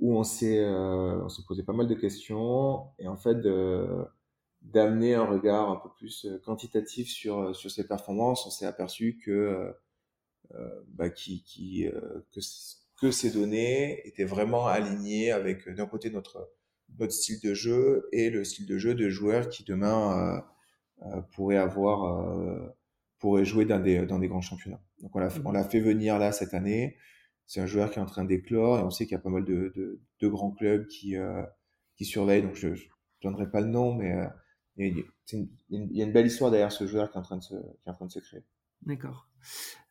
où 0.00 0.16
on 0.16 0.24
s'est, 0.24 0.64
euh, 0.64 1.22
on 1.22 1.28
s'est 1.28 1.42
posé 1.46 1.62
pas 1.62 1.74
mal 1.74 1.88
de 1.88 1.94
questions, 1.94 2.86
et 2.98 3.06
en 3.06 3.18
fait, 3.18 3.36
d'amener 4.72 5.14
un 5.14 5.24
regard 5.24 5.70
un 5.70 5.76
peu 5.76 5.88
plus 5.96 6.26
quantitatif 6.44 7.08
sur, 7.08 7.54
sur 7.56 7.70
ses 7.70 7.86
performances, 7.86 8.46
on 8.46 8.50
s'est 8.50 8.66
aperçu 8.66 9.18
que, 9.24 9.74
bah, 10.94 11.10
qui, 11.10 11.42
qui, 11.42 11.86
que 12.32 12.40
que 13.00 13.10
ces 13.10 13.30
données 13.30 14.06
étaient 14.06 14.24
vraiment 14.24 14.66
alignées 14.66 15.30
avec 15.30 15.68
euh, 15.68 15.74
d'un 15.74 15.86
côté 15.86 16.10
notre 16.10 16.50
notre 16.98 17.12
style 17.12 17.40
de 17.42 17.54
jeu 17.54 18.08
et 18.12 18.30
le 18.30 18.44
style 18.44 18.66
de 18.66 18.78
jeu 18.78 18.94
de 18.94 19.08
joueurs 19.08 19.48
qui 19.48 19.64
demain 19.64 20.44
euh, 21.02 21.16
euh 21.16 21.22
pourraient 21.32 21.56
avoir 21.56 22.04
euh, 22.04 22.74
pourraient 23.18 23.44
jouer 23.44 23.64
dans 23.66 23.80
des 23.80 24.06
dans 24.06 24.18
des 24.18 24.28
grands 24.28 24.40
championnats. 24.40 24.82
Donc 25.00 25.14
on 25.14 25.20
l'a 25.20 25.28
on 25.44 25.52
l'a 25.52 25.64
fait 25.64 25.80
venir 25.80 26.18
là 26.18 26.32
cette 26.32 26.54
année. 26.54 26.96
C'est 27.46 27.60
un 27.60 27.66
joueur 27.66 27.90
qui 27.90 27.98
est 27.98 28.02
en 28.02 28.06
train 28.06 28.24
d'éclore 28.24 28.78
et 28.78 28.82
on 28.82 28.90
sait 28.90 29.06
qu'il 29.06 29.12
y 29.12 29.16
a 29.16 29.20
pas 29.20 29.30
mal 29.30 29.44
de, 29.44 29.72
de, 29.74 30.00
de 30.20 30.28
grands 30.28 30.50
clubs 30.50 30.86
qui 30.86 31.14
qui 31.96 32.04
surveillent. 32.04 32.42
Donc 32.42 32.56
je 32.56 32.68
ne 32.68 32.76
donnerai 33.22 33.50
pas 33.50 33.60
le 33.60 33.68
nom, 33.68 33.94
mais 33.94 34.14
il 34.78 35.04
y 35.70 36.02
a 36.02 36.04
une 36.04 36.12
belle 36.12 36.26
histoire 36.26 36.50
derrière 36.50 36.72
ce 36.72 36.86
joueur 36.86 37.10
qui 37.10 37.16
est 37.16 37.20
en 37.20 37.24
train 37.24 37.36
de 37.36 37.42
se, 37.42 37.54
qui 37.54 37.88
est 37.88 37.90
en 37.90 37.94
train 37.94 38.06
de 38.06 38.12
se 38.12 38.20
créer. 38.20 38.42
D'accord. 38.82 39.28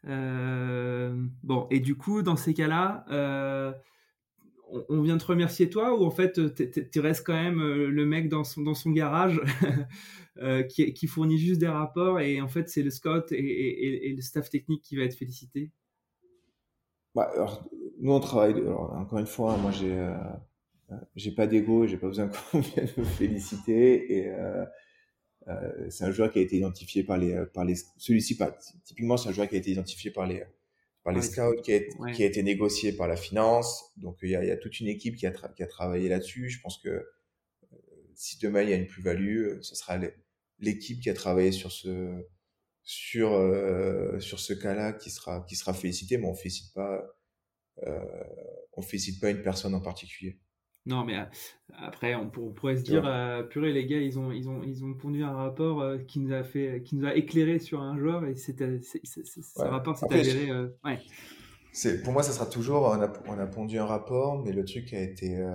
Euh, 0.05 1.25
bon, 1.43 1.67
et 1.69 1.79
du 1.79 1.95
coup, 1.95 2.21
dans 2.21 2.35
ces 2.35 2.53
cas-là, 2.53 3.05
euh, 3.11 3.73
on, 4.89 5.01
vient 5.01 5.17
te 5.17 5.25
remercier 5.25 5.69
toi 5.69 5.97
ou 5.99 6.05
en 6.05 6.11
fait, 6.11 6.39
tu 6.91 6.99
restes 6.99 7.25
quand 7.25 7.33
même 7.33 7.59
euh, 7.59 7.89
le 7.89 8.05
mec 8.05 8.29
dans 8.29 8.43
son, 8.43 8.61
dans 8.61 8.73
son 8.73 8.91
garage 8.91 9.41
qui, 10.69 10.93
qui, 10.93 11.07
fournit 11.07 11.37
juste 11.37 11.59
des 11.59 11.67
rapports 11.67 12.19
et 12.19 12.41
en 12.41 12.47
fait, 12.47 12.69
c'est 12.69 12.83
le 12.83 12.91
scout 12.91 13.31
et, 13.31 14.13
le 14.15 14.21
staff 14.21 14.49
technique 14.49 14.83
qui 14.83 14.95
va 14.95 15.03
être 15.03 15.15
félicité? 15.15 15.71
Bah, 17.15 17.31
Nous, 17.99 18.11
on 18.11 18.19
travaille, 18.19 18.55
encore 18.67 19.19
une 19.19 19.25
fois, 19.25 19.57
moi, 19.57 19.71
j'ai 19.71 19.97
j'ai 21.15 21.31
pas 21.31 21.47
d'ego 21.47 21.85
j'ai 21.85 21.97
pas 21.97 22.07
besoin 22.07 22.29
qu'on 22.51 22.59
vienne 22.59 22.89
me 22.97 23.03
féliciter 23.03 24.17
et 24.17 24.29
euh, 24.29 24.65
c'est 25.89 26.03
un 26.03 26.11
joueur 26.11 26.31
qui 26.31 26.39
a 26.39 26.41
été 26.41 26.57
identifié 26.57 27.03
par 27.03 27.17
les, 27.17 27.45
par 27.53 27.63
les, 27.63 27.75
celui-ci 27.97 28.35
pas. 28.35 28.57
Typiquement, 28.83 29.15
c'est 29.15 29.29
un 29.29 29.31
joueur 29.31 29.47
qui 29.47 29.55
a 29.55 29.57
été 29.57 29.71
identifié 29.71 30.11
par 30.11 30.27
les, 30.27 30.43
par 31.03 31.13
les 31.13 31.21
scouts, 31.21 31.61
qui 31.63 31.73
a, 31.73 31.79
qui 32.13 32.23
a, 32.23 32.25
été 32.25 32.43
négocié 32.43 32.91
par 32.91 33.07
la 33.07 33.15
finance. 33.15 33.93
Donc, 33.95 34.17
il 34.23 34.31
y 34.31 34.35
a, 34.35 34.43
il 34.43 34.47
y 34.49 34.51
a 34.51 34.57
toute 34.57 34.81
une 34.81 34.89
équipe 34.89 35.15
qui 35.15 35.25
a, 35.25 35.31
qui 35.31 35.63
a 35.63 35.67
travaillé 35.67 36.09
là-dessus. 36.09 36.49
Je 36.49 36.59
pense 36.59 36.77
que 36.79 36.89
euh, 36.89 37.01
si 38.13 38.37
demain 38.39 38.63
il 38.63 38.69
y 38.69 38.73
a 38.73 38.75
une 38.75 38.87
plus-value, 38.87 39.43
euh, 39.43 39.61
ce 39.61 39.73
sera 39.73 39.97
l'équipe 40.59 40.99
qui 40.99 41.09
a 41.09 41.13
travaillé 41.13 41.53
sur 41.53 41.71
ce, 41.71 42.25
sur, 42.83 43.33
euh, 43.33 44.19
sur 44.19 44.39
ce 44.39 44.53
cas-là 44.53 44.93
qui 44.93 45.09
sera, 45.11 45.45
qui 45.47 45.55
sera 45.55 45.73
félicité, 45.73 46.17
mais 46.17 46.27
on 46.27 46.33
félicite 46.33 46.73
pas, 46.73 47.05
euh, 47.83 48.23
on 48.73 48.81
félicite 48.81 49.21
pas 49.21 49.29
une 49.29 49.43
personne 49.43 49.75
en 49.75 49.81
particulier. 49.81 50.39
Non, 50.87 51.03
mais 51.03 51.17
euh, 51.17 51.23
après, 51.79 52.15
on, 52.15 52.29
pourrait 52.29 52.77
se 52.77 52.81
dire, 52.81 53.03
euh, 53.05 53.43
purée, 53.43 53.73
les 53.73 53.85
gars, 53.85 53.99
ils 53.99 54.17
ont, 54.17 54.31
ils 54.31 54.47
ont, 54.47 54.63
ils 54.63 54.85
ont 54.85 54.93
pondu 54.93 55.21
un 55.21 55.33
rapport 55.33 55.81
euh, 55.81 55.97
qui 55.97 56.19
nous 56.19 56.33
a 56.33 56.43
fait, 56.43 56.81
qui 56.83 56.95
nous 56.95 57.05
a 57.05 57.13
éclairé 57.13 57.59
sur 57.59 57.81
un 57.81 57.99
joueur 57.99 58.25
et 58.25 58.35
c'était, 58.35 58.79
ce 58.81 59.61
rapport 59.61 59.97
s'est 59.97 60.05
avéré. 60.09 60.49
ouais. 60.85 60.99
C'est, 61.73 62.01
pour 62.01 62.13
moi, 62.13 62.23
ça 62.23 62.31
sera 62.31 62.45
toujours, 62.47 62.83
on 62.83 63.01
a, 63.01 63.11
on 63.27 63.37
a, 63.37 63.45
pondu 63.45 63.77
un 63.77 63.85
rapport, 63.85 64.41
mais 64.43 64.51
le 64.51 64.65
truc 64.65 64.93
a 64.93 65.01
été 65.01 65.45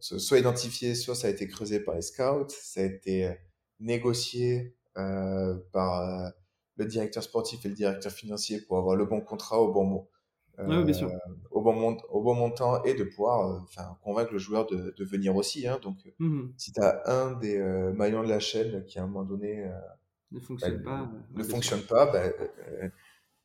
soit 0.00 0.38
identifié, 0.38 0.96
soit 0.96 1.14
ça 1.14 1.28
a 1.28 1.30
été 1.30 1.46
creusé 1.46 1.78
par 1.78 1.94
les 1.94 2.02
scouts, 2.02 2.48
ça 2.48 2.80
a 2.80 2.84
été 2.84 3.30
négocié 3.78 4.74
par 4.94 6.32
le 6.76 6.84
directeur 6.86 7.22
sportif 7.22 7.64
et 7.64 7.68
le 7.68 7.74
directeur 7.74 8.10
financier 8.10 8.60
pour 8.60 8.78
avoir 8.78 8.96
le 8.96 9.04
bon 9.04 9.20
contrat 9.20 9.60
au 9.60 9.70
bon 9.72 10.08
bien 10.64 10.92
sûr. 10.92 11.08
Euh, 11.08 11.18
au, 11.50 11.62
bon 11.62 11.96
au 12.10 12.22
bon 12.22 12.34
montant 12.34 12.82
et 12.84 12.94
de 12.94 13.04
pouvoir 13.04 13.46
euh, 13.46 13.58
enfin 13.62 13.96
convaincre 14.02 14.32
le 14.32 14.38
joueur 14.38 14.66
de, 14.66 14.94
de 14.96 15.04
venir 15.04 15.36
aussi. 15.36 15.66
Hein. 15.66 15.78
Donc, 15.82 15.96
mmh 16.18 16.48
si 16.56 16.72
tu 16.72 16.80
as 16.80 17.02
un 17.06 17.32
des 17.38 17.58
euh, 17.58 17.92
maillons 17.92 18.22
de 18.22 18.28
la 18.28 18.40
chaîne 18.40 18.84
qui, 18.86 18.98
à 18.98 19.04
un 19.04 19.06
moment 19.06 19.24
donné, 19.24 19.68
ne 20.32 20.40
fonctionne 20.40 20.78
bah, 20.78 21.08
pas, 21.08 21.12
ne 21.34 21.42
fonctionne 21.42 21.82
pas, 21.82 22.06
bah, 22.06 22.30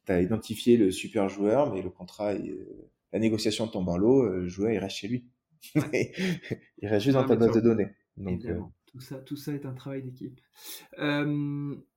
tu 0.06 0.12
as 0.12 0.22
identifié 0.22 0.78
le 0.78 0.92
super 0.92 1.30
joueur, 1.30 1.74
mais 1.74 1.82
le 1.82 1.90
contrat, 1.90 2.34
la 2.34 3.20
négociation 3.20 3.68
tombe 3.68 3.90
en 3.90 3.98
l'eau, 3.98 4.26
le 4.26 4.48
joueur, 4.48 4.72
il 4.72 4.80
reste 4.80 4.98
chez 4.98 5.08
lui. 5.08 5.26
il 5.76 6.88
reste 6.88 7.06
juste 7.06 7.16
dans 7.16 7.26
ta 7.26 7.36
base 7.36 7.54
de 7.54 7.60
données. 7.60 7.90
Donc, 8.18 8.46
tout, 8.92 9.00
ça, 9.00 9.18
tout 9.18 9.36
ça 9.36 9.54
est 9.54 9.66
un 9.66 9.74
travail 9.74 10.04
d'équipe 10.04 10.40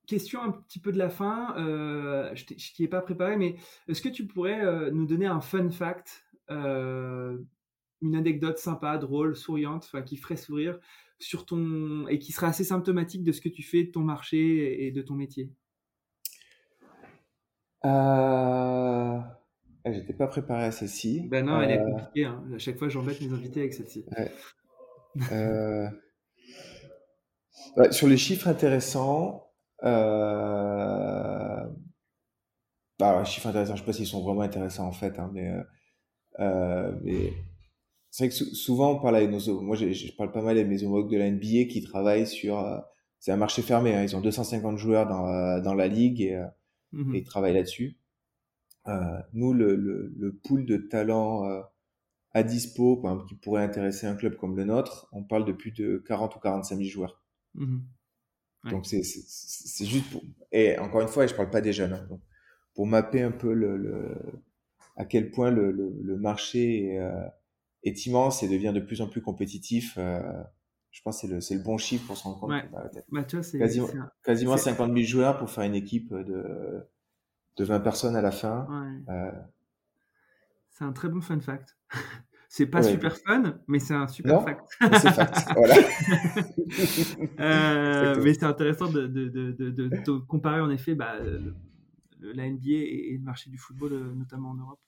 question 0.06 0.42
un 0.42 0.52
petit 0.52 0.78
peu 0.78 0.92
de 0.92 0.98
la 0.98 1.08
fin. 1.08 1.54
Euh, 1.58 2.30
je 2.34 2.44
t'y 2.44 2.84
ai 2.84 2.88
pas 2.88 3.00
préparé, 3.00 3.36
mais 3.36 3.56
est-ce 3.88 4.02
que 4.02 4.08
tu 4.08 4.26
pourrais 4.26 4.64
euh, 4.64 4.90
nous 4.90 5.06
donner 5.06 5.26
un 5.26 5.40
fun 5.40 5.70
fact, 5.70 6.24
euh, 6.50 7.38
une 8.02 8.16
anecdote 8.16 8.58
sympa, 8.58 8.98
drôle, 8.98 9.36
souriante, 9.36 9.90
qui 10.04 10.16
ferait 10.16 10.36
sourire 10.36 10.78
sur 11.18 11.46
ton 11.46 12.06
et 12.08 12.18
qui 12.18 12.32
serait 12.32 12.48
assez 12.48 12.64
symptomatique 12.64 13.24
de 13.24 13.32
ce 13.32 13.40
que 13.40 13.48
tu 13.48 13.62
fais, 13.62 13.84
de 13.84 13.90
ton 13.90 14.00
marché 14.00 14.86
et 14.86 14.90
de 14.90 15.02
ton 15.02 15.14
métier? 15.14 15.50
Euh... 17.84 19.18
J'étais 19.86 20.14
pas 20.14 20.26
préparé 20.26 20.64
à 20.64 20.70
celle-ci. 20.70 21.28
Ben 21.28 21.44
non, 21.44 21.60
elle 21.60 21.72
est 21.72 21.84
compliquée. 21.84 22.24
Hein. 22.24 22.42
À 22.54 22.58
chaque 22.58 22.78
fois, 22.78 22.88
j'embête 22.88 23.20
mes 23.20 23.30
invités 23.34 23.60
avec 23.60 23.74
celle-ci. 23.74 24.06
Sur 27.90 28.08
les 28.08 28.16
chiffres 28.16 28.48
intéressants, 28.48 29.44
euh... 29.84 31.66
Bah, 32.98 33.24
chiffres 33.24 33.48
intéressants, 33.48 33.74
je 33.74 33.80
sais 33.80 33.86
pas 33.86 33.92
s'ils 33.92 34.06
sont 34.06 34.22
vraiment 34.22 34.42
intéressants 34.42 34.86
en 34.86 34.92
fait, 34.92 35.18
hein, 35.18 35.30
mais, 35.32 35.50
euh, 35.50 35.62
euh 36.40 36.92
mais 37.02 37.32
c'est 38.10 38.24
vrai 38.26 38.28
que 38.28 38.44
souvent 38.54 38.92
on 38.92 39.00
parle 39.00 39.16
avec 39.16 39.30
nos, 39.30 39.60
moi 39.60 39.74
je, 39.76 39.92
je, 39.92 40.12
parle 40.12 40.30
pas 40.30 40.42
mal 40.42 40.56
avec 40.56 40.68
mes 40.68 40.84
homologues 40.84 41.10
de 41.10 41.18
la 41.18 41.28
NBA 41.30 41.64
qui 41.68 41.82
travaillent 41.82 42.26
sur, 42.26 42.60
euh, 42.60 42.78
c'est 43.18 43.32
un 43.32 43.36
marché 43.36 43.62
fermé, 43.62 43.94
hein, 43.94 44.04
ils 44.04 44.14
ont 44.14 44.20
250 44.20 44.78
joueurs 44.78 45.08
dans, 45.08 45.60
dans 45.60 45.74
la 45.74 45.88
ligue 45.88 46.20
et, 46.20 46.40
mmh 46.92 47.14
et 47.14 47.18
ils 47.18 47.24
travaillent 47.24 47.54
là-dessus. 47.54 47.98
nous, 49.32 49.52
le, 49.52 49.74
le, 49.74 50.14
le, 50.16 50.32
pool 50.44 50.64
de 50.66 50.76
talents 50.76 51.44
à 52.32 52.42
dispo, 52.42 53.02
qui 53.28 53.34
pourrait 53.36 53.62
intéresser 53.62 54.06
un 54.06 54.14
club 54.14 54.36
comme 54.36 54.56
le 54.56 54.64
nôtre, 54.64 55.08
on 55.12 55.24
parle 55.24 55.44
de 55.44 55.52
plus 55.52 55.72
de 55.72 56.02
40 56.06 56.36
ou 56.36 56.38
45 56.40 56.76
000 56.76 56.88
joueurs. 56.88 57.23
Mmh 57.54 57.78
donc 58.70 58.86
c'est 58.86 59.84
juste 59.84 60.10
pour... 60.10 60.22
Et 60.50 60.78
encore 60.78 61.02
une 61.02 61.08
fois, 61.08 61.26
je 61.26 61.34
parle 61.34 61.50
pas 61.50 61.60
des 61.60 61.72
jeunes. 61.72 61.92
Hein, 61.92 62.06
donc, 62.08 62.20
pour 62.74 62.86
mapper 62.86 63.22
un 63.22 63.30
peu 63.30 63.52
le, 63.52 63.76
le 63.76 64.14
à 64.96 65.04
quel 65.04 65.30
point 65.30 65.50
le, 65.50 65.70
le, 65.70 66.16
marché 66.16 66.86
est, 66.86 66.98
euh, 66.98 67.26
est, 67.82 68.06
immense 68.06 68.42
et 68.42 68.48
devient 68.48 68.72
de 68.74 68.80
plus 68.80 69.00
en 69.00 69.08
plus 69.08 69.20
compétitif. 69.20 69.96
Euh, 69.98 70.20
je 70.90 71.02
pense 71.02 71.20
que 71.20 71.40
c'est 71.40 71.54
le, 71.54 71.60
le 71.60 71.64
bon 71.64 71.76
chiffre 71.76 72.06
pour 72.06 72.16
se 72.16 72.24
rendre 72.24 72.40
compte. 72.40 72.50
Ouais. 72.50 72.68
bah, 73.10 73.24
tu 73.24 73.36
vois, 73.36 73.58
quasiment, 73.58 73.88
quasiment 74.22 74.56
50 74.56 74.92
000 74.92 75.04
joueurs 75.04 75.38
pour 75.38 75.50
faire 75.50 75.64
une 75.64 75.74
équipe 75.74 76.14
de, 76.14 76.86
de 77.56 77.64
20 77.64 77.80
personnes 77.80 78.16
à 78.16 78.22
la 78.22 78.30
fin. 78.30 78.66
Ouais. 78.70 79.14
Euh, 79.14 79.32
C'est 80.70 80.84
un 80.84 80.92
très 80.92 81.08
bon 81.08 81.20
fun 81.20 81.40
fact. 81.40 81.76
C'est 82.56 82.66
pas 82.66 82.84
super 82.84 83.16
fun, 83.16 83.58
mais 83.66 83.80
c'est 83.80 83.94
un 83.94 84.06
super 84.06 84.44
fact. 84.44 84.60
c'est 84.80 85.12
fact, 85.12 85.38
voilà. 85.56 85.74
Euh, 87.40 88.22
mais 88.22 88.32
c'est 88.32 88.44
intéressant 88.44 88.88
de, 88.88 89.08
de, 89.08 89.28
de, 89.28 89.70
de, 89.70 90.18
comparer 90.18 90.60
en 90.60 90.70
effet 90.70 90.94
bah, 90.94 91.16
la 92.20 92.48
NBA 92.48 92.68
et, 92.68 93.16
le 93.18 93.24
marché 93.24 93.50
du 93.50 93.58
football, 93.58 93.94
euh, 93.94 94.14
notamment 94.14 94.50
en 94.50 94.54
Europe. 94.54 94.78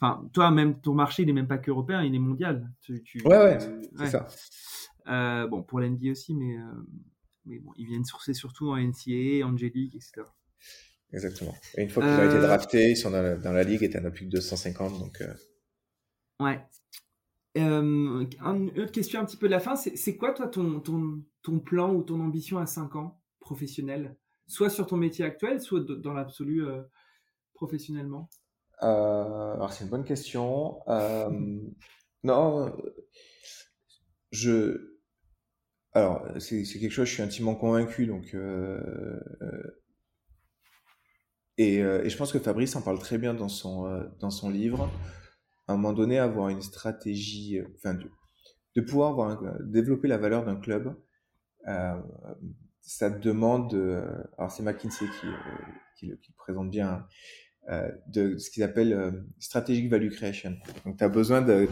Enfin, 0.00 0.24
toi, 0.32 0.52
même 0.52 0.80
ton 0.80 0.94
marché, 0.94 1.24
il 1.24 1.26
n'est 1.26 1.32
même 1.32 1.48
pas 1.48 1.58
qu'européen, 1.58 2.04
il 2.04 2.14
est 2.14 2.20
mondial. 2.20 2.70
Tu, 2.80 3.02
ouais, 3.24 3.36
ouais, 3.36 3.58
c'est 3.98 4.06
ça. 4.06 4.28
Euh, 5.08 5.48
bon, 5.48 5.64
pour 5.64 5.80
la 5.80 5.88
NBA 5.88 6.12
aussi, 6.12 6.32
mais, 6.36 6.58
mais 7.44 7.58
bon, 7.58 7.72
ils 7.76 7.86
viennent 7.86 8.04
sourcer 8.04 8.34
surtout 8.34 8.70
en 8.70 8.76
NCAA, 8.76 9.44
en 9.44 9.56
J-League, 9.56 9.96
etc. 9.96 10.22
Exactement. 11.12 11.56
Et 11.76 11.82
une 11.82 11.90
fois 11.90 12.04
qu'ils 12.04 12.12
ont 12.12 12.30
été 12.30 12.40
draftés, 12.40 12.90
ils 12.90 12.96
sont 12.96 13.10
dans 13.10 13.20
la, 13.20 13.34
dans 13.34 13.52
la 13.52 13.64
ligue 13.64 13.82
et 13.82 13.90
tu 13.90 13.98
en 13.98 14.04
as 14.04 14.12
plus 14.12 14.26
que 14.26 14.30
250, 14.30 15.00
donc... 15.00 15.24
Ouais. 16.38 16.60
Euh, 17.58 18.26
une 18.40 18.80
autre 18.80 18.92
question 18.92 19.20
un 19.20 19.24
petit 19.24 19.36
peu 19.36 19.46
de 19.46 19.52
la 19.52 19.60
fin, 19.60 19.74
c'est 19.74 20.16
quoi 20.16 20.32
toi 20.32 20.46
ton, 20.46 20.80
ton, 20.80 21.22
ton, 21.42 21.58
plan 21.58 21.92
ou 21.92 22.02
ton 22.02 22.20
ambition 22.20 22.58
à 22.58 22.66
5 22.66 22.94
ans 22.96 23.20
professionnel 23.40 24.16
Soit 24.46 24.70
sur 24.70 24.86
ton 24.86 24.96
métier 24.96 25.24
actuel, 25.24 25.60
soit 25.60 25.80
dans 25.80 26.12
l'absolu 26.12 26.64
euh, 26.64 26.82
professionnellement? 27.54 28.28
Euh, 28.82 29.54
Alors 29.54 29.72
c'est 29.72 29.84
une 29.84 29.90
bonne 29.90 30.04
question. 30.04 30.78
non, 32.22 32.72
je... 34.30 34.96
Alors 35.92 36.24
c'est 36.38 36.62
quelque 36.62 36.90
chose, 36.90 37.08
je 37.08 37.14
suis 37.14 37.22
intimement 37.22 37.56
convaincu, 37.56 38.06
donc... 38.06 38.36
Et, 41.58 41.78
et, 41.78 42.08
je 42.08 42.16
pense 42.16 42.32
que 42.32 42.38
Fabrice 42.38 42.74
en 42.76 42.80
parle 42.80 43.00
très 43.00 43.18
bien 43.18 43.34
dans 43.34 43.48
son, 43.48 44.08
dans 44.20 44.30
son 44.30 44.48
livre 44.48 44.88
à 45.70 45.74
un 45.74 45.76
moment 45.76 45.92
donné 45.92 46.18
avoir 46.18 46.48
une 46.48 46.62
stratégie, 46.62 47.58
euh, 47.58 47.64
enfin, 47.76 47.94
de, 48.74 48.80
pouvoir 48.80 49.10
avoir 49.10 49.60
développer 49.60 50.08
la 50.08 50.18
valeur 50.18 50.44
d'un 50.44 50.56
club, 50.56 50.96
euh, 51.68 52.00
ça 52.80 53.08
demande, 53.08 53.72
euh, 53.74 54.24
alors 54.36 54.50
c'est 54.50 54.64
McKinsey 54.64 55.06
qui, 55.06 55.26
qui, 55.96 56.06
le, 56.06 56.18
présente 56.36 56.70
bien, 56.70 57.06
de 58.08 58.36
ce 58.36 58.50
qu'ils 58.50 58.64
appellent 58.64 59.22
strategic 59.38 59.88
value 59.88 60.10
creation. 60.10 60.56
Donc, 60.84 60.96
tu 60.96 61.04
as 61.04 61.08
besoin 61.08 61.40
de, 61.40 61.68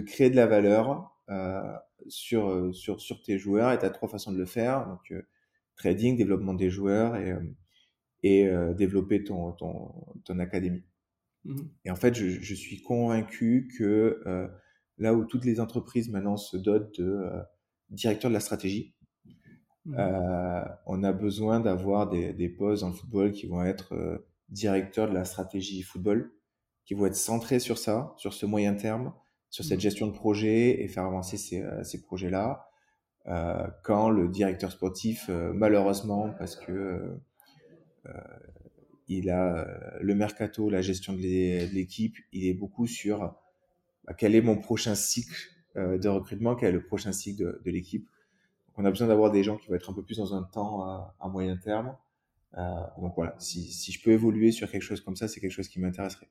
créer 0.00 0.28
de 0.28 0.36
la 0.36 0.46
valeur 0.46 1.16
sur, 2.08 2.74
sur, 2.74 3.00
sur 3.00 3.22
tes 3.22 3.38
joueurs 3.38 3.72
et 3.72 3.78
tu 3.78 3.84
as 3.86 3.90
trois 3.90 4.08
façons 4.08 4.32
de 4.32 4.38
le 4.38 4.44
faire. 4.44 4.86
Donc, 4.86 5.14
trading, 5.76 6.18
développement 6.18 6.54
des 6.54 6.68
joueurs 6.68 7.16
et, 8.22 8.50
développer 8.74 9.24
ton, 9.24 9.52
ton 9.52 10.38
académie. 10.38 10.82
Mmh 11.44 11.62
et 11.84 11.90
en 11.90 11.96
fait, 11.96 12.14
je, 12.14 12.28
je 12.40 12.54
suis 12.54 12.82
convaincu 12.82 13.68
que 13.76 14.22
euh, 14.26 14.48
là 14.98 15.14
où 15.14 15.24
toutes 15.24 15.44
les 15.44 15.60
entreprises 15.60 16.08
maintenant 16.08 16.36
se 16.36 16.56
dotent 16.56 16.98
de 17.00 17.04
euh, 17.04 17.42
directeur 17.90 18.30
de 18.30 18.34
la 18.34 18.40
stratégie, 18.40 18.94
mmh 19.84 19.96
euh, 19.98 20.64
on 20.86 21.02
a 21.02 21.12
besoin 21.12 21.60
d'avoir 21.60 22.08
des, 22.08 22.32
des 22.32 22.48
postes 22.48 22.82
dans 22.82 22.90
le 22.90 22.94
football 22.94 23.32
qui 23.32 23.46
vont 23.46 23.64
être 23.64 23.94
euh, 23.94 24.18
directeurs 24.48 25.08
de 25.08 25.14
la 25.14 25.24
stratégie 25.24 25.82
football, 25.82 26.32
qui 26.84 26.94
vont 26.94 27.06
être 27.06 27.16
centrés 27.16 27.58
sur 27.58 27.78
ça, 27.78 28.14
sur 28.16 28.32
ce 28.32 28.46
moyen 28.46 28.74
terme, 28.74 29.12
sur 29.50 29.64
cette 29.64 29.78
mmh 29.78 29.82
gestion 29.82 30.06
de 30.06 30.12
projet 30.12 30.82
et 30.82 30.88
faire 30.88 31.04
avancer 31.04 31.36
ces, 31.36 31.62
ces 31.82 32.00
projets-là. 32.00 32.68
quand 33.84 34.08
le 34.08 34.28
directeur 34.28 34.72
sportif, 34.72 35.28
malheureusement, 35.28 36.30
parce 36.38 36.56
que 36.56 37.20
il 39.08 39.30
a 39.30 39.56
euh, 39.56 39.98
le 40.00 40.14
mercato, 40.14 40.70
la 40.70 40.82
gestion 40.82 41.12
de 41.12 41.18
l'équipe, 41.18 42.16
il 42.32 42.46
est 42.46 42.54
beaucoup 42.54 42.86
sur 42.86 43.34
bah, 44.04 44.14
quel 44.16 44.34
est 44.34 44.40
mon 44.40 44.56
prochain 44.56 44.94
cycle 44.94 45.50
euh, 45.76 45.98
de 45.98 46.08
recrutement, 46.08 46.54
quel 46.54 46.70
est 46.70 46.72
le 46.72 46.84
prochain 46.84 47.12
cycle 47.12 47.60
de, 47.64 47.70
l'équipe. 47.70 48.08
On 48.76 48.84
a 48.84 48.90
besoin 48.90 49.08
d'avoir 49.08 49.30
des 49.30 49.42
gens 49.42 49.56
qui 49.56 49.68
vont 49.68 49.74
être 49.74 49.90
un 49.90 49.94
peu 49.94 50.02
plus 50.02 50.18
dans 50.18 50.34
un 50.34 50.42
temps 50.42 50.82
à, 50.84 51.28
moyen 51.28 51.56
terme. 51.56 51.96
Euh, 52.56 52.60
donc 53.00 53.14
voilà, 53.16 53.34
si, 53.38 53.64
si, 53.70 53.92
je 53.92 54.02
peux 54.02 54.10
évoluer 54.10 54.50
sur 54.52 54.70
quelque 54.70 54.82
chose 54.82 55.00
comme 55.00 55.16
ça, 55.16 55.28
c'est 55.28 55.40
quelque 55.40 55.52
chose 55.52 55.68
qui 55.68 55.80
m'intéresserait. 55.80 56.28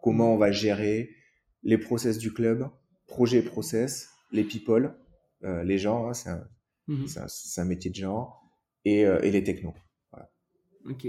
Comment 0.00 0.32
on 0.32 0.36
va 0.36 0.52
gérer 0.52 1.10
les 1.62 1.78
process 1.78 2.18
du 2.18 2.32
club, 2.32 2.68
projet 3.06 3.42
process, 3.42 4.10
les 4.32 4.44
people, 4.44 4.94
les 5.42 5.78
gens, 5.78 6.10
hein, 6.10 6.44
mmh 6.86 7.06
c'est 7.06 7.60
un, 7.60 7.64
métier 7.64 7.90
de 7.90 7.96
genre, 7.96 8.44
et, 8.84 9.00
et 9.00 9.30
les 9.30 9.42
technos. 9.42 9.74
Voilà. 10.12 10.30
Ok. 10.84 11.06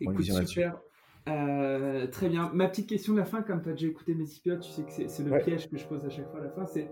Écoute, 0.00 0.22
super. 0.46 0.78
Euh, 1.28 2.06
très 2.06 2.28
bien. 2.28 2.50
Ma 2.54 2.68
petite 2.68 2.88
question 2.88 3.12
de 3.12 3.18
la 3.18 3.24
fin, 3.24 3.42
comme 3.42 3.62
tu 3.62 3.68
as 3.68 3.72
déjà 3.72 3.88
écouté 3.88 4.14
mes 4.14 4.24
épisodes, 4.24 4.60
tu 4.60 4.70
sais 4.70 4.82
que 4.82 5.08
c'est 5.08 5.22
le 5.22 5.38
piège 5.38 5.68
que 5.68 5.76
je 5.76 5.84
pose 5.86 6.04
à 6.04 6.10
chaque 6.10 6.30
fois 6.30 6.40
à 6.40 6.44
la 6.44 6.50
fin. 6.50 6.66
C'est 6.66 6.90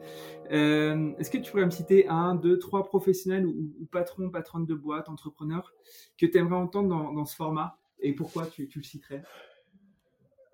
euh, 0.53 1.13
est-ce 1.19 1.31
que 1.31 1.39
tu 1.39 1.51
pourrais 1.51 1.65
me 1.65 1.71
citer 1.71 2.07
un, 2.09 2.35
deux, 2.35 2.59
trois 2.59 2.85
professionnels 2.85 3.47
ou, 3.47 3.73
patrons, 3.91 4.29
patronnes 4.31 4.67
de 4.67 4.75
boîte, 4.75 5.09
entrepreneurs 5.09 5.73
que 6.19 6.27
tu 6.27 6.37
aimerais 6.37 6.57
entendre 6.57 6.89
dans, 6.89 7.25
ce 7.25 7.35
format 7.35 7.79
et 8.01 8.13
pourquoi 8.13 8.47
tu, 8.47 8.69
le 8.75 8.83
citerais? 8.83 9.23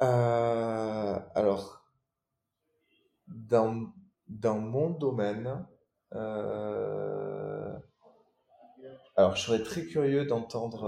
Euh, 0.02 1.18
Alors, 1.34 1.84
dans, 3.26 3.92
dans 4.28 4.58
mon 4.58 4.90
domaine, 4.90 5.66
alors 9.16 9.36
je 9.36 9.42
serais 9.42 9.62
très 9.62 9.86
curieux 9.86 10.24
d'entendre 10.26 10.84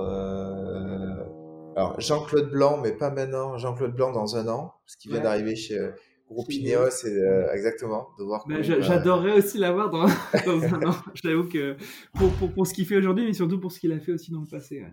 alors, 1.77 2.01
Jean-Claude 2.01 2.51
Blanc, 2.51 2.81
mais 2.83 2.93
pas 2.93 3.11
maintenant. 3.11 3.59
Jean-Claude 3.59 3.95
Blanc 3.95 4.13
dans 4.13 4.37
un 4.37 4.49
an, 4.49 4.75
parce 4.85 4.97
qu'il 4.97 5.11
vient 5.11 5.21
d'arriver 5.21 5.57
chez 5.57 5.79
euh, 5.79 5.91
Groupe 6.31 6.53
Ineos, 6.53 7.05
et, 7.05 7.11
euh, 7.11 7.53
exactement, 7.53 8.09
de 8.19 8.25
voir. 8.25 8.47
J'adorerais 8.61 9.33
aussi 9.39 9.59
l'avoir 9.59 9.91
dans, 9.91 10.07
dans 10.47 10.63
un 10.63 10.83
an. 10.89 10.95
J'avoue 11.15 11.49
que 11.49 11.77
pour, 12.15 12.31
pour, 12.35 12.53
pour, 12.53 12.67
ce 12.67 12.75
qu'il 12.75 12.87
fait 12.87 12.97
aujourd'hui, 12.97 13.27
mais 13.27 13.33
surtout 13.33 13.59
pour 13.59 13.73
ce 13.73 13.81
qu'il 13.81 13.93
a 13.93 13.99
fait 13.99 14.13
aussi 14.13 14.31
dans 14.31 14.41
le 14.41 14.47
passé. 14.47 14.85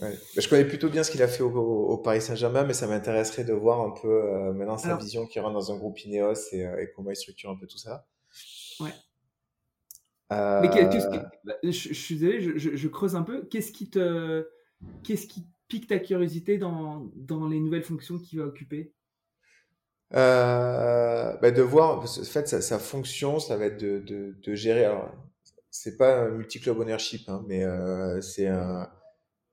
Ouais. 0.00 0.14
Je 0.36 0.46
connais 0.46 0.66
plutôt 0.66 0.90
bien 0.90 1.02
ce 1.02 1.10
qu'il 1.10 1.22
a 1.22 1.28
fait 1.28 1.42
au, 1.42 1.96
Paris 1.98 2.20
Saint-Germain, 2.20 2.64
mais 2.64 2.74
ça 2.74 2.86
m'intéresserait 2.86 3.44
de 3.44 3.54
voir 3.54 3.80
un 3.80 3.90
peu 3.90 4.08
euh, 4.08 4.52
maintenant 4.52 4.76
sa 4.76 4.96
vision 4.96 5.26
qui 5.26 5.40
rentre 5.40 5.54
dans 5.54 5.72
un 5.72 5.78
groupe 5.78 5.98
Ineos 6.04 6.34
et, 6.52 6.60
et, 6.60 6.90
comment 6.94 7.10
il 7.10 7.16
structure 7.16 7.50
un 7.50 7.56
peu 7.56 7.66
tout 7.66 7.78
ça. 7.78 8.06
Ouais. 8.80 8.90
Mais 10.30 10.68
bah, 10.68 11.54
je, 11.62 11.70
je, 11.70 11.94
suis 11.94 12.16
désolé, 12.16 12.58
je, 12.58 12.76
je 12.76 12.88
creuse 12.88 13.14
un 13.14 13.22
peu. 13.22 13.46
Qu'est-ce 13.48 13.72
qui 13.72 13.88
te, 13.88 14.46
qu'est-ce 15.02 15.26
qui 15.26 15.46
pique 15.68 15.86
ta 15.88 15.98
curiosité 15.98 16.58
dans, 16.58 17.10
dans 17.14 17.48
les 17.48 17.60
nouvelles 17.60 17.82
fonctions 17.82 18.18
qu'il 18.18 18.38
va 18.38 18.46
occuper? 18.46 18.92
Euh, 20.14 21.36
bah 21.38 21.50
de 21.50 21.62
voir, 21.62 21.98
en 21.98 22.06
fait, 22.06 22.46
sa, 22.46 22.78
fonction, 22.78 23.40
ça 23.40 23.56
va 23.56 23.66
être 23.66 23.80
de, 23.80 23.98
de, 24.40 24.54
gérer. 24.54 24.84
Alors, 24.84 25.12
c'est 25.70 25.96
pas 25.96 26.20
un 26.20 26.30
multi-club 26.30 26.78
ownership, 26.78 27.28
hein, 27.28 27.44
mais 27.48 27.64
euh, 27.64 28.20
c'est 28.20 28.46
un, 28.46 28.88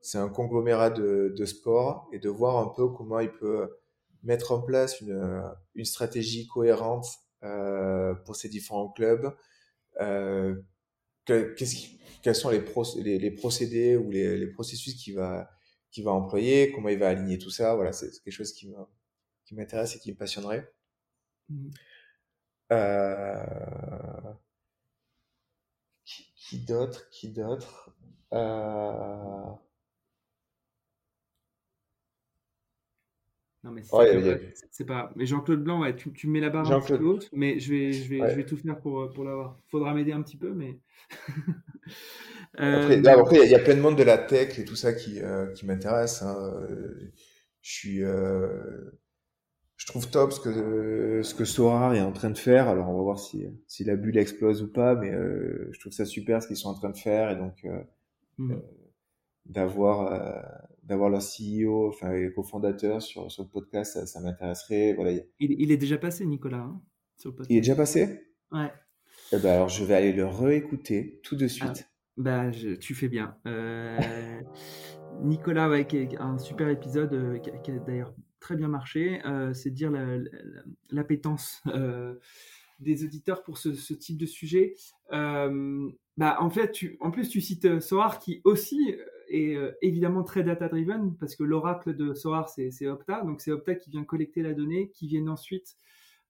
c'est 0.01 0.20
un 0.20 0.30
conglomérat 0.30 0.91
de, 0.91 1.34
de 1.36 1.45
sport 1.45 2.07
et 2.14 2.20
de 2.20 2.30
voir 2.30 2.57
un 2.57 2.72
peu 2.76 2.88
comment 2.89 3.20
il 3.20 3.32
peut 3.32 3.70
mettre 4.24 4.51
en 4.51 4.61
place 4.61 5.01
une, 5.01 5.43
une 5.76 5.86
stratégie 5.86 6.47
cohérente 6.47 7.07
euh, 7.43 8.14
pour 8.14 8.36
ces 8.36 8.47
différents 8.47 8.89
clubs. 8.89 9.36
Quels 11.26 12.36
sont 12.36 12.49
les, 12.49 12.64
les, 13.01 13.18
les, 13.18 13.32
procédés 13.32 13.97
ou 13.97 14.11
les, 14.11 14.38
les 14.38 14.47
processus 14.47 14.93
qui 14.93 15.14
va 15.14 15.49
qu'il 15.93 16.03
va 16.03 16.11
employer, 16.11 16.71
comment 16.71 16.89
il 16.89 16.97
va 16.97 17.09
aligner 17.09 17.37
tout 17.37 17.51
ça. 17.51 17.75
Voilà, 17.75 17.93
c'est 17.93 18.09
quelque 18.23 18.33
chose 18.33 18.51
qui 18.51 18.67
m'intéresse 19.51 19.95
et 19.95 19.99
qui 19.99 20.11
me 20.11 20.17
passionnerait. 20.17 20.73
Mmh. 21.49 21.69
Euh... 22.71 24.33
Qui, 26.03 26.59
d'autre 26.65 27.09
Qui 27.09 27.29
d'autre 27.29 27.95
euh... 28.33 29.51
Non, 33.63 33.71
mais 33.71 33.81
c'est 34.71 34.85
pas. 34.85 35.13
Mais 35.15 35.25
Jean-Claude 35.25 35.63
Blanc, 35.63 35.81
ouais, 35.81 35.95
tu, 35.95 36.11
tu, 36.11 36.27
mets 36.27 36.41
la 36.41 36.49
barre 36.49 36.69
un 36.69 36.81
peu 36.81 36.97
haute, 36.97 37.29
mais 37.31 37.59
je 37.59 37.71
vais, 37.71 37.93
je 37.93 38.09
vais, 38.09 38.29
je 38.29 38.35
vais 38.35 38.45
tout 38.45 38.57
faire 38.57 38.77
pour, 38.77 39.09
pour 39.13 39.23
l'avoir. 39.23 39.57
Faudra 39.71 39.93
m'aider 39.93 40.11
un 40.11 40.21
petit 40.21 40.35
peu, 40.35 40.53
mais. 40.53 40.79
Euh, 42.59 43.01
après, 43.07 43.45
il 43.45 43.49
y, 43.49 43.55
a 43.55 43.59
plein 43.59 43.75
de 43.75 43.81
monde 43.81 43.97
de 43.97 44.03
la 44.03 44.17
tech 44.17 44.59
et 44.59 44.65
tout 44.65 44.75
ça 44.75 44.93
qui, 44.93 45.21
euh, 45.21 45.51
qui 45.53 45.65
m'intéresse. 45.65 46.21
Hein. 46.21 46.67
Je 47.61 47.71
suis, 47.71 48.03
euh, 48.03 48.91
je 49.75 49.87
trouve 49.87 50.09
top 50.09 50.31
ce 50.31 50.39
que 50.39 51.21
ce 51.23 51.33
que 51.33 51.45
Sora 51.45 51.95
est 51.95 52.01
en 52.01 52.11
train 52.11 52.29
de 52.29 52.37
faire. 52.37 52.67
Alors 52.67 52.89
on 52.89 52.97
va 52.97 53.01
voir 53.01 53.19
si 53.19 53.47
si 53.67 53.83
la 53.83 53.95
bulle 53.95 54.17
explose 54.17 54.61
ou 54.61 54.71
pas, 54.71 54.93
mais 54.93 55.11
je 55.11 55.79
trouve 55.79 55.93
ça 55.93 56.05
super 56.05 56.43
ce 56.43 56.47
qu'ils 56.47 56.57
sont 56.57 56.69
en 56.69 56.75
train 56.75 56.91
de 56.91 56.97
faire 56.97 57.31
et 57.31 57.35
donc 57.35 57.65
mmh. 58.37 58.55
d'avoir 59.47 60.45
d'avoir 60.83 61.09
leur 61.09 61.21
CEO, 61.21 61.87
enfin 61.87 62.13
les 62.13 62.31
cofondateurs 62.31 63.01
sur 63.01 63.31
sur 63.31 63.43
le 63.43 63.49
podcast, 63.49 64.05
ça, 64.05 64.19
m'intéresserait. 64.19 64.93
Voilà. 64.93 65.11
Il, 65.39 65.59
il, 65.59 65.71
est 65.71 65.77
déjà 65.77 65.97
passé, 65.97 66.25
Nicolas, 66.25 66.57
hein, 66.57 66.81
sur 67.17 67.31
le 67.31 67.35
podcast. 67.37 67.51
Il 67.51 67.57
est 67.57 67.61
déjà 67.61 67.75
passé? 67.75 68.27
Ouais. 68.51 68.71
Eh 69.31 69.37
ben 69.39 69.53
alors 69.53 69.69
je 69.69 69.83
vais 69.83 69.95
aller 69.95 70.13
le 70.13 70.27
réécouter 70.27 71.19
tout 71.23 71.35
de 71.35 71.47
suite. 71.47 71.87
Ah. 71.87 71.92
Bah, 72.18 72.51
tu 72.80 72.93
fais 72.93 73.07
bien. 73.07 73.36
Euh, 73.47 73.97
Nicolas, 75.22 75.70
ouais, 75.70 75.88
qui 75.88 76.07
un 76.20 76.38
super 76.38 76.70
épisode, 76.70 77.14
euh, 77.14 77.39
qui, 77.39 77.72
est 77.72 77.80
d'ailleurs 77.86 78.14
très 78.39 78.55
bien 78.55 78.68
marché. 78.68 79.22
c'est 79.53 79.72
dire 79.72 79.91
l'appétence 80.89 81.61
la, 81.66 82.14
des 82.80 83.05
auditeurs 83.05 83.41
pour 83.43 83.57
ce, 83.57 83.93
type 83.93 84.18
de 84.18 84.26
sujet. 84.26 84.76
bah, 85.09 86.38
en 86.39 86.49
fait, 86.49 86.72
tu, 86.72 86.97
en 86.99 87.09
plus, 87.09 87.30
tu 87.30 87.41
cites 87.41 87.80
Soar 87.80 88.20
qui 88.20 88.41
aussi 88.43 88.95
est 89.30 89.57
évidemment 89.82 90.24
très 90.24 90.43
data-driven 90.43 91.16
parce 91.20 91.36
que 91.36 91.43
l'oracle 91.43 91.95
de 91.95 92.14
Soar, 92.14 92.49
c'est 92.49 92.88
Opta. 92.88 93.22
Donc, 93.22 93.41
c'est 93.41 93.51
Opta 93.51 93.76
qui 93.76 93.89
vient 93.89 94.03
collecter 94.03 94.41
la 94.41 94.53
donnée, 94.53 94.89
qui 94.89 95.07
vient 95.07 95.28
ensuite 95.28 95.78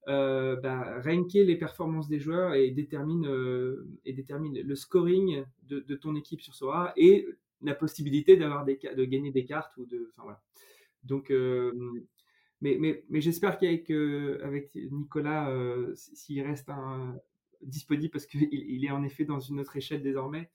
euh, 0.10 0.58
bah, 0.58 1.00
ranker 1.02 1.46
les 1.46 1.56
performances 1.56 2.10
des 2.10 2.20
joueurs 2.20 2.56
et 2.56 2.72
détermine, 2.72 3.26
euh, 3.26 3.88
et 4.04 4.12
détermine 4.12 4.60
le 4.62 4.76
scoring 4.76 5.46
de, 5.64 5.96
ton 5.96 6.16
équipe 6.16 6.42
sur 6.42 6.54
Sora 6.54 6.92
et 6.98 7.26
la 7.62 7.74
possibilité 7.74 8.36
d'avoir 8.36 8.66
des, 8.66 8.78
de 8.98 9.06
gagner 9.06 9.32
des 9.32 9.46
cartes 9.46 9.72
ou 9.78 9.86
de, 9.86 10.10
enfin 10.12 10.24
voilà. 10.24 10.42
Donc, 11.04 11.32
euh, 11.32 11.72
mais, 12.60 12.78
mais, 12.80 13.06
mais 13.10 13.22
j'espère 13.22 13.58
qu'avec 13.58 13.90
avec 14.42 14.76
Nicolas, 14.76 15.50
s'il 15.96 16.42
reste 16.42 16.70
disponible 17.62 18.12
parce 18.12 18.26
qu'il 18.26 18.42
il 18.52 18.84
est 18.84 18.92
en 18.92 19.04
effet 19.04 19.24
dans 19.24 19.40
une 19.40 19.62
autre 19.62 19.78
échelle 19.78 20.04
désormais, 20.04 20.50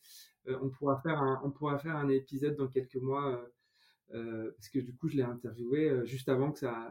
on 0.47 0.69
pourra 0.69 1.01
faire 1.01 1.23
un, 1.23 1.41
on 1.43 1.51
pourra 1.51 1.79
faire 1.79 1.97
un 1.97 2.11
épisode 2.11 2.57
dans 2.57 2.69
quelques 2.69 2.97
mois. 2.97 3.43
parce 4.11 4.69
que 4.69 4.79
du 4.79 4.95
coup, 4.95 5.09
je 5.09 5.17
l'ai 5.17 5.23
interviewé 5.23 6.05
juste 6.05 6.29
avant 6.29 6.53
que 6.53 6.59
ça, 6.59 6.91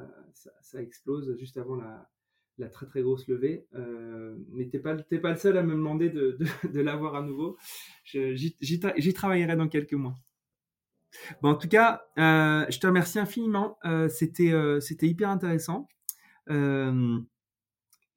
ça, 0.61 0.81
explose, 0.81 1.35
juste 1.37 1.57
avant 1.57 1.75
la, 1.75 2.09
la 2.57 2.69
très 2.69 2.85
très 2.85 3.01
grosse 3.01 3.27
levée. 3.27 3.65
Euh, 3.75 4.35
mais 4.51 4.67
t'es 4.67 4.79
pas, 4.79 4.95
pas 4.95 5.31
le 5.31 5.37
seul 5.37 5.57
à 5.57 5.63
me 5.63 5.73
demander 5.73 6.09
de, 6.09 6.37
de, 6.71 6.79
l'avoir 6.81 7.15
à 7.15 7.21
nouveau. 7.21 7.57
J'y 8.03 9.13
travaillerai 9.13 9.55
dans 9.55 9.67
quelques 9.67 9.93
mois. 9.93 10.15
Bon, 11.41 11.49
en 11.49 11.55
tout 11.55 11.69
cas, 11.69 12.03
euh, 12.17 12.65
je 12.69 12.79
te 12.79 12.87
remercie 12.87 13.19
infiniment. 13.19 13.77
Euh, 13.85 14.09
c'était 14.09 14.53
c'était 14.81 15.07
hyper 15.07 15.29
intéressant. 15.29 15.87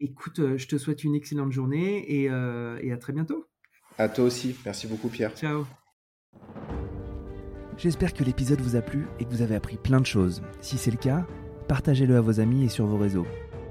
écoute, 0.01 0.57
je 0.57 0.67
te 0.67 0.79
souhaite 0.79 1.05
une 1.05 1.15
excellente 1.15 1.53
journée 1.53 1.99
et, 2.11 2.25
et 2.25 2.93
à 2.93 2.97
très 2.99 3.13
bientôt. 3.13 3.47
À 3.99 4.09
toi 4.09 4.25
aussi. 4.25 4.57
Merci 4.65 4.87
beaucoup, 4.87 5.09
Pierre. 5.09 5.35
Ciao. 5.37 5.67
J'espère 7.77 8.13
que 8.13 8.25
l'épisode 8.25 8.61
vous 8.61 8.77
a 8.77 8.83
plu 8.83 9.07
et 9.19 9.25
que 9.25 9.31
vous 9.31 9.41
avez 9.41 9.55
appris 9.55 9.79
plein 9.79 10.01
de 10.01 10.07
choses. 10.07 10.43
Si 10.61 10.77
c'est 10.77 10.91
le 10.91 10.99
cas, 10.99 11.27
partagez-le 11.67 12.17
à 12.17 12.21
vos 12.21 12.39
amis 12.39 12.65
et 12.65 12.69
sur 12.69 12.85
vos 12.85 12.99
réseaux 12.99 13.27